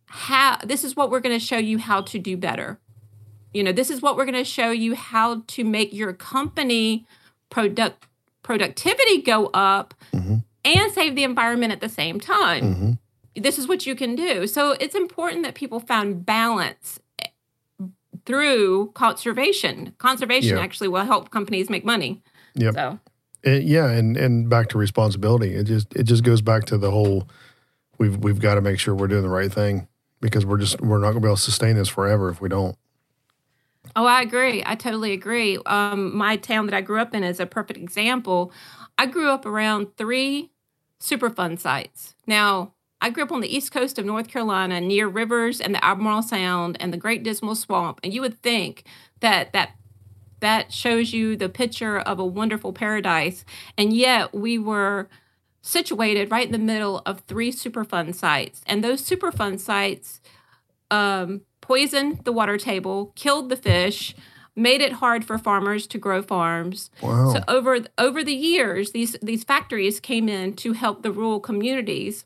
How 0.05 0.57
this 0.63 0.83
is 0.83 0.95
what 0.95 1.09
we're 1.09 1.21
going 1.21 1.37
to 1.39 1.43
show 1.43 1.57
you 1.57 1.79
how 1.79 2.01
to 2.03 2.19
do 2.19 2.37
better. 2.37 2.79
You 3.51 3.63
know, 3.63 3.71
this 3.71 3.89
is 3.89 4.03
what 4.03 4.15
we're 4.15 4.25
going 4.25 4.35
to 4.35 4.43
show 4.43 4.69
you 4.69 4.93
how 4.93 5.41
to 5.47 5.63
make 5.63 5.91
your 5.91 6.13
company 6.13 7.07
product 7.49 8.05
productivity 8.43 9.23
go 9.23 9.47
up 9.55 9.95
Mhm. 10.13 10.43
and 10.63 10.91
save 10.91 11.15
the 11.15 11.23
environment 11.23 11.71
at 11.73 11.81
the 11.81 11.89
same 11.89 12.19
time 12.19 12.73
hmm 12.75 12.91
this 13.33 13.57
is 13.57 13.65
what 13.65 13.85
you 13.85 13.95
can 13.95 14.13
do. 14.13 14.45
So 14.45 14.71
it's 14.71 14.93
important 14.93 15.43
that 15.43 15.55
people 15.55 15.79
found 15.79 16.25
balance 16.25 16.99
through 18.25 18.91
conservation. 18.93 19.93
Conservation 19.97 20.57
Yeah. 20.57 20.63
actually 20.63 20.87
will 20.87 21.05
help 21.05 21.29
companies 21.31 21.69
make 21.69 21.85
money. 21.85 22.21
Yep. 22.55 22.73
So 22.75 22.99
Uh, 23.45 23.51
yeah, 23.51 23.89
and 23.89 24.17
and 24.17 24.49
back 24.49 24.69
to 24.69 24.77
responsibility. 24.77 25.55
It 25.55 25.63
just 25.63 25.87
it 25.95 26.03
just 26.03 26.23
goes 26.23 26.41
back 26.41 26.65
to 26.65 26.77
the 26.77 26.91
whole 26.91 27.27
we've 27.97 28.17
we've 28.17 28.39
got 28.39 28.55
to 28.55 28.61
make 28.61 28.79
sure 28.79 28.93
we're 28.93 29.07
doing 29.07 29.23
the 29.23 29.29
right 29.29 29.51
thing 29.51 29.87
because 30.21 30.45
we're 30.45 30.57
just 30.59 30.79
we're 30.81 30.97
not 30.99 31.11
going 31.11 31.15
to 31.15 31.19
be 31.21 31.27
able 31.27 31.35
to 31.37 31.41
sustain 31.41 31.75
this 31.75 31.87
forever 31.89 32.29
if 32.29 32.39
we 32.41 32.49
don't. 32.49 32.75
Oh, 33.95 34.05
I 34.05 34.21
agree. 34.21 34.61
I 34.65 34.75
totally 34.75 35.11
agree. 35.11 35.57
Um, 35.65 36.15
my 36.15 36.37
town 36.37 36.67
that 36.67 36.75
I 36.75 36.81
grew 36.81 36.99
up 36.99 37.15
in 37.15 37.23
is 37.23 37.39
a 37.39 37.45
perfect 37.47 37.79
example. 37.79 38.51
I 38.97 39.07
grew 39.07 39.29
up 39.29 39.45
around 39.45 39.97
three 39.97 40.51
Superfund 41.01 41.59
sites. 41.59 42.13
Now, 42.27 42.73
I 43.01 43.09
grew 43.09 43.23
up 43.23 43.31
on 43.31 43.41
the 43.41 43.53
east 43.53 43.71
coast 43.71 43.97
of 43.97 44.05
North 44.05 44.27
Carolina 44.27 44.79
near 44.79 45.07
rivers 45.07 45.59
and 45.59 45.73
the 45.73 45.83
Albemarle 45.83 46.21
Sound 46.21 46.77
and 46.79 46.93
the 46.93 46.97
Great 46.97 47.23
Dismal 47.23 47.55
Swamp. 47.55 47.99
And 48.03 48.13
you 48.13 48.21
would 48.21 48.41
think 48.41 48.83
that 49.19 49.51
that 49.53 49.71
that 50.39 50.73
shows 50.73 51.13
you 51.13 51.35
the 51.35 51.49
picture 51.49 51.99
of 51.99 52.19
a 52.19 52.25
wonderful 52.25 52.73
paradise. 52.73 53.45
And 53.77 53.93
yet 53.93 54.33
we 54.33 54.57
were 54.57 55.07
situated 55.61 56.31
right 56.31 56.45
in 56.45 56.51
the 56.51 56.57
middle 56.57 57.01
of 57.05 57.21
three 57.21 57.51
Superfund 57.51 58.15
sites. 58.15 58.61
And 58.65 58.83
those 58.83 59.07
Superfund 59.07 59.59
sites 59.59 60.19
um, 60.89 61.41
poisoned 61.61 62.25
the 62.25 62.31
water 62.31 62.57
table, 62.57 63.13
killed 63.15 63.49
the 63.49 63.55
fish, 63.55 64.15
made 64.55 64.81
it 64.81 64.93
hard 64.93 65.23
for 65.23 65.37
farmers 65.37 65.87
to 65.87 65.97
grow 65.97 66.21
farms. 66.21 66.89
Wow. 67.01 67.33
So 67.33 67.43
over 67.47 67.79
over 67.97 68.23
the 68.23 68.33
years, 68.33 68.91
these 68.91 69.15
these 69.21 69.43
factories 69.43 69.99
came 69.99 70.27
in 70.27 70.53
to 70.57 70.73
help 70.73 71.03
the 71.03 71.11
rural 71.11 71.39
communities, 71.39 72.25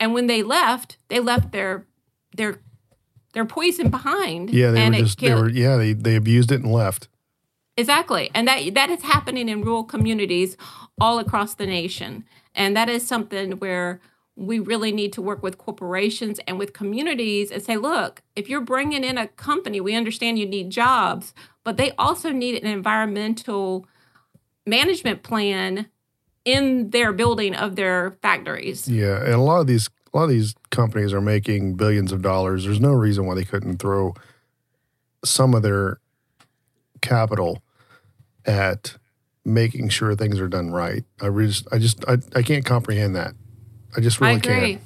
and 0.00 0.14
when 0.14 0.26
they 0.26 0.42
left, 0.42 0.98
they 1.08 1.20
left 1.20 1.52
their 1.52 1.86
their 2.36 2.60
their 3.34 3.44
poison 3.44 3.90
behind. 3.90 4.50
yeah, 4.50 4.70
they 4.70 4.88
were 4.88 4.96
just 4.96 5.20
they 5.20 5.34
were 5.34 5.48
yeah 5.48 5.76
they 5.76 5.92
they 5.92 6.16
abused 6.16 6.52
it 6.52 6.62
and 6.62 6.72
left. 6.72 7.08
Exactly. 7.76 8.30
And 8.34 8.48
that 8.48 8.74
that 8.74 8.90
is 8.90 9.02
happening 9.02 9.48
in 9.48 9.62
rural 9.62 9.84
communities 9.84 10.56
all 11.00 11.18
across 11.18 11.54
the 11.54 11.66
nation. 11.66 12.24
And 12.54 12.76
that 12.76 12.88
is 12.88 13.06
something 13.06 13.52
where 13.52 14.00
we 14.34 14.58
really 14.60 14.92
need 14.92 15.12
to 15.12 15.22
work 15.22 15.42
with 15.42 15.58
corporations 15.58 16.38
and 16.46 16.58
with 16.58 16.72
communities 16.72 17.50
and 17.50 17.62
say, 17.62 17.76
look, 17.76 18.22
if 18.36 18.48
you're 18.48 18.60
bringing 18.60 19.02
in 19.02 19.18
a 19.18 19.26
company, 19.26 19.80
we 19.80 19.96
understand 19.96 20.38
you 20.38 20.46
need 20.46 20.70
jobs, 20.70 21.34
but 21.64 21.76
they 21.76 21.90
also 21.92 22.30
need 22.30 22.62
an 22.62 22.68
environmental 22.68 23.86
management 24.64 25.22
plan 25.24 25.88
in 26.48 26.88
their 26.90 27.12
building 27.12 27.54
of 27.54 27.76
their 27.76 28.16
factories. 28.22 28.88
Yeah, 28.88 29.22
and 29.22 29.34
a 29.34 29.40
lot 29.40 29.60
of 29.60 29.66
these 29.66 29.90
a 30.12 30.16
lot 30.16 30.24
of 30.24 30.30
these 30.30 30.54
companies 30.70 31.12
are 31.12 31.20
making 31.20 31.74
billions 31.74 32.10
of 32.10 32.22
dollars. 32.22 32.64
There's 32.64 32.80
no 32.80 32.92
reason 32.92 33.26
why 33.26 33.34
they 33.34 33.44
couldn't 33.44 33.76
throw 33.76 34.14
some 35.24 35.54
of 35.54 35.62
their 35.62 36.00
capital 37.02 37.62
at 38.46 38.96
making 39.44 39.90
sure 39.90 40.14
things 40.14 40.40
are 40.40 40.48
done 40.48 40.70
right. 40.70 41.04
I 41.20 41.26
really 41.26 41.50
just 41.50 41.68
I 41.70 41.78
just 41.78 42.02
I, 42.08 42.16
I 42.34 42.42
can't 42.42 42.64
comprehend 42.64 43.14
that. 43.14 43.34
I 43.94 44.00
just 44.00 44.18
really 44.18 44.32
I 44.32 44.36
agree. 44.36 44.72
can't. 44.72 44.82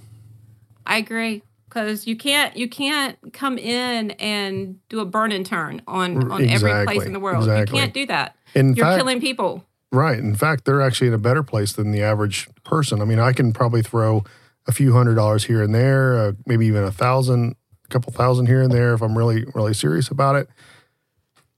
I 0.85 0.97
agree 0.97 1.43
because 1.69 2.09
you 2.09 2.17
can't 2.17 2.57
you 2.57 2.69
can't 2.69 3.17
come 3.33 3.57
in 3.57 4.11
and 4.13 4.81
do 4.89 4.99
a 4.99 5.05
burn 5.05 5.31
and 5.31 5.47
turn 5.47 5.81
on 5.87 6.33
on 6.33 6.45
every 6.45 6.85
place 6.87 7.07
in 7.07 7.13
the 7.13 7.21
world. 7.21 7.45
exactly. 7.45 7.79
You 7.79 7.83
can't 7.85 7.95
do 7.95 8.07
that. 8.07 8.37
In 8.55 8.75
You're 8.75 8.85
fact, 8.85 8.99
killing 8.99 9.21
people. 9.21 9.65
Right. 9.93 10.19
In 10.19 10.35
fact, 10.35 10.65
they're 10.65 10.81
actually 10.81 11.09
in 11.09 11.15
a 11.15 11.19
better 11.19 11.43
place 11.43 11.75
than 11.75 11.93
the 11.93 12.03
average 12.03 12.49
person. 12.65 13.03
I 13.03 13.05
mean, 13.05 13.19
I 13.19 13.35
can 13.35 13.53
probably 13.53 13.83
throw 13.83 14.25
a 14.67 14.73
few 14.73 14.95
hundred 14.95 15.17
dollars 15.17 15.45
here 15.45 15.63
and 15.63 15.75
there, 15.75 16.19
uh, 16.19 16.33
maybe 16.47 16.67
even 16.67 16.83
a 16.83 16.91
thousand, 16.91 17.57
a 17.85 17.89
couple 17.89 18.11
thousand 18.11 18.47
here 18.47 18.63
and 18.63 18.73
there 18.73 18.95
if 18.95 19.03
I'm 19.03 19.17
really, 19.19 19.45
really 19.55 19.75
serious 19.75 20.09
about 20.09 20.37
it. 20.37 20.49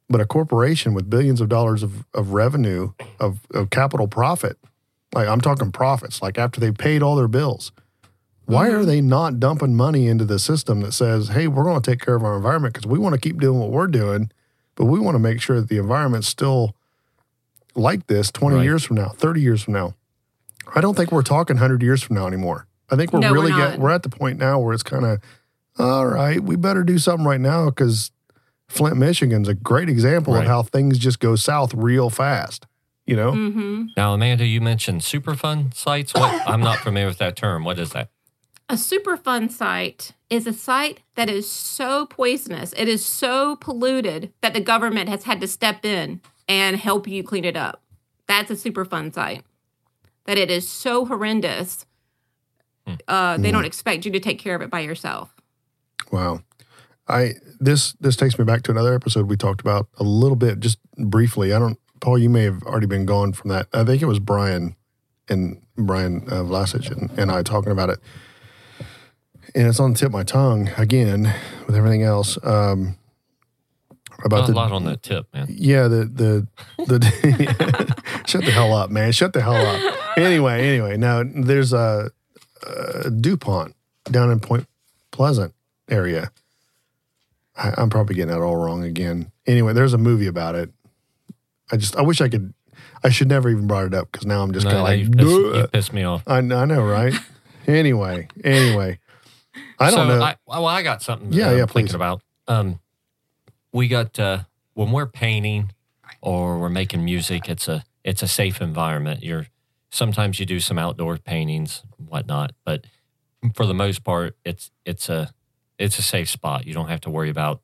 But 0.08 0.20
a 0.20 0.26
corporation 0.26 0.94
with 0.94 1.08
billions 1.08 1.40
of 1.40 1.48
dollars 1.48 1.84
of, 1.84 2.04
of 2.12 2.32
revenue, 2.32 2.92
of, 3.20 3.40
of 3.54 3.70
capital 3.70 4.08
profit, 4.08 4.58
like 5.14 5.28
I'm 5.28 5.40
talking 5.40 5.70
profits, 5.70 6.20
like 6.20 6.36
after 6.36 6.60
they 6.60 6.72
paid 6.72 7.02
all 7.02 7.14
their 7.14 7.28
bills, 7.28 7.70
why 8.46 8.68
are 8.70 8.84
they 8.84 9.00
not 9.00 9.38
dumping 9.38 9.76
money 9.76 10.08
into 10.08 10.24
the 10.24 10.40
system 10.40 10.80
that 10.80 10.92
says, 10.92 11.28
hey, 11.28 11.46
we're 11.46 11.64
going 11.64 11.80
to 11.80 11.90
take 11.90 12.00
care 12.00 12.16
of 12.16 12.24
our 12.24 12.36
environment 12.36 12.74
because 12.74 12.86
we 12.86 12.98
want 12.98 13.14
to 13.14 13.20
keep 13.20 13.38
doing 13.38 13.60
what 13.60 13.70
we're 13.70 13.86
doing, 13.86 14.30
but 14.74 14.86
we 14.86 14.98
want 14.98 15.14
to 15.14 15.20
make 15.20 15.40
sure 15.40 15.60
that 15.60 15.68
the 15.68 15.78
environment's 15.78 16.28
still 16.28 16.74
like 17.76 18.06
this 18.06 18.30
20 18.30 18.56
Right. 18.56 18.62
years 18.64 18.84
from 18.84 18.96
now, 18.96 19.08
30 19.08 19.40
years 19.40 19.62
from 19.62 19.74
now. 19.74 19.94
I 20.74 20.80
don't 20.80 20.96
think 20.96 21.12
we're 21.12 21.22
talking 21.22 21.56
100 21.56 21.82
years 21.82 22.02
from 22.02 22.16
now 22.16 22.26
anymore. 22.26 22.66
I 22.90 22.96
think 22.96 23.12
we're 23.12 23.20
No, 23.20 23.28
we're 23.30 23.34
really 23.34 23.50
not. 23.50 23.70
get 23.72 23.78
we're 23.80 23.90
at 23.90 24.02
the 24.02 24.08
point 24.08 24.38
now 24.38 24.58
where 24.58 24.72
it's 24.74 24.82
kind 24.82 25.04
of 25.04 25.20
all 25.78 26.06
right, 26.06 26.40
we 26.42 26.54
better 26.56 26.84
do 26.84 26.98
something 26.98 27.26
right 27.26 27.40
now 27.40 27.68
cuz 27.70 28.10
Flint, 28.68 28.96
Michigan's 28.96 29.48
a 29.48 29.54
great 29.54 29.88
example 29.88 30.34
of 30.34 30.46
how 30.46 30.62
things 30.62 30.98
just 30.98 31.20
go 31.20 31.36
south 31.36 31.74
real 31.74 32.08
fast, 32.10 32.66
you 33.06 33.14
know? 33.16 33.32
hmm 33.32 33.86
Now, 33.96 34.14
Amanda, 34.14 34.46
you 34.46 34.60
mentioned 34.60 35.02
Superfund 35.02 35.74
sites. 35.74 36.14
What? 36.14 36.42
I'm 36.48 36.60
not 36.60 36.78
familiar 36.78 37.08
with 37.08 37.18
that 37.18 37.36
term. 37.36 37.64
What 37.64 37.78
is 37.78 37.90
that? 37.90 38.08
A 38.70 38.74
Superfund 38.74 39.50
site 39.52 40.12
is 40.30 40.46
a 40.46 40.52
site 40.54 41.00
that 41.14 41.28
is 41.28 41.50
so 41.50 42.06
poisonous, 42.06 42.72
it 42.76 42.88
is 42.88 43.04
so 43.04 43.56
polluted 43.56 44.32
that 44.40 44.54
the 44.54 44.60
government 44.60 45.08
has 45.10 45.24
had 45.24 45.40
to 45.42 45.46
step 45.46 45.84
in 45.84 46.20
and 46.48 46.76
help 46.76 47.06
you 47.08 47.22
clean 47.22 47.44
it 47.44 47.56
up. 47.56 47.82
That's 48.26 48.50
a 48.50 48.56
super 48.56 48.84
fun 48.84 49.12
site. 49.12 49.44
that 50.26 50.38
it 50.38 50.50
is 50.50 50.68
so 50.68 51.04
horrendous. 51.04 51.86
Uh, 53.08 53.36
they 53.38 53.50
don't 53.50 53.64
expect 53.64 54.04
you 54.04 54.12
to 54.12 54.20
take 54.20 54.38
care 54.38 54.54
of 54.54 54.62
it 54.62 54.70
by 54.70 54.80
yourself. 54.80 55.34
Wow. 56.12 56.40
I 57.08 57.34
this 57.60 57.92
this 58.00 58.16
takes 58.16 58.38
me 58.38 58.44
back 58.44 58.62
to 58.62 58.70
another 58.70 58.94
episode 58.94 59.28
we 59.28 59.36
talked 59.36 59.60
about 59.60 59.88
a 59.98 60.02
little 60.04 60.36
bit, 60.36 60.60
just 60.60 60.78
briefly. 60.96 61.52
I 61.52 61.58
don't, 61.58 61.78
Paul. 62.00 62.18
You 62.18 62.30
may 62.30 62.44
have 62.44 62.62
already 62.62 62.86
been 62.86 63.04
gone 63.04 63.32
from 63.34 63.50
that. 63.50 63.66
I 63.74 63.84
think 63.84 64.00
it 64.00 64.06
was 64.06 64.18
Brian 64.18 64.76
and 65.28 65.60
Brian 65.76 66.24
uh, 66.28 66.42
Vlasic 66.42 66.90
and, 66.90 67.10
and 67.18 67.30
I 67.30 67.42
talking 67.42 67.72
about 67.72 67.90
it, 67.90 67.98
and 69.54 69.66
it's 69.68 69.80
on 69.80 69.92
the 69.92 69.98
tip 69.98 70.06
of 70.06 70.12
my 70.12 70.22
tongue 70.22 70.70
again 70.78 71.34
with 71.66 71.76
everything 71.76 72.02
else. 72.02 72.38
Um, 72.42 72.96
about 74.24 74.44
a 74.48 74.52
the 74.52 74.56
lot 74.56 74.72
on 74.72 74.84
that 74.84 75.02
tip, 75.02 75.26
man. 75.34 75.46
yeah 75.50 75.88
the 75.88 76.04
the 76.04 76.46
the 76.86 78.02
shut 78.26 78.44
the 78.44 78.50
hell 78.50 78.72
up, 78.72 78.90
man. 78.90 79.12
Shut 79.12 79.32
the 79.32 79.40
hell 79.40 79.54
up. 79.56 79.98
Anyway, 80.18 80.66
anyway, 80.66 80.96
now 80.96 81.22
there's 81.24 81.72
a, 81.72 82.10
a 83.04 83.10
Dupont 83.10 83.74
down 84.10 84.30
in 84.30 84.40
Point 84.40 84.66
Pleasant 85.10 85.52
area. 85.90 86.30
I, 87.56 87.72
I'm 87.76 87.90
probably 87.90 88.14
getting 88.16 88.30
that 88.34 88.40
all 88.42 88.56
wrong 88.56 88.82
again. 88.84 89.30
Anyway, 89.46 89.72
there's 89.72 89.92
a 89.92 89.98
movie 89.98 90.26
about 90.26 90.54
it. 90.54 90.70
I 91.72 91.76
just 91.76 91.96
I 91.96 92.02
wish 92.02 92.20
I 92.20 92.28
could. 92.28 92.52
I 93.02 93.10
should 93.10 93.28
never 93.28 93.50
even 93.50 93.66
brought 93.66 93.86
it 93.86 93.94
up 93.94 94.10
because 94.10 94.26
now 94.26 94.42
I'm 94.42 94.52
just 94.52 94.64
No, 94.66 94.72
kind 94.72 94.94
of 94.94 94.98
you, 94.98 95.04
like. 95.08 95.16
pissed, 95.18 95.28
"Duh." 95.52 95.58
you 95.60 95.66
pissed 95.68 95.92
me 95.92 96.04
off. 96.04 96.22
I, 96.26 96.38
I 96.38 96.40
know, 96.64 96.82
right? 96.84 97.12
anyway, 97.66 98.28
anyway, 98.42 98.98
I 99.78 99.90
don't 99.90 100.08
so 100.08 100.16
know. 100.16 100.22
I, 100.22 100.36
well, 100.46 100.66
I 100.66 100.82
got 100.82 101.02
something. 101.02 101.32
Yeah, 101.32 101.52
yeah, 101.52 101.62
I'm 101.62 101.68
thinking 101.68 101.86
please. 101.88 101.94
about. 101.94 102.22
Um, 102.48 102.78
we 103.74 103.88
got 103.88 104.18
uh, 104.18 104.44
when 104.72 104.92
we're 104.92 105.06
painting 105.06 105.72
or 106.22 106.58
we're 106.58 106.70
making 106.70 107.04
music. 107.04 107.48
It's 107.48 107.68
a 107.68 107.84
it's 108.04 108.22
a 108.22 108.28
safe 108.28 108.62
environment. 108.62 109.22
You're 109.22 109.48
sometimes 109.90 110.40
you 110.40 110.46
do 110.46 110.60
some 110.60 110.78
outdoor 110.78 111.18
paintings, 111.18 111.82
whatnot, 111.98 112.52
but 112.64 112.86
for 113.54 113.66
the 113.66 113.74
most 113.74 114.04
part, 114.04 114.36
it's 114.44 114.70
it's 114.86 115.08
a 115.10 115.34
it's 115.78 115.98
a 115.98 116.02
safe 116.02 116.30
spot. 116.30 116.66
You 116.66 116.72
don't 116.72 116.88
have 116.88 117.00
to 117.02 117.10
worry 117.10 117.28
about 117.28 117.60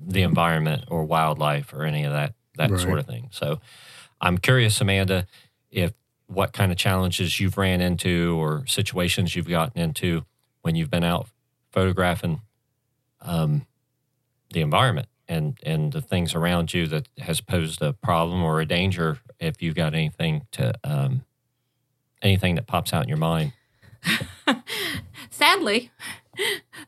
the 0.00 0.22
environment 0.22 0.84
or 0.88 1.04
wildlife 1.04 1.72
or 1.74 1.84
any 1.84 2.04
of 2.04 2.12
that 2.12 2.34
that 2.56 2.70
Right. 2.70 2.80
sort 2.80 2.98
of 2.98 3.06
thing. 3.06 3.28
So, 3.32 3.60
I'm 4.20 4.38
curious, 4.38 4.80
Amanda, 4.80 5.26
if 5.70 5.92
what 6.26 6.52
kind 6.52 6.70
of 6.70 6.78
challenges 6.78 7.40
you've 7.40 7.58
ran 7.58 7.80
into 7.80 8.36
or 8.40 8.64
situations 8.66 9.34
you've 9.34 9.48
gotten 9.48 9.80
into 9.80 10.24
when 10.62 10.76
you've 10.76 10.90
been 10.90 11.04
out 11.04 11.26
photographing 11.72 12.40
um, 13.20 13.66
the 14.52 14.60
environment 14.60 15.08
and 15.28 15.58
and 15.62 15.92
the 15.92 16.00
things 16.00 16.34
around 16.34 16.74
you 16.74 16.86
that 16.88 17.08
has 17.18 17.40
posed 17.40 17.82
a 17.82 17.92
problem 17.92 18.42
or 18.42 18.60
a 18.60 18.66
danger. 18.66 19.18
If 19.40 19.62
you've 19.62 19.74
got 19.74 19.94
anything 19.94 20.46
to 20.52 20.74
um, 20.84 21.24
anything 22.22 22.54
that 22.56 22.66
pops 22.66 22.92
out 22.92 23.02
in 23.02 23.08
your 23.08 23.18
mind. 23.18 23.52
Sadly, 25.30 25.90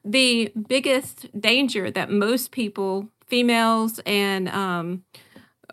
the 0.04 0.52
biggest 0.68 1.28
danger 1.38 1.90
that 1.90 2.10
most 2.10 2.50
people, 2.50 3.08
females 3.26 4.00
and 4.04 4.48
um, 4.48 5.04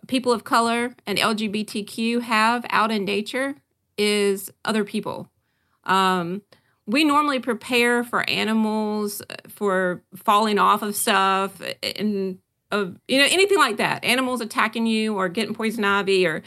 people 0.08 0.32
of 0.32 0.44
color 0.44 0.96
and 1.06 1.18
LGBTQ, 1.18 2.22
have 2.22 2.66
out 2.70 2.92
in 2.92 3.06
nature 3.06 3.56
is 3.98 4.52
other 4.66 4.84
people. 4.84 5.30
Um, 5.84 6.44
we 6.92 7.04
normally 7.04 7.39
prepare 7.39 8.04
for 8.04 8.30
animals 8.30 9.22
for 9.50 10.02
falling 10.16 10.60
off 10.60 10.82
of 10.82 10.96
stuff 10.96 11.62
and 11.82 12.38
of 12.72 12.98
you 13.08 13.18
know 13.18 13.28
anything 13.30 13.58
like 13.58 13.78
that 13.78 14.04
animals 14.04 14.42
attacking 14.42 14.86
you 14.86 15.16
or 15.16 15.30
getting 15.30 15.54
poison 15.54 15.84
ivy 15.84 16.26
or 16.26 16.42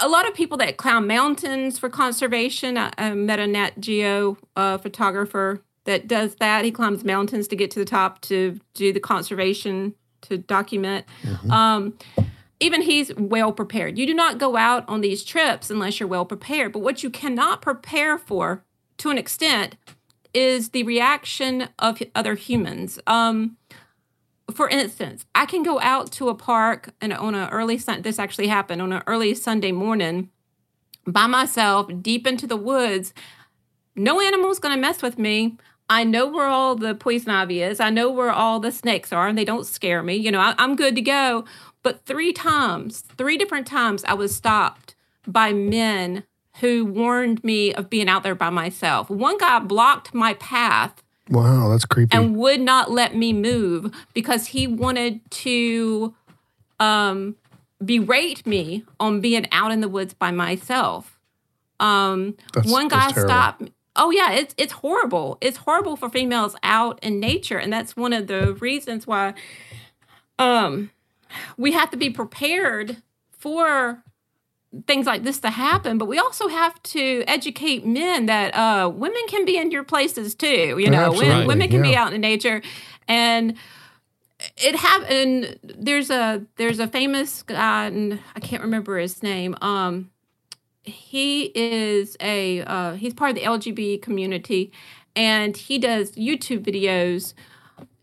a 0.00 0.08
lot 0.08 0.28
of 0.28 0.34
people 0.34 0.56
that 0.58 0.76
climb 0.76 1.06
mountains 1.06 1.78
for 1.78 1.88
conservation. 1.88 2.78
I, 2.78 2.92
I 2.96 3.14
met 3.14 3.38
a 3.38 3.46
Nat 3.46 3.80
Geo 3.80 4.38
uh, 4.54 4.78
photographer 4.78 5.62
that 5.84 6.08
does 6.08 6.36
that. 6.36 6.64
He 6.64 6.70
climbs 6.70 7.04
mountains 7.04 7.48
to 7.48 7.56
get 7.56 7.70
to 7.72 7.78
the 7.78 7.84
top 7.84 8.20
to 8.22 8.58
do 8.74 8.92
the 8.92 9.00
conservation 9.00 9.94
to 10.22 10.38
document. 10.38 11.04
Um, 11.50 11.98
even 12.58 12.82
he's 12.82 13.14
well 13.16 13.52
prepared. 13.52 13.98
You 13.98 14.06
do 14.06 14.14
not 14.14 14.38
go 14.38 14.56
out 14.56 14.88
on 14.88 15.00
these 15.02 15.22
trips 15.22 15.70
unless 15.70 16.00
you're 16.00 16.08
well 16.08 16.24
prepared. 16.24 16.72
But 16.72 16.80
what 16.80 17.02
you 17.02 17.10
cannot 17.10 17.60
prepare 17.60 18.18
for, 18.18 18.64
to 18.98 19.10
an 19.10 19.18
extent, 19.18 19.76
is 20.34 20.70
the 20.70 20.82
reaction 20.82 21.68
of 21.78 22.02
other 22.14 22.34
humans. 22.34 22.98
Um, 23.06 23.56
for 24.52 24.68
instance, 24.68 25.24
I 25.34 25.46
can 25.46 25.62
go 25.62 25.80
out 25.80 26.12
to 26.12 26.28
a 26.28 26.34
park 26.34 26.90
and 27.00 27.12
on 27.12 27.34
an 27.34 27.48
early 27.50 27.78
sun. 27.78 28.02
This 28.02 28.18
actually 28.18 28.48
happened 28.48 28.82
on 28.82 28.92
an 28.92 29.02
early 29.06 29.34
Sunday 29.34 29.72
morning 29.72 30.30
by 31.06 31.26
myself, 31.26 31.88
deep 32.02 32.26
into 32.26 32.46
the 32.46 32.56
woods. 32.56 33.14
No 33.94 34.20
animal's 34.20 34.58
going 34.58 34.74
to 34.74 34.80
mess 34.80 35.02
with 35.02 35.18
me. 35.18 35.56
I 35.88 36.04
know 36.04 36.26
where 36.26 36.46
all 36.46 36.74
the 36.74 36.94
poison 36.94 37.30
ivy 37.30 37.62
is. 37.62 37.80
I 37.80 37.90
know 37.90 38.10
where 38.10 38.30
all 38.30 38.58
the 38.60 38.72
snakes 38.72 39.12
are, 39.12 39.28
and 39.28 39.38
they 39.38 39.44
don't 39.44 39.66
scare 39.66 40.02
me. 40.02 40.16
You 40.16 40.32
know, 40.32 40.40
I, 40.40 40.54
I'm 40.58 40.76
good 40.76 40.96
to 40.96 41.02
go. 41.02 41.44
But 41.82 42.04
three 42.04 42.32
times, 42.32 43.00
three 43.16 43.36
different 43.36 43.66
times, 43.66 44.04
I 44.04 44.14
was 44.14 44.34
stopped 44.34 44.96
by 45.26 45.52
men 45.52 46.24
who 46.60 46.84
warned 46.84 47.42
me 47.44 47.72
of 47.74 47.90
being 47.90 48.08
out 48.08 48.22
there 48.22 48.34
by 48.34 48.50
myself. 48.50 49.10
One 49.10 49.38
guy 49.38 49.58
blocked 49.58 50.14
my 50.14 50.34
path 50.34 51.02
wow, 51.28 51.68
that's 51.68 51.84
creepy. 51.84 52.16
and 52.16 52.36
would 52.36 52.60
not 52.60 52.90
let 52.90 53.14
me 53.14 53.32
move 53.32 53.92
because 54.14 54.48
he 54.48 54.66
wanted 54.66 55.20
to 55.30 56.14
um, 56.80 57.36
berate 57.84 58.46
me 58.46 58.84
on 59.00 59.20
being 59.20 59.46
out 59.52 59.72
in 59.72 59.80
the 59.80 59.88
woods 59.88 60.14
by 60.14 60.30
myself. 60.30 61.18
Um, 61.78 62.36
That's- 62.54 62.72
one 62.72 62.88
guy 62.88 63.10
stopped. 63.10 63.70
Oh 63.98 64.10
yeah, 64.10 64.32
it's 64.32 64.54
it's 64.58 64.72
horrible. 64.74 65.38
It's 65.40 65.56
horrible 65.58 65.96
for 65.96 66.10
females 66.10 66.54
out 66.62 66.98
in 67.02 67.18
nature, 67.18 67.58
and 67.58 67.72
that's 67.72 67.96
one 67.96 68.12
of 68.12 68.26
the 68.26 68.54
reasons 68.54 69.06
why 69.06 69.32
um, 70.38 70.90
we 71.56 71.72
have 71.72 71.90
to 71.90 71.96
be 71.96 72.10
prepared 72.10 73.02
for 73.30 74.02
things 74.86 75.06
like 75.06 75.22
this 75.22 75.40
to 75.40 75.50
happen. 75.50 75.98
But 75.98 76.06
we 76.06 76.18
also 76.18 76.48
have 76.48 76.80
to 76.84 77.24
educate 77.26 77.84
men 77.86 78.26
that 78.26 78.54
uh, 78.54 78.88
women 78.88 79.22
can 79.28 79.44
be 79.44 79.56
in 79.56 79.70
your 79.70 79.84
places 79.84 80.34
too. 80.34 80.76
You 80.78 80.90
know, 80.90 81.10
Women- 81.18 81.46
women 81.46 81.68
can 81.68 81.82
be 81.82 81.96
out 81.96 82.12
in 82.12 82.20
nature, 82.20 82.62
and 83.08 83.56
it 84.56 84.76
happened. 84.76 85.58
There's 85.62 86.10
a 86.10 86.44
there's 86.56 86.78
a 86.78 86.88
famous 86.88 87.42
guy, 87.42 87.86
and 87.86 88.20
I 88.34 88.40
can't 88.40 88.62
remember 88.62 88.98
his 88.98 89.22
name. 89.22 89.56
Um, 89.60 90.10
he 90.82 91.44
is 91.54 92.16
a 92.20 92.62
uh, 92.62 92.92
he's 92.94 93.14
part 93.14 93.30
of 93.30 93.36
the 93.36 93.42
LGBT 93.42 94.00
community, 94.02 94.72
and 95.16 95.56
he 95.56 95.78
does 95.78 96.12
YouTube 96.12 96.64
videos 96.64 97.34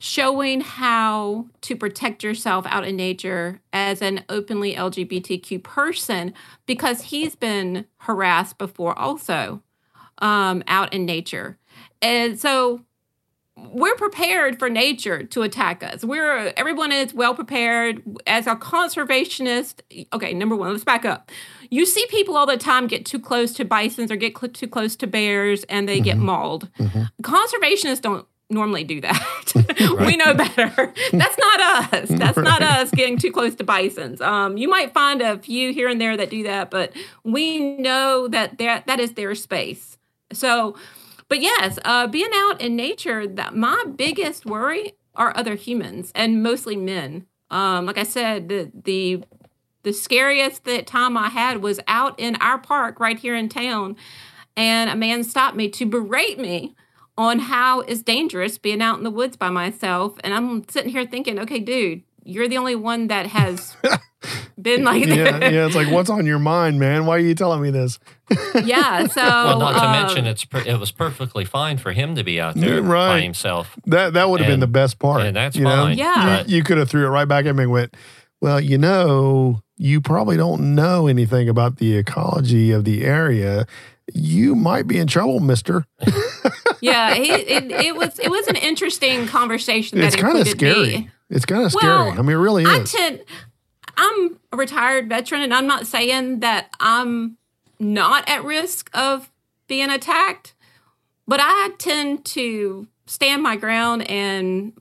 showing 0.03 0.59
how 0.59 1.45
to 1.61 1.77
protect 1.77 2.25
yourself 2.25 2.65
out 2.67 2.85
in 2.85 2.93
nature 2.93 3.61
as 3.71 4.01
an 4.01 4.21
openly 4.27 4.75
LGBTQ 4.75 5.63
person 5.63 6.33
because 6.65 7.03
he's 7.03 7.37
been 7.37 7.85
harassed 7.99 8.57
before 8.57 8.99
also 8.99 9.63
um, 10.17 10.61
out 10.67 10.93
in 10.93 11.05
nature. 11.05 11.57
And 12.01 12.37
so 12.37 12.81
we're 13.55 13.95
prepared 13.95 14.59
for 14.59 14.69
nature 14.69 15.23
to 15.23 15.41
attack 15.41 15.81
us. 15.83 16.03
We're 16.03 16.51
everyone 16.57 16.91
is 16.91 17.13
well 17.13 17.33
prepared 17.33 18.03
as 18.27 18.45
a 18.45 18.57
conservationist. 18.57 19.79
Okay, 20.11 20.33
number 20.33 20.57
one, 20.57 20.73
let's 20.73 20.83
back 20.83 21.05
up. 21.05 21.31
You 21.69 21.85
see 21.85 22.05
people 22.07 22.35
all 22.35 22.45
the 22.45 22.57
time 22.57 22.87
get 22.87 23.05
too 23.05 23.19
close 23.21 23.53
to 23.53 23.63
bisons 23.63 24.11
or 24.11 24.17
get 24.17 24.37
cl- 24.37 24.51
too 24.51 24.67
close 24.67 24.97
to 24.97 25.07
bears 25.07 25.63
and 25.69 25.87
they 25.87 26.01
get 26.01 26.17
mauled. 26.17 26.69
Conservationists 27.21 28.01
don't 28.01 28.27
normally 28.49 28.83
do 28.83 29.01
that. 29.01 29.53
we 30.05 30.15
know 30.15 30.33
better. 30.33 30.93
That's 31.11 31.37
not 31.37 31.93
us. 31.93 32.09
That's 32.09 32.37
not 32.37 32.61
us 32.61 32.91
getting 32.91 33.17
too 33.17 33.31
close 33.31 33.55
to 33.55 33.63
bisons. 33.63 34.21
Um, 34.21 34.57
you 34.57 34.69
might 34.69 34.93
find 34.93 35.21
a 35.21 35.37
few 35.39 35.73
here 35.73 35.87
and 35.87 35.99
there 35.99 36.15
that 36.17 36.29
do 36.29 36.43
that, 36.43 36.69
but 36.69 36.93
we 37.23 37.59
know 37.59 38.27
that 38.27 38.57
that 38.59 38.87
that 38.87 38.99
is 38.99 39.13
their 39.13 39.35
space. 39.35 39.97
So, 40.31 40.75
but 41.29 41.41
yes, 41.41 41.79
uh, 41.85 42.07
being 42.07 42.31
out 42.33 42.61
in 42.61 42.75
nature, 42.75 43.27
that 43.27 43.55
my 43.55 43.83
biggest 43.95 44.45
worry 44.45 44.93
are 45.15 45.35
other 45.35 45.55
humans 45.55 46.11
and 46.15 46.41
mostly 46.41 46.75
men. 46.75 47.25
Um, 47.51 47.85
like 47.85 47.97
I 47.97 48.03
said, 48.03 48.49
the 48.49 48.71
the 48.83 49.23
the 49.83 49.93
scariest 49.93 50.63
that 50.65 50.87
time 50.87 51.17
I 51.17 51.29
had 51.29 51.61
was 51.61 51.79
out 51.87 52.19
in 52.19 52.35
our 52.37 52.57
park 52.57 52.99
right 52.99 53.19
here 53.19 53.35
in 53.35 53.49
town, 53.49 53.95
and 54.55 54.89
a 54.89 54.95
man 54.95 55.23
stopped 55.23 55.55
me 55.55 55.69
to 55.69 55.85
berate 55.85 56.39
me 56.39 56.75
on 57.17 57.39
how 57.39 57.81
it's 57.81 58.01
dangerous 58.01 58.57
being 58.57 58.81
out 58.81 58.97
in 58.97 59.03
the 59.03 59.11
woods 59.11 59.37
by 59.37 59.49
myself. 59.49 60.15
And 60.23 60.33
I'm 60.33 60.67
sitting 60.69 60.91
here 60.91 61.05
thinking, 61.05 61.39
okay, 61.39 61.59
dude, 61.59 62.03
you're 62.23 62.47
the 62.47 62.57
only 62.57 62.75
one 62.75 63.07
that 63.07 63.27
has 63.27 63.75
been 64.61 64.83
like 64.83 65.05
yeah, 65.05 65.37
that. 65.37 65.53
yeah. 65.53 65.65
It's 65.65 65.75
like, 65.75 65.91
what's 65.91 66.09
on 66.09 66.25
your 66.25 66.39
mind, 66.39 66.79
man? 66.79 67.05
Why 67.05 67.17
are 67.17 67.19
you 67.19 67.35
telling 67.35 67.61
me 67.61 67.69
this? 67.69 67.99
yeah. 68.63 69.05
So, 69.07 69.21
Well, 69.21 69.59
not 69.59 69.73
to 69.73 69.85
um, 69.85 69.91
mention, 69.91 70.25
it's 70.25 70.45
per- 70.45 70.63
it 70.65 70.79
was 70.79 70.91
perfectly 70.91 71.45
fine 71.45 71.77
for 71.77 71.91
him 71.91 72.15
to 72.15 72.23
be 72.23 72.39
out 72.39 72.55
there 72.55 72.75
Yeah, 72.81 72.87
right. 72.89 73.07
by 73.19 73.21
himself. 73.21 73.77
That 73.85 74.13
that 74.13 74.29
would 74.29 74.39
have 74.39 74.49
been 74.49 74.61
the 74.61 74.67
best 74.67 74.99
part. 74.99 75.21
and 75.25 75.35
that's 75.35 75.55
you 75.55 75.63
know? 75.65 75.69
fine. 75.83 75.97
Yeah. 75.97 76.43
You, 76.45 76.57
you 76.57 76.63
could 76.63 76.77
have 76.77 76.89
threw 76.89 77.05
it 77.05 77.09
right 77.09 77.27
back 77.27 77.45
at 77.45 77.55
me 77.55 77.63
and 77.63 77.71
went, 77.71 77.95
well, 78.41 78.59
you 78.59 78.77
know, 78.77 79.61
you 79.77 80.01
probably 80.01 80.37
don't 80.37 80.75
know 80.75 81.07
anything 81.07 81.49
about 81.49 81.77
the 81.77 81.97
ecology 81.97 82.71
of 82.71 82.85
the 82.85 83.03
area, 83.03 83.65
you 84.13 84.55
might 84.55 84.87
be 84.87 84.97
in 84.97 85.07
trouble, 85.07 85.39
mister. 85.39 85.85
yeah, 86.81 87.13
he, 87.13 87.31
it, 87.31 87.71
it 87.71 87.95
was 87.95 88.19
it 88.19 88.29
was 88.29 88.47
an 88.47 88.55
interesting 88.55 89.27
conversation. 89.27 89.99
That 89.99 90.07
it's 90.07 90.15
kind 90.15 90.37
of 90.37 90.47
scary. 90.47 90.97
me. 90.97 91.09
It's 91.29 91.45
kind 91.45 91.65
of 91.65 91.73
Well, 91.73 91.81
scary. 92.07 92.19
I 92.19 92.21
mean, 92.21 92.31
it 92.31 92.39
really 92.39 92.65
I 92.65 92.83
tend, 92.83 93.21
I'm 93.97 94.39
a 94.51 94.57
retired 94.57 95.09
veteran, 95.09 95.41
and 95.41 95.53
I'm 95.53 95.67
not 95.67 95.87
saying 95.87 96.41
that 96.41 96.69
I'm 96.79 97.37
not 97.79 98.27
at 98.29 98.43
risk 98.43 98.89
of 98.93 99.31
being 99.67 99.89
attacked, 99.89 100.53
but 101.27 101.39
I 101.41 101.69
tend 101.77 102.25
to 102.25 102.87
stand 103.05 103.41
my 103.41 103.55
ground 103.55 104.09
and, 104.09 104.73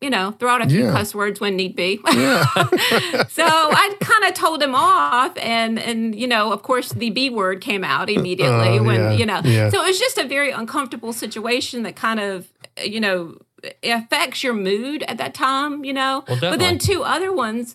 you 0.00 0.10
know, 0.10 0.32
throw 0.32 0.50
out 0.50 0.62
a 0.62 0.68
few 0.68 0.84
Yeah. 0.84 0.92
cuss 0.92 1.14
words 1.14 1.40
when 1.40 1.56
need 1.56 1.74
be. 1.74 2.00
yeah. 2.12 2.44
so 3.28 3.44
I 3.46 3.94
kind 4.00 4.24
of 4.24 4.34
told 4.34 4.62
him 4.62 4.74
off, 4.74 5.36
and 5.38 5.78
and 5.78 6.14
you 6.14 6.26
know, 6.26 6.52
of 6.52 6.62
course, 6.62 6.92
the 6.92 7.10
B 7.10 7.30
word 7.30 7.60
came 7.60 7.82
out 7.84 8.10
immediately 8.10 8.78
Oh, 8.78 8.82
when 8.82 9.00
yeah, 9.00 9.10
you 9.12 9.26
know. 9.26 9.40
yeah. 9.44 9.70
So 9.70 9.82
it 9.82 9.86
was 9.86 9.98
just 9.98 10.18
a 10.18 10.26
very 10.28 10.50
uncomfortable 10.50 11.12
situation 11.12 11.82
that 11.84 11.96
kind 11.96 12.20
of 12.20 12.48
you 12.84 13.00
know 13.00 13.38
affects 13.82 14.44
your 14.44 14.52
mood 14.54 15.02
at 15.08 15.16
that 15.18 15.32
time, 15.34 15.84
you 15.84 15.92
know. 15.94 16.24
Well, 16.28 16.38
but 16.40 16.58
then 16.58 16.78
two 16.78 17.02
other 17.02 17.32
ones. 17.32 17.74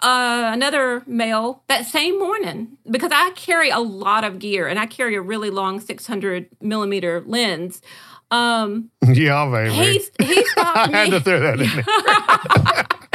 Uh, 0.00 0.50
another 0.52 1.02
male 1.06 1.62
that 1.68 1.86
same 1.86 2.18
morning 2.18 2.76
because 2.90 3.10
I 3.10 3.30
carry 3.30 3.70
a 3.70 3.78
lot 3.78 4.22
of 4.22 4.38
gear 4.38 4.68
and 4.68 4.78
I 4.78 4.84
carry 4.84 5.14
a 5.14 5.20
really 5.22 5.48
long 5.48 5.80
600 5.80 6.46
millimeter 6.60 7.22
lens. 7.24 7.80
Um, 8.30 8.90
yeah, 9.06 9.48
baby. 9.50 9.74
he 9.74 10.24
he 10.24 10.44
stopped 10.48 10.76
I 10.94 10.96
had 10.96 11.04
me. 11.10 11.18
to 11.18 11.20
throw 11.20 11.40
that 11.40 11.60
in 11.60 11.68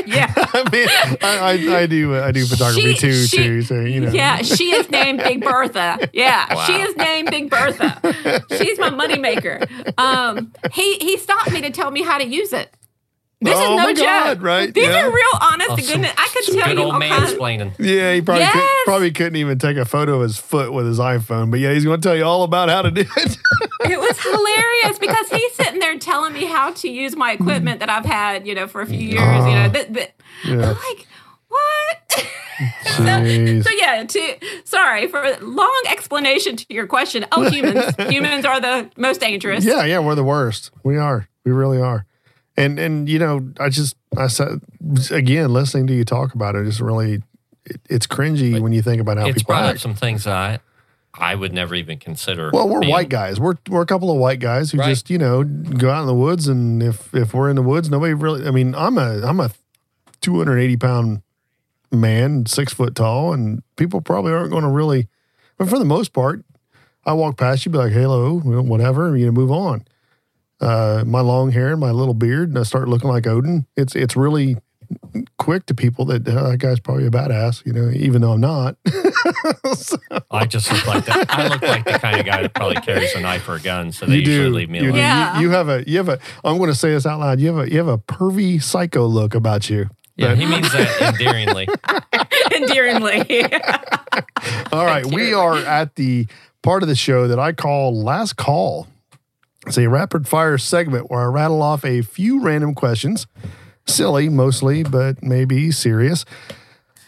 there. 0.06 0.08
yeah. 0.18 0.34
I 0.36 0.70
mean, 0.72 0.88
I, 1.22 1.38
I, 1.72 1.78
I 1.82 1.86
do 1.86 2.16
I 2.16 2.32
do 2.32 2.46
photography 2.46 2.94
She- 2.94 3.00
too, 3.00 3.14
she- 3.26 3.38
too. 3.38 3.62
So 3.62 3.80
you 3.82 4.00
know, 4.02 4.12
Yeah, 4.12 4.38
she 4.38 4.72
is 4.72 4.90
named 4.90 5.20
Big 5.20 5.44
Bertha. 5.44 6.10
Yeah, 6.14 6.66
she 6.66 6.74
is 6.82 6.96
named 6.98 7.30
Big 7.30 7.50
Bertha. 7.50 8.44
She's 8.58 8.80
my 8.80 8.90
moneymaker. 8.90 9.68
Um, 10.00 10.52
he 10.74 10.96
he 10.98 11.18
stopped 11.18 11.52
me 11.52 11.62
to 11.62 11.70
tell 11.70 11.92
me 11.92 12.02
how 12.02 12.18
to 12.18 12.26
use 12.26 12.52
it. 12.54 12.74
This 13.44 13.54
Oh 13.58 13.64
is 13.64 13.70
no 13.78 13.84
my 13.84 13.94
joke. 13.94 14.06
God, 14.06 14.42
right, 14.42 14.74
These 14.74 14.88
yeah. 14.88 15.06
are 15.06 15.12
real 15.14 15.26
honest 15.42 15.70
Oh, 15.72 15.76
to 15.76 15.82
goodness. 15.82 16.12
I 16.18 16.28
could 16.34 16.46
tell 16.54 16.66
good 16.68 16.78
you 16.78 16.84
old 16.84 16.94
all 16.94 17.00
kinds. 17.02 17.34
mansplaining. 17.34 17.74
Yeah, 17.80 18.14
he 18.14 18.22
probably 18.22 18.46
could, 18.46 18.56
Yes. 18.56 18.82
probably 18.86 19.12
couldn't 19.12 19.36
even 19.36 19.60
take 19.60 19.78
a 19.78 19.86
photo 19.86 20.16
of 20.16 20.22
his 20.22 20.38
foot 20.38 20.72
with 20.72 20.86
his 20.88 21.00
iPhone, 21.00 21.52
but 21.52 21.60
yeah, 21.60 21.74
he's 21.74 21.84
going 21.84 22.00
to 22.02 22.08
tell 22.08 22.16
you 22.16 22.24
all 22.24 22.44
about 22.44 22.70
how 22.70 22.82
to 22.82 22.92
do 22.92 23.02
it. 23.02 23.38
It 23.86 24.00
was 24.00 24.18
hilarious 24.18 24.98
because 24.98 25.28
he's 25.30 25.54
sitting 25.56 25.80
there 25.82 26.00
telling 26.00 26.32
me 26.32 26.46
how 26.46 26.72
to 26.72 26.90
use 26.90 27.18
my 27.18 27.34
equipment 27.34 27.82
that 27.82 27.90
I've 27.90 28.06
had, 28.06 28.48
you 28.48 28.56
know, 28.56 28.66
for 28.66 28.80
a 28.82 28.86
few 28.86 28.98
years. 28.98 29.20
You 29.20 29.20
know, 29.20 29.66
ah. 29.66 29.70
that, 29.74 29.94
that 29.94 30.14
Yeah. 30.46 30.54
I'm 30.54 30.78
like, 30.78 31.08
what? 31.50 32.26
Jeez. 32.86 33.64
So 33.66 33.70
yeah, 33.72 34.04
to 34.06 34.36
sorry 34.64 35.08
for 35.08 35.22
a 35.22 35.38
long 35.42 35.84
explanation 35.90 36.56
to 36.56 36.66
your 36.70 36.88
question. 36.88 37.26
Oh, 37.34 37.50
humans, 37.50 37.94
humans 38.10 38.46
are 38.46 38.62
the 38.62 38.90
most 38.96 39.20
dangerous. 39.20 39.66
Yeah, 39.66 39.84
yeah, 39.86 40.00
we're 40.00 40.16
the 40.16 40.24
worst. 40.24 40.72
We 40.84 40.98
are. 40.98 41.28
We 41.44 41.52
really 41.52 41.82
are. 41.82 42.06
And 42.56 42.78
and 42.80 43.10
you 43.10 43.18
know, 43.20 43.50
I 43.60 43.70
just 43.70 43.96
I 44.18 44.28
said 44.28 44.62
again, 45.12 45.52
listening 45.52 45.88
to 45.88 45.94
you 45.94 46.06
talk 46.06 46.34
about 46.36 46.56
it 46.56 46.68
is 46.68 46.80
really 46.82 47.24
it, 47.66 47.82
it's 47.90 48.06
cringy 48.08 48.60
when 48.60 48.74
you 48.74 48.82
think 48.82 49.02
about 49.02 49.18
how 49.18 49.26
It's 49.28 49.40
people 49.42 49.54
brought 49.56 49.66
up 49.76 49.80
some 49.80 49.96
things 49.96 50.26
that 50.26 50.62
I, 51.16 51.32
I 51.32 51.36
would 51.36 51.52
never 51.54 51.74
even 51.76 51.98
consider. 51.98 52.52
Well, 52.54 52.70
we're 52.70 52.82
being- 52.82 52.92
white 52.92 53.10
guys. 53.10 53.40
We're 53.40 53.56
we're 53.70 53.82
a 53.82 53.86
couple 53.88 54.12
of 54.12 54.18
white 54.18 54.40
guys 54.40 54.72
who 54.72 54.78
Right. 54.78 54.90
just 54.90 55.10
you 55.10 55.18
know 55.18 55.44
go 55.44 55.90
out 55.90 56.02
in 56.02 56.08
the 56.08 56.14
woods, 56.14 56.48
and 56.48 56.84
if 56.84 57.14
if 57.16 57.34
we're 57.34 57.50
in 57.50 57.56
the 57.56 57.62
woods, 57.64 57.90
nobody 57.90 58.14
really. 58.14 58.48
I 58.48 58.52
mean, 58.52 58.76
I'm 58.76 58.98
a 59.00 59.22
I'm 59.26 59.40
a 59.40 59.50
280 60.22 60.78
pound 60.78 61.22
man, 61.92 62.46
six 62.46 62.74
foot 62.74 62.96
tall, 62.96 63.34
and 63.34 63.64
people 63.78 64.02
probably 64.02 64.32
aren't 64.34 64.52
going 64.52 64.64
to 64.64 64.70
really. 64.70 65.08
But 65.58 65.70
for 65.70 65.78
the 65.80 65.86
most 65.86 66.14
part, 66.14 66.44
I 67.06 67.14
walk 67.14 67.38
past 67.38 67.66
you, 67.66 67.72
be 67.72 67.78
like, 67.80 67.92
"Hello," 67.94 68.40
whatever, 68.40 69.16
you 69.18 69.26
know, 69.26 69.32
move 69.32 69.52
on. 69.52 69.86
Uh, 70.64 71.04
my 71.06 71.20
long 71.20 71.52
hair 71.52 71.72
and 71.72 71.80
my 71.82 71.92
little 71.92 72.14
beard, 72.14 72.48
and 72.50 72.58
I 72.58 72.64
start 72.64 72.88
looking 72.88 73.10
like 73.10 73.28
Odin. 73.28 73.66
It's 73.76 73.96
it's 73.96 74.16
really 74.16 74.56
quick 75.38 75.66
to 75.66 75.74
people 75.74 76.06
that 76.06 76.28
"Oh, 76.28 76.52
that 76.52 76.58
guy's 76.60 76.80
probably 76.80 77.06
a 77.06 77.10
badass, 77.10 77.66
you 77.66 77.74
know, 77.74 77.90
even 77.92 78.22
though 78.22 78.32
I'm 78.32 78.42
not. 78.42 78.78
So- 79.76 79.98
I 80.30 80.46
just 80.46 80.72
look 80.72 80.86
like 80.88 81.06
that. 81.06 81.26
I 81.30 81.48
look 81.48 81.62
like 81.62 81.86
the 81.86 81.94
kind 81.94 82.20
of 82.20 82.26
guy 82.26 82.42
that 82.44 82.54
probably 82.54 82.76
carries 82.78 83.14
a 83.16 83.20
knife 83.22 83.48
or 83.50 83.56
a 83.56 83.60
gun, 83.60 83.92
so 83.92 84.06
they 84.06 84.16
you 84.18 84.22
usually 84.22 84.50
do. 84.50 84.56
leave 84.56 84.70
me 84.70 84.80
alone. 84.80 84.92
do. 84.94 84.98
Yeah. 84.98 85.36
You, 85.40 85.42
you 85.48 85.50
have 85.52 85.70
a 85.70 85.84
you 85.90 85.98
have 85.98 86.10
a. 86.10 86.20
I'm 86.44 86.58
going 86.58 86.70
to 86.70 86.76
say 86.76 86.92
this 86.92 87.06
out 87.06 87.20
loud. 87.20 87.40
You 87.40 87.56
have 87.56 87.68
a 87.68 87.72
you 87.72 87.78
have 87.78 87.88
a 87.88 87.98
pervy 87.98 88.62
psycho 88.62 89.06
look 89.08 89.34
about 89.36 89.70
you. 89.70 89.90
Yeah, 90.16 90.30
That- 90.30 90.38
he 90.38 90.46
means 90.46 90.72
that 90.72 91.02
endearingly. 91.02 91.68
endearingly. 92.56 93.44
All 94.72 94.86
right, 94.86 95.06
we 95.06 95.34
are 95.34 95.58
at 95.58 95.96
the 95.96 96.28
part 96.62 96.84
of 96.84 96.90
the 96.90 96.96
show 96.96 97.28
that 97.28 97.40
I 97.40 97.52
call 97.54 98.04
last 98.04 98.36
call. 98.38 98.88
It's 99.66 99.78
a 99.78 99.88
rapid 99.88 100.28
fire 100.28 100.58
segment 100.58 101.10
where 101.10 101.22
I 101.22 101.26
rattle 101.26 101.62
off 101.62 101.86
a 101.86 102.02
few 102.02 102.42
random 102.42 102.74
questions, 102.76 103.28
silly 103.88 104.30
mostly, 104.30 104.84
but 104.84 105.24
maybe 105.24 105.72
serious. 105.72 106.26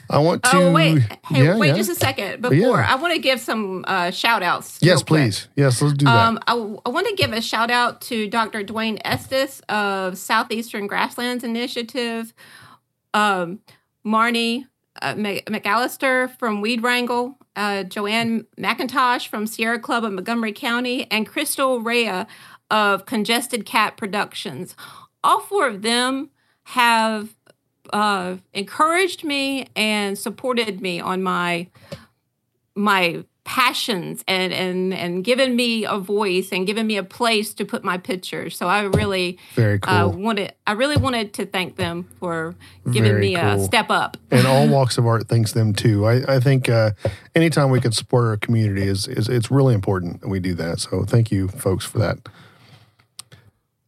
I 0.09 0.19
want 0.19 0.43
to. 0.43 0.49
oh 0.53 0.71
wait, 0.71 0.99
hey, 1.27 1.43
Yeah, 1.43 1.57
wait 1.57 1.69
yeah. 1.69 1.73
just 1.77 1.89
a 1.89 1.95
second 1.95 2.41
before 2.43 2.55
Yeah. 2.55 2.85
I 2.87 2.95
want 2.95 3.13
to 3.15 3.19
give 3.19 3.39
some 3.39 3.83
uh, 3.87 4.11
shout 4.11 4.43
outs. 4.43 4.77
Yes, 4.79 5.01
please. 5.01 5.47
Yes, 5.55 5.81
let's 5.81 5.95
do 5.97 6.05
that. 6.05 6.15
Um, 6.27 6.39
I, 6.45 6.53
I 6.53 6.89
want 6.89 7.07
to 7.07 7.15
give 7.15 7.33
a 7.33 7.41
shout 7.41 7.71
out 7.71 8.01
to 8.01 8.29
Dr. 8.29 8.63
Dwayne 8.63 9.01
Estes 9.03 9.61
of 9.67 10.15
Southeastern 10.17 10.85
Grasslands 10.85 11.43
Initiative, 11.43 12.33
um, 13.15 13.59
Marnie 14.05 14.65
uh, 15.01 15.15
McAllister 15.15 16.29
from 16.37 16.61
Weed 16.61 16.83
Wrangle, 16.83 17.37
uh, 17.55 17.83
Joanne 17.83 18.45
McIntosh 18.57 19.27
from 19.27 19.47
Sierra 19.47 19.79
Club 19.79 20.03
of 20.03 20.13
Montgomery 20.13 20.53
County, 20.53 21.09
and 21.11 21.27
Crystal 21.27 21.79
Rea 21.81 22.25
of 22.69 23.05
Congested 23.05 23.65
Cat 23.65 23.97
Productions. 23.97 24.75
All 25.23 25.41
four 25.41 25.67
of 25.67 25.81
them 25.81 26.29
have 26.63 27.35
uh, 27.93 28.37
encouraged 28.53 29.23
me 29.23 29.67
and 29.75 30.17
supported 30.17 30.81
me 30.81 30.99
on 30.99 31.23
my 31.23 31.67
my 32.75 33.23
passions 33.45 34.23
and 34.27 34.51
and 34.51 34.91
and 34.91 35.23
given 35.23 35.55
me 35.55 35.85
a 35.85 35.97
voice 35.99 36.49
and 36.51 36.65
given 36.65 36.87
me 36.87 36.97
a 36.97 37.03
place 37.03 37.53
to 37.53 37.63
put 37.63 37.83
my 37.83 37.95
pictures. 37.97 38.57
So 38.57 38.67
I 38.67 38.81
really 38.81 39.37
Very 39.53 39.79
cool. 39.79 39.93
uh, 39.93 40.07
wanted 40.07 40.53
I 40.65 40.71
really 40.71 40.97
wanted 40.97 41.31
to 41.35 41.45
thank 41.45 41.75
them 41.77 42.09
for 42.19 42.55
giving 42.91 43.11
Very 43.11 43.21
me 43.21 43.35
a 43.35 43.59
step 43.59 43.91
up. 43.91 44.17
and 44.31 44.47
all 44.47 44.67
walks 44.75 44.97
of 44.97 45.05
art 45.05 45.27
thanks 45.29 45.51
them 45.53 45.73
too. 45.73 46.05
I, 46.05 46.35
I 46.35 46.39
think 46.39 46.67
uh, 46.67 46.91
anytime 47.35 47.69
we 47.69 47.79
can 47.79 47.91
support 47.91 48.25
our 48.25 48.37
community 48.37 48.87
is, 48.87 49.07
is 49.07 49.29
it's 49.29 49.51
really 49.51 49.75
important 49.75 50.21
that 50.21 50.27
we 50.27 50.39
do 50.39 50.55
that. 50.55 50.79
So 50.79 51.03
thank 51.03 51.31
you, 51.31 51.47
folks, 51.47 51.85
for 51.85 51.99
that. 51.99 52.17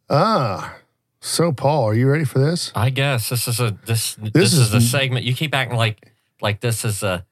Ah, 0.09 0.75
so 1.19 1.51
Paul, 1.51 1.85
are 1.85 1.93
you 1.95 2.07
ready 2.07 2.23
for 2.25 2.39
this? 2.39 2.71
I 2.75 2.91
guess 2.91 3.29
this 3.29 3.47
is 3.47 3.59
a 3.59 3.75
this 3.85 4.15
this, 4.15 4.53
is 4.53 4.59
is, 4.59 4.73
a 4.73 4.81
segment. 4.81 5.25
You 5.25 5.33
keep 5.33 5.53
acting 5.55 5.77
like 5.77 6.11
like 6.41 6.59
this 6.61 6.85
is 6.85 7.01
a 7.01 7.25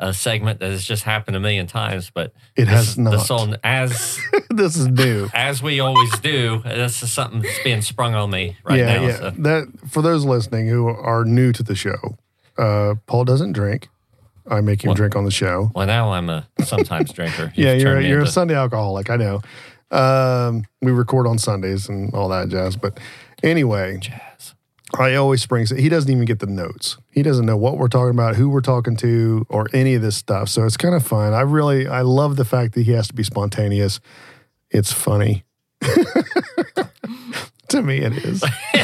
a 0.00 0.12
segment 0.14 0.58
that 0.60 0.70
has 0.70 0.84
just 0.84 1.04
happened 1.04 1.36
a 1.36 1.40
million 1.40 1.66
times, 1.66 2.10
but 2.12 2.32
It 2.56 2.66
has 2.68 2.88
is- 2.90 2.98
not. 2.98 3.10
This 3.12 3.30
on 3.40 3.56
as 3.62 4.18
this 4.50 4.76
is 4.76 4.88
new. 4.88 5.28
as 5.34 5.62
we 5.62 5.78
always 5.80 6.18
do. 6.20 6.62
This 6.64 7.02
is 7.02 7.12
something 7.12 7.42
that's 7.42 7.62
being 7.62 7.82
sprung 7.82 8.14
on 8.14 8.30
me 8.30 8.56
right 8.64 8.78
yeah, 8.78 8.86
now. 8.96 9.06
yeah. 9.06 9.16
So. 9.18 9.30
That 9.38 9.66
for 9.90 10.02
those 10.02 10.24
listening 10.24 10.66
who 10.68 10.88
are 10.88 11.24
new 11.24 11.52
to 11.52 11.62
the 11.62 11.74
show, 11.74 12.16
uh, 12.58 12.94
Paul 13.06 13.24
doesn't 13.24 13.52
drink. 13.52 13.88
I 14.48 14.60
make 14.62 14.82
him 14.82 14.88
What? 14.88 14.96
drink 14.96 15.14
on 15.14 15.24
the 15.24 15.30
show. 15.30 15.70
Well, 15.74 15.86
now 15.86 16.12
I'm 16.12 16.28
a 16.28 16.48
sometimes 16.64 17.12
drinker. 17.12 17.52
Yeah, 17.56 17.74
you're 17.74 18.00
me 18.00 18.08
you're 18.08 18.22
a 18.22 18.26
Sunday 18.26 18.54
alcoholic. 18.56 19.08
I 19.10 19.16
know. 19.16 19.40
Um, 19.92 20.64
we 20.80 20.92
record 20.92 21.26
on 21.26 21.38
Sundays 21.38 21.88
and 21.88 22.12
all 22.14 22.28
that 22.30 22.48
jazz. 22.48 22.74
But 22.76 22.98
anyway, 23.42 23.98
jazz. 23.98 24.54
I 24.98 25.14
always 25.14 25.42
springs 25.42 25.70
it. 25.70 25.78
He 25.78 25.88
doesn't 25.88 26.10
even 26.10 26.24
get 26.24 26.40
the 26.40 26.46
notes. 26.46 26.98
He 27.10 27.22
doesn't 27.22 27.46
know 27.46 27.56
what 27.56 27.78
we're 27.78 27.88
talking 27.88 28.10
about, 28.10 28.36
who 28.36 28.48
we're 28.48 28.60
talking 28.60 28.96
to, 28.96 29.46
or 29.48 29.66
any 29.72 29.94
of 29.94 30.02
this 30.02 30.16
stuff. 30.16 30.48
So 30.48 30.64
it's 30.64 30.76
kind 30.76 30.94
of 30.94 31.06
fun. 31.06 31.32
I 31.32 31.42
really, 31.42 31.86
I 31.86 32.02
love 32.02 32.36
the 32.36 32.44
fact 32.44 32.74
that 32.74 32.82
he 32.82 32.92
has 32.92 33.08
to 33.08 33.14
be 33.14 33.22
spontaneous. 33.22 34.00
It's 34.70 34.92
funny. 34.92 35.44
to 37.68 37.82
me, 37.82 37.98
it 37.98 38.12
is. 38.24 38.42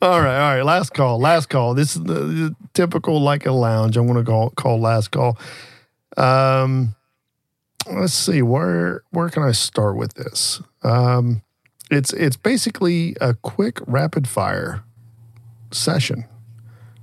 all 0.00 0.20
right, 0.20 0.38
all 0.38 0.54
right. 0.56 0.62
Last 0.62 0.94
call. 0.94 1.18
Last 1.18 1.48
call. 1.48 1.74
This 1.74 1.96
is 1.96 2.02
the, 2.02 2.14
the 2.14 2.56
typical 2.74 3.20
like 3.20 3.46
a 3.46 3.52
lounge. 3.52 3.96
I'm 3.96 4.06
going 4.06 4.24
to 4.24 4.30
call 4.30 4.50
call 4.50 4.80
last 4.80 5.10
call. 5.10 5.38
Um, 6.16 6.94
let's 7.92 8.14
see 8.14 8.42
where 8.42 9.02
where 9.10 9.28
can 9.28 9.42
I 9.42 9.52
start 9.52 9.96
with 9.96 10.14
this. 10.14 10.62
Um, 10.82 11.42
it's 11.90 12.12
it's 12.12 12.36
basically 12.36 13.16
a 13.20 13.34
quick 13.34 13.78
rapid 13.86 14.28
fire 14.28 14.82
session 15.70 16.24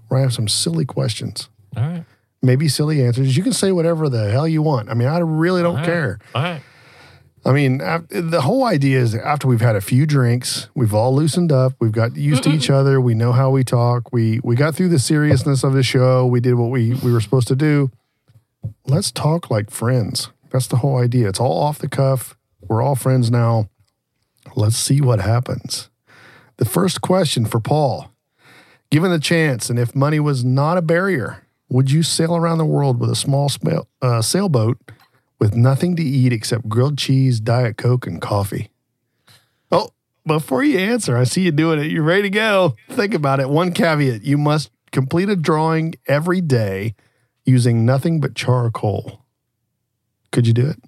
where 0.08 0.20
I 0.20 0.24
have 0.24 0.34
some 0.34 0.48
silly 0.48 0.86
questions, 0.86 1.50
All 1.76 1.84
right. 1.84 2.06
maybe 2.42 2.68
silly 2.68 3.04
answers. 3.04 3.36
You 3.36 3.44
can 3.44 3.54
say 3.54 3.72
whatever 3.72 4.10
the 4.10 4.30
hell 4.32 4.48
you 4.48 4.62
want. 4.62 4.90
I 4.90 4.94
mean, 4.94 5.08
I 5.08 5.18
really 5.20 5.62
don't 5.62 5.80
All 5.80 5.86
care. 5.86 6.20
All 6.36 6.44
right. 6.44 6.62
I 7.46 7.52
mean, 7.52 7.80
the 7.80 8.40
whole 8.42 8.64
idea 8.64 9.00
is 9.00 9.16
after 9.16 9.50
we've 9.50 9.60
had 9.60 9.76
a 9.76 9.82
few 9.82 10.06
drinks, 10.06 10.70
we've 10.76 10.94
all 10.94 11.14
loosened 11.14 11.52
up, 11.52 11.74
we've 11.82 11.92
got 11.92 12.16
used 12.16 12.44
to 12.44 12.50
each 12.50 12.70
other, 12.70 13.02
we 13.02 13.16
know 13.16 13.34
how 13.34 13.50
we 13.50 13.66
talk, 13.66 14.14
we 14.14 14.40
we 14.46 14.56
got 14.56 14.76
through 14.76 14.88
the 14.90 15.00
seriousness 15.00 15.62
of 15.66 15.74
the 15.74 15.84
show, 15.84 16.26
we 16.26 16.40
did 16.40 16.54
what 16.54 16.70
we 16.70 16.94
we 16.94 17.12
were 17.12 17.20
supposed 17.20 17.50
to 17.50 17.56
do. 17.56 17.92
Let's 18.88 19.12
talk 19.12 19.52
like 19.52 19.70
friends. 19.72 20.30
That's 20.52 20.68
the 20.68 20.78
whole 20.78 20.98
idea. 20.98 21.28
It's 21.28 21.40
all 21.40 21.58
off 21.62 21.80
the 21.80 21.90
cuff. 21.90 22.38
We're 22.62 22.82
all 22.82 22.96
friends 22.96 23.30
now. 23.30 23.68
Let's 24.56 24.78
see 24.78 25.02
what 25.02 25.20
happens. 25.20 25.90
The 26.58 26.66
first 26.66 27.02
question 27.02 27.46
for 27.46 27.60
Paul: 27.60 28.12
Given 28.90 29.12
the 29.12 29.20
chance, 29.20 29.70
and 29.70 29.80
if 29.80 29.96
money 29.96 30.20
was 30.20 30.44
not 30.44 30.78
a 30.78 30.82
barrier, 30.82 31.48
would 31.70 31.90
you 31.92 32.04
sail 32.04 32.36
around 32.36 32.60
the 32.60 32.66
world 32.66 33.00
with 33.00 33.10
a 33.10 33.16
small 33.16 33.50
sma- 33.50 33.86
uh, 34.02 34.22
sailboat 34.22 34.78
with 35.40 35.56
nothing 35.56 35.96
to 35.96 36.04
eat 36.04 36.32
except 36.32 36.70
grilled 36.70 36.98
cheese, 36.98 37.40
Diet 37.40 37.78
Coke, 37.78 38.06
and 38.06 38.22
coffee? 38.22 38.70
Oh, 39.72 39.90
before 40.26 40.64
you 40.64 40.78
answer, 40.78 41.18
I 41.18 41.24
see 41.24 41.42
you 41.42 41.52
doing 41.52 41.80
it. 41.80 41.92
You're 41.92 42.04
ready 42.04 42.24
to 42.24 42.30
go. 42.30 42.76
Think 42.92 43.14
about 43.14 43.40
it. 43.40 43.50
One 43.50 43.72
caveat 43.72 44.24
you 44.24 44.38
must 44.38 44.70
complete 44.92 45.30
a 45.30 45.36
drawing 45.36 45.96
every 46.08 46.42
day 46.42 46.96
using 47.46 47.86
nothing 47.86 48.22
but 48.22 48.36
charcoal. 48.36 49.26
Could 50.32 50.48
you 50.48 50.54
do 50.54 50.68
it? 50.68 50.80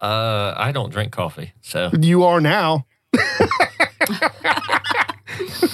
Uh, 0.00 0.54
I 0.56 0.72
don't 0.72 0.90
drink 0.90 1.12
coffee, 1.12 1.52
so 1.60 1.90
You 1.98 2.24
are 2.24 2.40
now. 2.40 2.86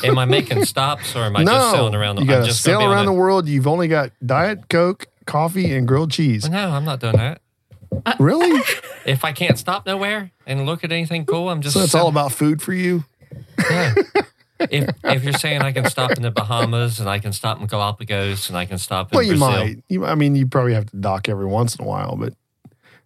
am 0.05 0.19
I 0.19 0.25
making 0.25 0.65
stops 0.65 1.15
or 1.15 1.21
am 1.25 1.37
I 1.37 1.45
no, 1.45 1.53
just 1.53 1.73
sailing 1.73 1.95
around? 1.95 2.17
The, 2.17 2.23
you 2.23 2.31
I'm 2.31 2.39
got 2.39 2.41
to 2.41 2.47
just 2.47 2.63
sail 2.63 2.83
around 2.83 3.07
the 3.07 3.13
world. 3.13 3.49
You've 3.49 3.67
only 3.67 3.89
got 3.89 4.13
Diet 4.25 4.69
Coke, 4.69 5.07
coffee, 5.27 5.73
and 5.73 5.87
grilled 5.87 6.11
cheese. 6.11 6.49
No, 6.49 6.71
I'm 6.71 6.85
not 6.85 7.01
doing 7.01 7.17
that. 7.17 7.41
Really? 8.19 8.61
If 9.05 9.25
I 9.25 9.33
can't 9.33 9.59
stop 9.59 9.87
nowhere 9.87 10.33
and 10.47 10.67
look 10.67 10.85
at 10.85 10.93
anything 10.93 11.27
cool, 11.27 11.49
I'm 11.51 11.61
just. 11.61 11.77
So 11.77 11.83
it's 11.83 11.95
all 11.95 12.09
about 12.09 12.33
food 12.33 12.61
for 12.63 12.73
you? 12.73 13.05
Yeah. 13.59 13.95
if 14.61 14.89
if 15.05 15.25
you're 15.25 15.33
saying 15.35 15.63
I 15.63 15.73
can 15.73 15.89
stop 15.91 16.13
in 16.13 16.23
the 16.23 16.31
Bahamas 16.31 17.01
and 17.01 17.09
I 17.09 17.19
can 17.19 17.33
stop 17.33 17.61
in 17.61 17.67
Galapagos 17.67 18.49
and 18.49 18.57
I 18.59 18.65
can 18.65 18.79
stop 18.79 19.13
in 19.13 19.17
Well, 19.17 19.23
you 19.23 19.33
Brazil, 19.33 19.49
might. 19.49 19.85
You, 19.89 20.05
I 20.05 20.15
mean, 20.15 20.35
you 20.35 20.47
probably 20.47 20.75
have 20.75 20.87
to 20.87 20.97
dock 20.97 21.29
every 21.29 21.47
once 21.47 21.77
in 21.77 21.85
a 21.85 21.89
while, 21.89 22.17
but 22.17 22.35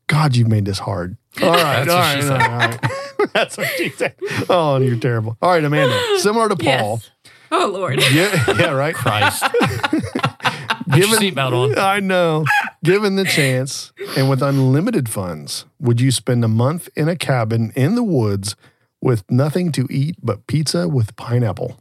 God, 0.09 0.34
you've 0.34 0.48
made 0.48 0.64
this 0.64 0.80
hard. 0.80 1.16
All 1.40 1.50
right. 1.50 1.84
That's 1.84 1.90
all 1.90 1.96
what 1.96 2.02
right, 2.02 2.16
she 2.16 2.22
said. 2.22 2.42
All 2.42 2.59
right. 2.59 3.32
That's 3.32 3.56
what 3.56 3.68
she 3.76 3.88
said. 3.90 4.14
Oh, 4.48 4.78
you're 4.78 4.96
terrible. 4.96 5.36
All 5.40 5.50
right, 5.52 5.62
Amanda. 5.62 5.96
Similar 6.18 6.48
to 6.48 6.56
Paul. 6.56 7.00
Yes. 7.02 7.11
Oh 7.50 7.70
Lord. 7.72 7.98
Yeah, 8.12 8.44
yeah, 8.59 8.72
right. 8.72 8.94
Christ, 8.94 9.42
put 9.61 10.98
your 10.98 11.09
seatbelt 11.09 11.52
on. 11.52 11.78
I 11.78 11.98
know. 12.00 12.44
Given 12.84 13.16
the 13.16 13.24
chance 13.24 13.92
and 14.16 14.28
with 14.28 14.42
unlimited 14.42 15.09
funds, 15.09 15.64
would 15.80 15.98
you 16.00 16.11
spend 16.11 16.44
a 16.44 16.48
month 16.48 16.90
in 16.94 17.09
a 17.09 17.16
cabin 17.16 17.72
in 17.74 17.94
the 17.94 18.02
woods 18.02 18.54
with 19.00 19.24
nothing 19.30 19.72
to 19.72 19.86
eat 19.90 20.16
but 20.22 20.46
pizza 20.46 20.88
with 20.88 21.16
pineapple? 21.16 21.80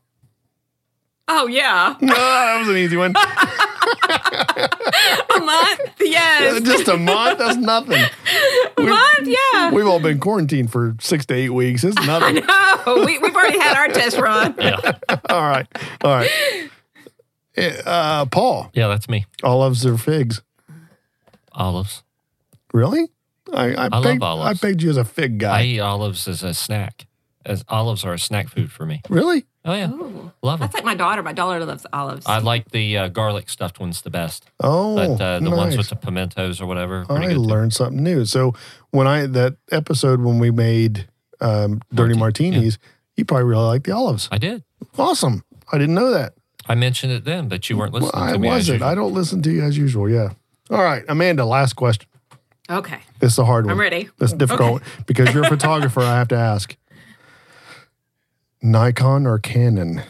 Oh 1.28 1.48
yeah. 1.48 1.96
Oh, 2.02 2.06
that 2.08 2.60
was 2.60 2.70
an 2.70 2.78
easy 2.78 2.96
one. 2.96 3.14
A 5.38 5.46
month. 5.46 5.80
Yes. 6.02 6.62
Just 6.64 6.88
a 6.88 6.98
month? 6.98 7.40
That's 7.40 7.58
nothing. 7.58 8.04
A 8.78 8.82
month. 8.82 9.28
Yeah. 9.28 9.72
We've 9.72 9.88
all 9.88 10.00
been 10.00 10.20
quarantined 10.20 10.72
for 10.72 10.96
six 11.00 11.26
to 11.28 11.34
eight 11.36 11.50
weeks. 11.50 11.84
It's 11.84 11.96
I 12.00 12.06
nothing. 12.06 12.36
know. 12.46 13.06
We, 13.06 13.18
we've 13.20 13.36
already 13.36 13.60
had 13.60 13.76
our 13.78 13.88
test 13.90 14.18
run. 14.18 14.56
Yeah, 14.60 14.80
all 15.30 15.42
right. 15.42 15.68
All 16.04 16.12
right. 16.16 16.30
Eh, 17.56 17.82
Uh, 17.86 18.26
Paul, 18.28 18.70
yeah, 18.74 18.88
that's 18.88 19.10
me. 19.10 19.26
olives 19.44 19.86
or 19.86 19.98
figs? 19.98 20.42
Olives. 21.52 22.04
Really? 22.74 23.08
I, 23.54 23.74
I, 23.74 23.88
love 24.00 24.22
olives. 24.22 24.62
I 24.64 24.68
pegged 24.68 24.84
you 24.84 24.90
as 24.90 24.98
a 24.98 25.06
fig 25.06 25.38
guy. 25.40 25.60
I 25.60 25.64
eat 25.64 25.80
olives 25.80 26.28
as 26.28 26.44
a 26.44 26.54
snack. 26.54 27.08
As 27.46 27.64
olives 27.70 28.04
are 28.04 28.14
a 28.14 28.20
snack 28.20 28.50
food 28.50 28.72
for 28.72 28.86
me. 28.86 29.02
really? 29.10 29.46
Oh 29.70 29.74
yeah, 29.74 29.90
Ooh. 29.92 30.32
love 30.42 30.60
them. 30.60 30.66
That's 30.66 30.74
like 30.74 30.86
my 30.86 30.96
daughter. 30.96 31.22
My 31.22 31.34
daughter 31.34 31.64
loves 31.66 31.86
olives. 31.92 32.26
I 32.26 32.40
like 32.40 32.72
the 32.72 32.98
uh, 32.98 33.08
garlic 33.10 33.50
stuffed 33.50 33.80
ones 33.80 34.02
the 34.02 34.10
best, 34.10 34.46
Oh, 34.62 34.96
but 34.96 35.22
uh, 35.22 35.40
the 35.40 35.50
nice. 35.50 35.58
ones 35.58 35.78
with 35.78 35.90
the 35.90 35.96
pimentos 35.98 36.62
or 36.62 36.66
whatever. 36.68 37.06
Pretty 37.06 37.26
I 37.26 37.28
good 37.30 37.34
too. 37.36 37.40
learned 37.42 37.74
something 37.74 38.02
new. 38.02 38.24
So 38.26 38.54
when 38.92 39.08
I 39.08 39.26
that 39.28 39.58
episode 39.72 40.22
when 40.22 40.40
we 40.40 40.52
made 40.52 41.08
um, 41.42 41.82
dirty 41.94 42.18
Marti- 42.18 42.50
martinis, 42.50 42.80
you 43.18 43.26
probably 43.26 43.44
really 43.44 43.66
like 43.66 43.84
the 43.84 43.92
olives. 43.92 44.30
I 44.32 44.38
did. 44.38 44.64
Awesome. 44.98 45.44
I 45.72 45.78
didn't 45.78 45.96
know 45.96 46.12
that. 46.12 46.34
I 46.70 46.76
mentioned 46.76 47.12
it 47.12 47.26
then, 47.26 47.48
but 47.50 47.70
you 47.70 47.78
weren't 47.78 47.92
Well, 47.94 48.04
listening 48.04 48.24
I 48.24 48.38
me. 48.38 48.48
as 48.48 48.54
wasn't. 48.54 48.76
usual. 48.76 48.88
I 48.90 48.96
don't 48.96 49.14
listen 49.14 49.42
to 49.42 49.52
you 49.52 49.62
as 49.64 49.78
usual. 49.78 50.10
Yeah. 50.10 50.30
All 50.70 50.82
right, 50.84 51.04
Amanda. 51.10 51.46
Last 51.46 51.74
question. 51.74 52.08
okay. 52.70 53.00
This 53.20 53.34
is 53.34 53.40
a 53.40 53.46
hard 53.46 53.66
one. 53.66 53.72
I'm 53.74 53.80
ready. 53.80 54.10
That's 54.18 54.34
difficult 54.34 54.82
because 55.08 55.34
you're 55.34 55.44
a 55.46 55.50
photographer. 55.50 56.02
I 56.02 56.16
have 56.18 56.28
to 56.30 56.36
ask. 56.38 56.76
Nikon 58.68 59.26
or 59.26 59.40
Canon? 59.40 60.04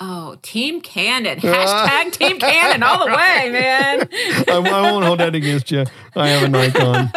Oh, 0.00 0.36
Team 0.42 0.80
Canon. 0.80 1.38
Hashtag 1.40 2.12
Team 2.12 2.38
Canon 2.38 2.82
all 2.82 3.04
the 3.04 3.12
way, 3.12 3.50
man. 3.50 4.08
I, 4.48 4.56
I 4.56 4.92
won't 4.92 5.04
hold 5.04 5.20
that 5.20 5.34
against 5.34 5.70
you. 5.70 5.84
I 6.14 6.28
have 6.28 6.42
a 6.44 6.48
Nikon. 6.48 7.10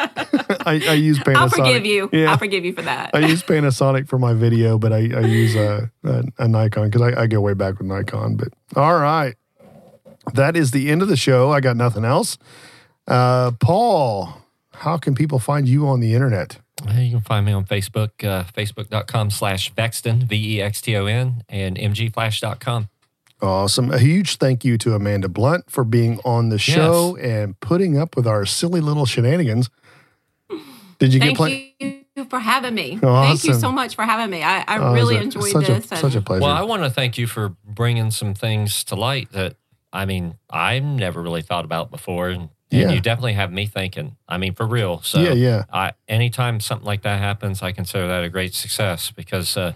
I, 0.66 0.82
I 0.90 0.94
use 0.94 1.20
Panasonic. 1.20 1.36
I'll 1.36 1.50
forgive 1.50 1.86
you. 1.86 2.10
Yeah. 2.12 2.32
I'll 2.32 2.38
forgive 2.38 2.66
you 2.66 2.74
for 2.74 2.82
that. 2.84 3.12
I 3.14 3.20
use 3.20 3.44
Panasonic 3.44 4.08
for 4.08 4.18
my 4.18 4.34
video, 4.34 4.78
but 4.78 4.94
I, 4.94 4.98
I 4.98 5.22
use 5.22 5.56
a, 5.56 5.92
a, 6.04 6.24
a 6.40 6.48
Nikon 6.48 6.90
because 6.90 7.02
I, 7.02 7.24
I 7.24 7.28
go 7.28 7.42
way 7.42 7.54
back 7.54 7.78
with 7.78 7.88
Nikon. 7.88 8.36
But 8.36 8.50
all 8.76 9.00
right, 9.00 9.36
that 10.34 10.56
is 10.56 10.72
the 10.72 10.90
end 10.90 11.02
of 11.02 11.08
the 11.08 11.18
show. 11.18 11.52
I 11.52 11.62
got 11.62 11.78
nothing 11.78 12.06
else. 12.06 12.38
Uh, 13.08 13.52
Paul, 13.60 14.42
how 14.74 14.98
can 14.98 15.14
people 15.14 15.40
find 15.40 15.68
you 15.68 15.88
on 15.88 16.00
the 16.00 16.14
internet? 16.14 16.58
You 16.96 17.12
can 17.12 17.22
find 17.22 17.46
me 17.46 17.52
on 17.52 17.66
Facebook, 17.66 18.24
uh, 18.24 18.44
facebook.com 18.46 19.30
slash 19.30 19.72
Vexton, 19.76 20.22
V 20.26 20.56
E 20.58 20.62
X 20.62 20.82
T 20.82 20.96
O 20.96 21.06
N, 21.06 21.44
and 21.48 21.78
mgflash.com. 21.78 22.90
Awesome. 23.42 23.92
A 23.92 23.98
huge 24.00 24.38
thank 24.38 24.64
you 24.66 24.78
to 24.80 24.94
Amanda 24.96 25.28
Blount 25.30 25.70
for 25.70 25.84
being 25.84 26.20
on 26.26 26.50
the 26.50 26.60
show 26.60 27.16
and 27.18 27.60
putting 27.60 27.98
up 27.98 28.16
with 28.16 28.28
our 28.28 28.46
silly 28.46 28.82
little 28.82 29.06
shenanigans. 29.06 29.70
Did 31.00 31.14
you 31.14 31.20
get 31.20 31.26
Thank 31.36 31.38
plenty? 31.38 31.76
you 32.16 32.26
for 32.26 32.38
having 32.40 32.76
me. 32.76 32.98
Thank 32.98 33.44
you 33.44 33.56
so 33.56 33.72
much 33.72 33.96
for 33.96 34.04
having 34.04 34.30
me. 34.30 34.44
I, 34.44 34.60
I 34.68 34.78
Oh, 34.78 34.94
really 34.94 35.16
a- 35.18 35.22
enjoyed 35.22 35.50
such 35.52 35.66
this. 35.66 35.92
A, 35.92 35.96
such 35.98 36.14
a 36.16 36.22
pleasure. 36.22 36.42
Well, 36.44 36.52
I 36.56 36.62
want 36.62 36.84
to 36.84 36.90
thank 36.92 37.18
you 37.18 37.26
for 37.26 37.50
bringing 37.66 38.12
some 38.12 38.36
things 38.36 38.84
to 38.86 38.96
light 38.96 39.32
that, 39.32 39.56
I 39.92 40.06
mean, 40.06 40.36
I've 40.50 40.84
never 40.84 41.20
really 41.22 41.42
thought 41.42 41.66
about 41.66 41.90
before. 41.90 42.30
And, 42.30 42.50
and 42.72 42.82
Yeah. 42.82 42.92
you 42.92 43.02
definitely 43.02 43.34
have 43.34 43.52
me 43.52 43.66
thinking. 43.66 44.16
I 44.28 44.38
mean, 44.38 44.54
for 44.54 44.66
real. 44.66 45.02
So, 45.02 45.20
yeah, 45.22 45.34
yeah. 45.34 45.64
I, 45.72 45.92
anytime 46.08 46.60
something 46.60 46.86
like 46.86 47.02
that 47.04 47.20
happens, 47.20 47.62
I 47.62 47.72
consider 47.72 48.08
that 48.08 48.24
a 48.24 48.30
great 48.30 48.54
success 48.54 49.12
because 49.12 49.58
uh, 49.58 49.74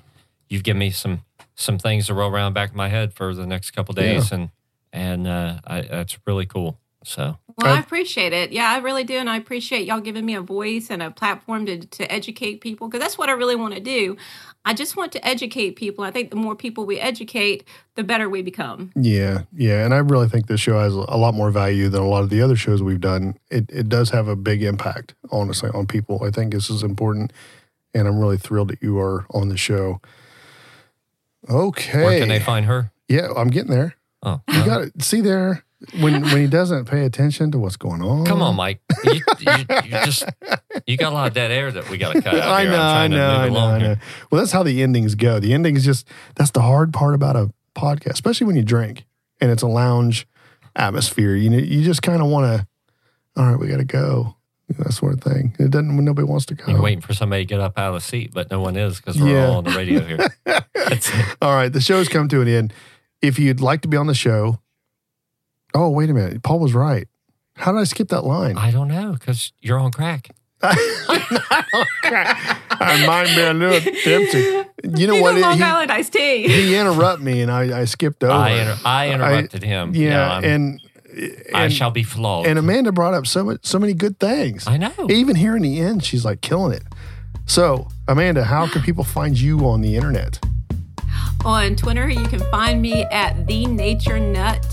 you've 0.50 0.64
given 0.64 0.80
me 0.80 0.92
some 0.92 1.24
some 1.58 1.78
things 1.78 2.08
to 2.08 2.14
roll 2.14 2.30
around 2.32 2.54
back 2.54 2.72
of 2.72 2.76
my 2.76 2.90
head 2.90 3.14
for 3.14 3.34
the 3.34 3.46
next 3.48 3.72
couple 3.72 3.94
days, 3.94 4.32
and 4.32 4.50
and 4.92 5.28
uh, 5.28 5.60
I, 5.66 5.82
that's 5.82 6.18
really 6.26 6.46
cool. 6.46 6.78
So 7.08 7.38
Well, 7.58 7.72
I 7.74 7.78
I- 7.78 7.80
appreciate 7.80 8.34
it. 8.34 8.52
Yeah, 8.52 8.70
I 8.70 8.78
really 8.80 9.04
do. 9.04 9.16
And 9.16 9.30
I 9.30 9.38
appreciate 9.38 9.86
y'all 9.86 10.00
giving 10.02 10.26
me 10.26 10.34
a 10.36 10.42
voice 10.42 10.90
and 10.90 11.02
a 11.04 11.12
platform 11.12 11.66
to, 11.68 11.80
to 11.80 12.12
educate 12.12 12.62
people 12.62 12.88
because 12.88 13.00
that's 13.00 13.18
what 13.18 13.30
I 13.30 13.34
really 13.34 13.56
want 13.56 13.76
to 13.76 13.80
do. 13.80 14.18
I 14.66 14.74
just 14.74 14.98
want 14.98 15.12
to 15.12 15.26
educate 15.26 15.76
people. 15.76 16.04
I 16.04 16.10
think 16.10 16.32
the 16.32 16.36
more 16.36 16.56
people 16.56 16.88
we 16.88 17.00
educate, 17.00 17.64
the 17.94 18.04
better 18.04 18.28
we 18.28 18.42
become. 18.42 18.92
Yeah, 18.96 19.44
yeah, 19.56 19.86
and 19.86 19.94
I 19.94 19.98
really 19.98 20.28
think 20.28 20.48
this 20.48 20.60
show 20.60 20.80
has 20.80 20.94
a 20.96 20.98
lot 21.18 21.36
more 21.36 21.52
value 21.52 21.88
than 21.90 22.02
a 22.02 22.08
lot 22.08 22.24
of 22.24 22.32
the 22.32 22.42
other 22.42 22.56
shows 22.56 22.82
we've 22.82 23.00
done. 23.00 23.38
It 23.52 23.70
it 23.70 23.88
does 23.90 24.10
have 24.10 24.28
a 24.28 24.36
big 24.36 24.64
impact, 24.64 25.14
honestly, 25.32 25.70
on 25.76 25.86
people. 25.86 26.24
I 26.24 26.32
think 26.32 26.52
this 26.52 26.72
is 26.72 26.82
important, 26.82 27.32
and 27.94 28.08
I'm 28.08 28.18
really 28.20 28.38
thrilled 28.40 28.70
that 28.70 28.82
you 28.82 28.98
are 29.00 29.28
on 29.30 29.50
the 29.50 29.58
show. 29.58 30.02
Okay, 31.50 32.04
where 32.04 32.20
can 32.20 32.30
they 32.30 32.40
find 32.40 32.66
her? 32.66 32.92
yeah, 33.08 33.28
I'm 33.38 33.50
getting 33.50 33.70
there. 33.72 33.96
Oh, 34.24 34.42
You 34.48 34.56
well, 34.62 34.66
got 34.66 34.82
it. 34.82 35.04
see 35.04 35.22
there 35.22 35.64
when 36.00 36.22
when 36.24 36.38
he 36.38 36.48
doesn't 36.48 36.86
pay 36.86 37.06
attention 37.06 37.52
to 37.52 37.60
what's 37.60 37.78
going 37.78 38.02
on. 38.02 38.26
come 38.26 38.42
on, 38.42 38.56
Mike. 38.56 38.82
You, 39.04 39.14
you, 39.40 39.52
you 39.84 39.90
just 40.06 40.24
you 40.88 40.98
got 40.98 41.12
a 41.12 41.16
lot 41.16 41.28
of 41.28 41.34
dead 41.34 41.52
air 41.52 41.72
that 41.72 41.90
we 41.90 41.98
got 41.98 42.14
to 42.14 42.22
cut 42.22 42.36
out 42.36 42.42
I 42.50 42.62
here. 42.64 42.72
know, 42.72 42.82
I 42.82 43.08
know, 43.08 43.30
I 43.30 43.50
know, 43.50 43.60
I 43.60 43.78
know. 43.80 43.96
Well, 44.32 44.42
that's 44.42 44.52
how 44.52 44.64
the 44.64 44.82
endings 44.82 45.16
go. 45.16 45.40
The 45.40 45.54
endings 45.54 45.84
just 45.86 46.08
that's 46.36 46.52
the 46.52 46.62
hard 46.62 46.94
part 46.94 47.14
about 47.14 47.36
a 47.36 47.52
podcast, 47.76 48.14
especially 48.14 48.48
when 48.48 48.56
you 48.56 48.64
drink 48.64 49.06
and 49.42 49.52
it's 49.52 49.64
a 49.64 49.68
lounge 49.68 50.28
atmosphere. 50.76 51.36
You 51.36 51.50
know, 51.50 51.58
you 51.58 51.84
just 51.84 52.02
kind 52.02 52.22
of 52.22 52.28
want 52.30 52.46
to. 52.62 52.68
All 53.38 53.46
right, 53.46 53.60
we 53.60 53.68
got 53.68 53.78
to 53.78 53.86
go. 53.86 54.36
That 54.80 54.94
sort 54.94 55.14
of 55.14 55.22
thing. 55.22 55.56
It 55.60 55.70
doesn't 55.70 55.96
nobody 56.04 56.26
wants 56.26 56.48
to 56.48 56.56
go. 56.56 56.66
You're 56.68 56.82
waiting 56.82 57.02
for 57.02 57.14
somebody 57.14 57.44
to 57.44 57.48
get 57.48 57.60
up 57.60 57.78
out 57.78 57.90
of 57.90 57.94
the 57.96 58.02
seat, 58.02 58.32
but 58.34 58.50
no 58.50 58.60
one 58.62 58.76
is 58.76 58.98
because 58.98 59.22
we're 59.22 59.28
Yeah. 59.36 59.48
all 59.50 59.58
on 59.58 59.64
the 59.64 59.70
radio 59.72 60.00
here. 60.04 60.28
All 61.42 61.54
right, 61.54 61.72
the 61.72 61.82
show's 61.82 62.08
come 62.10 62.28
to 62.30 62.42
an 62.42 62.48
end. 62.48 62.74
If 63.22 63.38
you'd 63.38 63.62
like 63.62 63.82
to 63.82 63.88
be 63.88 63.96
on 63.98 64.08
the 64.08 64.16
show, 64.16 64.60
oh 65.76 65.90
wait 65.90 66.10
a 66.10 66.14
minute, 66.14 66.44
Paul 66.44 66.60
was 66.60 66.74
right. 66.74 67.08
How 67.58 67.72
did 67.72 67.80
I 67.80 67.84
skip 67.86 68.10
that 68.10 68.24
line? 68.26 68.58
I 68.58 68.72
don't 68.72 68.88
know 68.88 69.14
because 69.14 69.52
you're 69.62 69.80
on 69.80 69.92
crack. 69.92 70.30
I 70.64 70.76
might 73.06 73.36
be 73.36 73.42
a 73.42 73.54
little 73.54 73.92
tipsy. 74.04 74.40
You 75.00 75.08
know 75.08 75.14
Need 75.14 75.22
what? 75.22 75.36
a 75.36 75.40
Long 75.40 75.58
He, 75.58 75.64
Island 75.64 75.92
iced 75.92 76.14
tea. 76.14 76.48
he 76.48 76.76
interrupted 76.76 77.26
me 77.26 77.42
and 77.42 77.52
I, 77.52 77.82
I 77.82 77.86
skipped 77.86 78.24
over. 78.24 78.34
I, 78.34 78.50
inter- 78.52 78.78
I 78.86 79.10
interrupted 79.12 79.64
him. 79.64 79.96
Yeah, 79.96 80.32
I'm- 80.34 80.44
and 80.44 80.82
I 81.54 81.70
shall 81.70 81.92
be 81.92 82.04
flogged. 82.04 82.48
and 82.48 82.60
Amanda 82.60 82.92
brought 82.92 83.14
up 83.14 83.26
so 83.26 83.44
much, 83.46 83.66
so 83.66 83.80
many 83.80 83.94
good 83.94 84.20
things. 84.20 84.68
I 84.68 84.76
know. 84.78 84.92
Even 85.10 85.36
here 85.38 85.56
in 85.56 85.62
the 85.62 85.80
end, 85.80 86.04
she's 86.04 86.26
like 86.26 86.42
killing 86.42 86.74
it. 86.74 86.84
So, 87.46 87.88
Amanda, 88.08 88.44
how 88.44 88.68
can 88.68 88.82
people 88.82 89.04
find 89.04 89.40
you 89.40 89.60
on 89.68 89.82
the 89.82 89.96
internet? 89.96 90.40
On 91.46 91.76
Twitter, 91.76 92.10
you 92.10 92.26
can 92.28 92.40
find 92.52 92.82
me 92.82 93.04
at 93.04 93.46
the 93.48 93.66
Nature 93.68 94.20
Nut. 94.20 94.66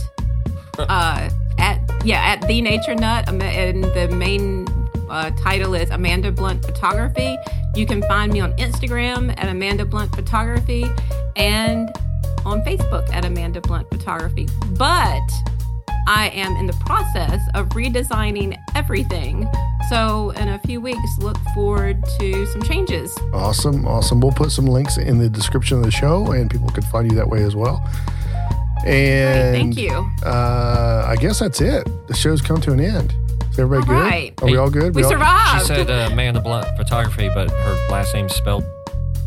Uh, 0.78 1.28
at 1.58 1.78
yeah, 2.04 2.20
at 2.22 2.46
the 2.48 2.60
Nature 2.62 2.94
Nut, 2.94 3.28
and 3.28 3.84
the 3.84 4.08
main 4.16 4.66
uh, 5.10 5.30
title 5.32 5.74
is 5.74 5.90
Amanda 5.90 6.32
Blount 6.32 6.64
Photography. 6.64 7.36
You 7.74 7.86
can 7.86 8.02
find 8.02 8.32
me 8.32 8.40
on 8.40 8.52
Instagram 8.54 9.34
at 9.36 9.48
Amanda 9.48 9.84
Blount 9.84 10.14
Photography 10.14 10.90
and 11.36 11.90
on 12.46 12.62
Facebook 12.62 13.08
at 13.12 13.24
Amanda 13.24 13.60
Blount 13.60 13.88
Photography. 13.90 14.48
But 14.70 15.20
I 16.08 16.30
am 16.34 16.56
in 16.56 16.66
the 16.66 16.72
process 16.84 17.40
of 17.54 17.68
redesigning 17.70 18.58
everything. 18.74 19.48
So 19.88 20.30
in 20.30 20.48
a 20.48 20.58
few 20.60 20.80
weeks, 20.80 21.18
look 21.18 21.36
forward 21.54 22.02
to 22.18 22.46
some 22.46 22.62
changes. 22.62 23.16
Awesome, 23.32 23.86
awesome. 23.86 24.20
We'll 24.20 24.32
put 24.32 24.50
some 24.50 24.66
links 24.66 24.96
in 24.96 25.18
the 25.18 25.28
description 25.28 25.78
of 25.78 25.84
the 25.84 25.90
show, 25.90 26.32
and 26.32 26.50
people 26.50 26.70
can 26.70 26.82
find 26.84 27.10
you 27.10 27.16
that 27.18 27.28
way 27.28 27.42
as 27.42 27.54
well. 27.54 27.86
And 28.86 29.56
Thank 29.56 29.76
you. 29.78 29.90
Uh, 30.24 31.04
I 31.06 31.16
guess 31.16 31.38
that's 31.40 31.60
it. 31.60 31.88
The 32.08 32.14
show's 32.14 32.40
come 32.42 32.60
to 32.62 32.72
an 32.72 32.80
end. 32.80 33.14
Is 33.50 33.58
everybody 33.58 33.90
All 33.92 33.98
good? 34.02 34.08
right. 34.10 34.42
Are 34.42 34.46
we 34.46 34.56
all 34.56 34.70
good? 34.70 34.94
We 34.94 35.02
all- 35.04 35.10
survived. 35.10 35.60
she 35.60 35.66
said 35.66 35.90
uh, 35.90 36.08
Amanda 36.12 36.40
Blount 36.40 36.66
Photography, 36.76 37.28
but 37.34 37.50
her 37.50 37.78
last 37.90 38.14
name's 38.14 38.34
spelled 38.34 38.64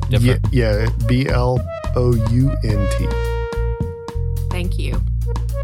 Yeah, 0.10 0.20
different. 0.20 0.46
yeah. 0.54 0.88
B 1.08 1.28
L 1.30 1.60
O 1.96 2.14
U 2.32 2.52
N 2.64 2.88
T. 2.98 3.08
Thank 4.50 4.80
you. 4.80 5.00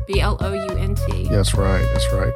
B 0.08 0.20
L 0.22 0.38
O 0.42 0.54
U 0.54 0.78
N 0.78 0.96
T. 0.96 1.28
That's 1.30 1.54
right. 1.56 1.82
That's 1.94 2.12
right. 2.14 2.34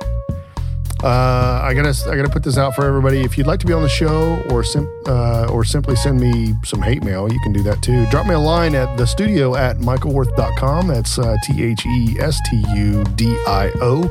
Uh, 1.03 1.59
I 1.61 1.73
gotta 1.73 1.93
I 2.09 2.15
gotta 2.15 2.29
put 2.29 2.43
this 2.43 2.57
out 2.57 2.75
for 2.75 2.85
everybody. 2.85 3.21
If 3.21 3.37
you'd 3.37 3.47
like 3.47 3.59
to 3.59 3.67
be 3.67 3.73
on 3.73 3.81
the 3.81 3.89
show 3.89 4.41
or 4.49 4.63
sim, 4.63 4.89
uh, 5.05 5.47
or 5.51 5.63
simply 5.63 5.95
send 5.95 6.19
me 6.19 6.55
some 6.63 6.81
hate 6.81 7.03
mail, 7.03 7.31
you 7.31 7.39
can 7.41 7.53
do 7.53 7.61
that 7.63 7.81
too. 7.81 8.05
Drop 8.07 8.25
me 8.25 8.33
a 8.33 8.39
line 8.39 8.73
at 8.75 8.97
the 8.97 9.05
studio 9.05 9.55
at 9.55 9.77
michaelwarth.com. 9.77 10.87
That's 10.87 11.19
uh, 11.19 11.35
T 11.43 11.63
H 11.63 11.85
E 11.85 12.15
S 12.19 12.39
T 12.49 12.63
U 12.75 13.03
D 13.15 13.37
I 13.47 13.71
O 13.81 14.03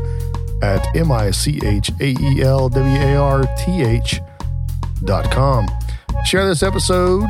at 0.62 0.86
M 0.94 1.10
I 1.10 1.30
C 1.30 1.58
H 1.64 1.90
A 2.00 2.14
E 2.20 2.42
L 2.42 2.68
W 2.68 2.96
A 2.96 3.16
R 3.16 3.42
T 3.64 3.82
H 3.82 4.20
dot 5.04 5.30
com. 5.32 5.66
Share 6.24 6.46
this 6.46 6.62
episode. 6.62 7.28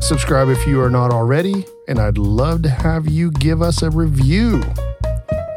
Subscribe 0.00 0.48
if 0.48 0.66
you 0.66 0.80
are 0.80 0.90
not 0.90 1.10
already, 1.10 1.64
and 1.88 1.98
I'd 1.98 2.18
love 2.18 2.62
to 2.62 2.68
have 2.68 3.08
you 3.08 3.30
give 3.30 3.62
us 3.62 3.82
a 3.82 3.90
review. 3.90 4.62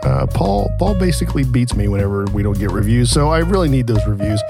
Uh, 0.03 0.25
Paul 0.27 0.71
Paul 0.79 0.95
basically 0.95 1.43
beats 1.43 1.75
me 1.75 1.87
whenever 1.87 2.25
we 2.25 2.43
don't 2.43 2.57
get 2.57 2.71
reviews, 2.71 3.11
so 3.11 3.29
I 3.29 3.39
really 3.39 3.69
need 3.69 3.87
those 3.87 4.05
reviews 4.07 4.41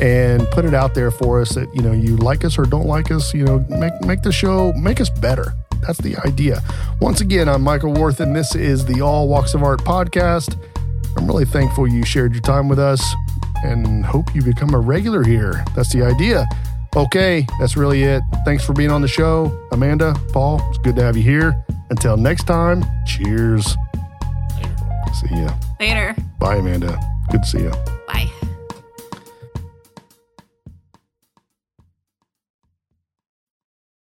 and 0.00 0.48
put 0.50 0.64
it 0.64 0.74
out 0.74 0.94
there 0.94 1.10
for 1.10 1.40
us 1.40 1.54
that 1.54 1.74
you 1.74 1.82
know 1.82 1.92
you 1.92 2.16
like 2.16 2.44
us 2.44 2.58
or 2.58 2.64
don't 2.64 2.86
like 2.86 3.10
us. 3.10 3.34
You 3.34 3.44
know, 3.44 3.58
make 3.68 3.92
make 4.02 4.22
the 4.22 4.32
show 4.32 4.72
make 4.74 5.00
us 5.00 5.10
better. 5.10 5.54
That's 5.86 5.98
the 5.98 6.16
idea. 6.24 6.62
Once 7.00 7.20
again, 7.20 7.48
I'm 7.48 7.62
Michael 7.62 7.92
Warth, 7.92 8.20
and 8.20 8.34
this 8.34 8.54
is 8.54 8.84
the 8.84 9.00
All 9.00 9.28
Walks 9.28 9.54
of 9.54 9.62
Art 9.62 9.80
podcast. 9.80 10.56
I'm 11.16 11.26
really 11.26 11.44
thankful 11.44 11.88
you 11.88 12.04
shared 12.04 12.32
your 12.32 12.42
time 12.42 12.68
with 12.68 12.78
us, 12.78 13.04
and 13.64 14.04
hope 14.04 14.32
you 14.34 14.42
become 14.42 14.74
a 14.74 14.78
regular 14.78 15.24
here. 15.24 15.64
That's 15.74 15.92
the 15.92 16.02
idea. 16.02 16.46
Okay, 16.94 17.46
that's 17.58 17.76
really 17.76 18.02
it. 18.02 18.22
Thanks 18.44 18.64
for 18.64 18.74
being 18.74 18.90
on 18.90 19.00
the 19.02 19.08
show, 19.08 19.46
Amanda, 19.72 20.14
Paul. 20.32 20.60
It's 20.68 20.78
good 20.78 20.94
to 20.96 21.02
have 21.02 21.16
you 21.16 21.22
here. 21.22 21.64
Until 21.90 22.16
next 22.16 22.44
time, 22.46 22.84
cheers. 23.06 23.76
See 25.12 25.34
ya. 25.36 25.54
Later. 25.78 26.14
Bye, 26.38 26.56
Amanda. 26.56 26.98
Good 27.30 27.42
to 27.42 27.48
see 27.48 27.58
you. 27.62 27.72
Bye. 28.06 28.30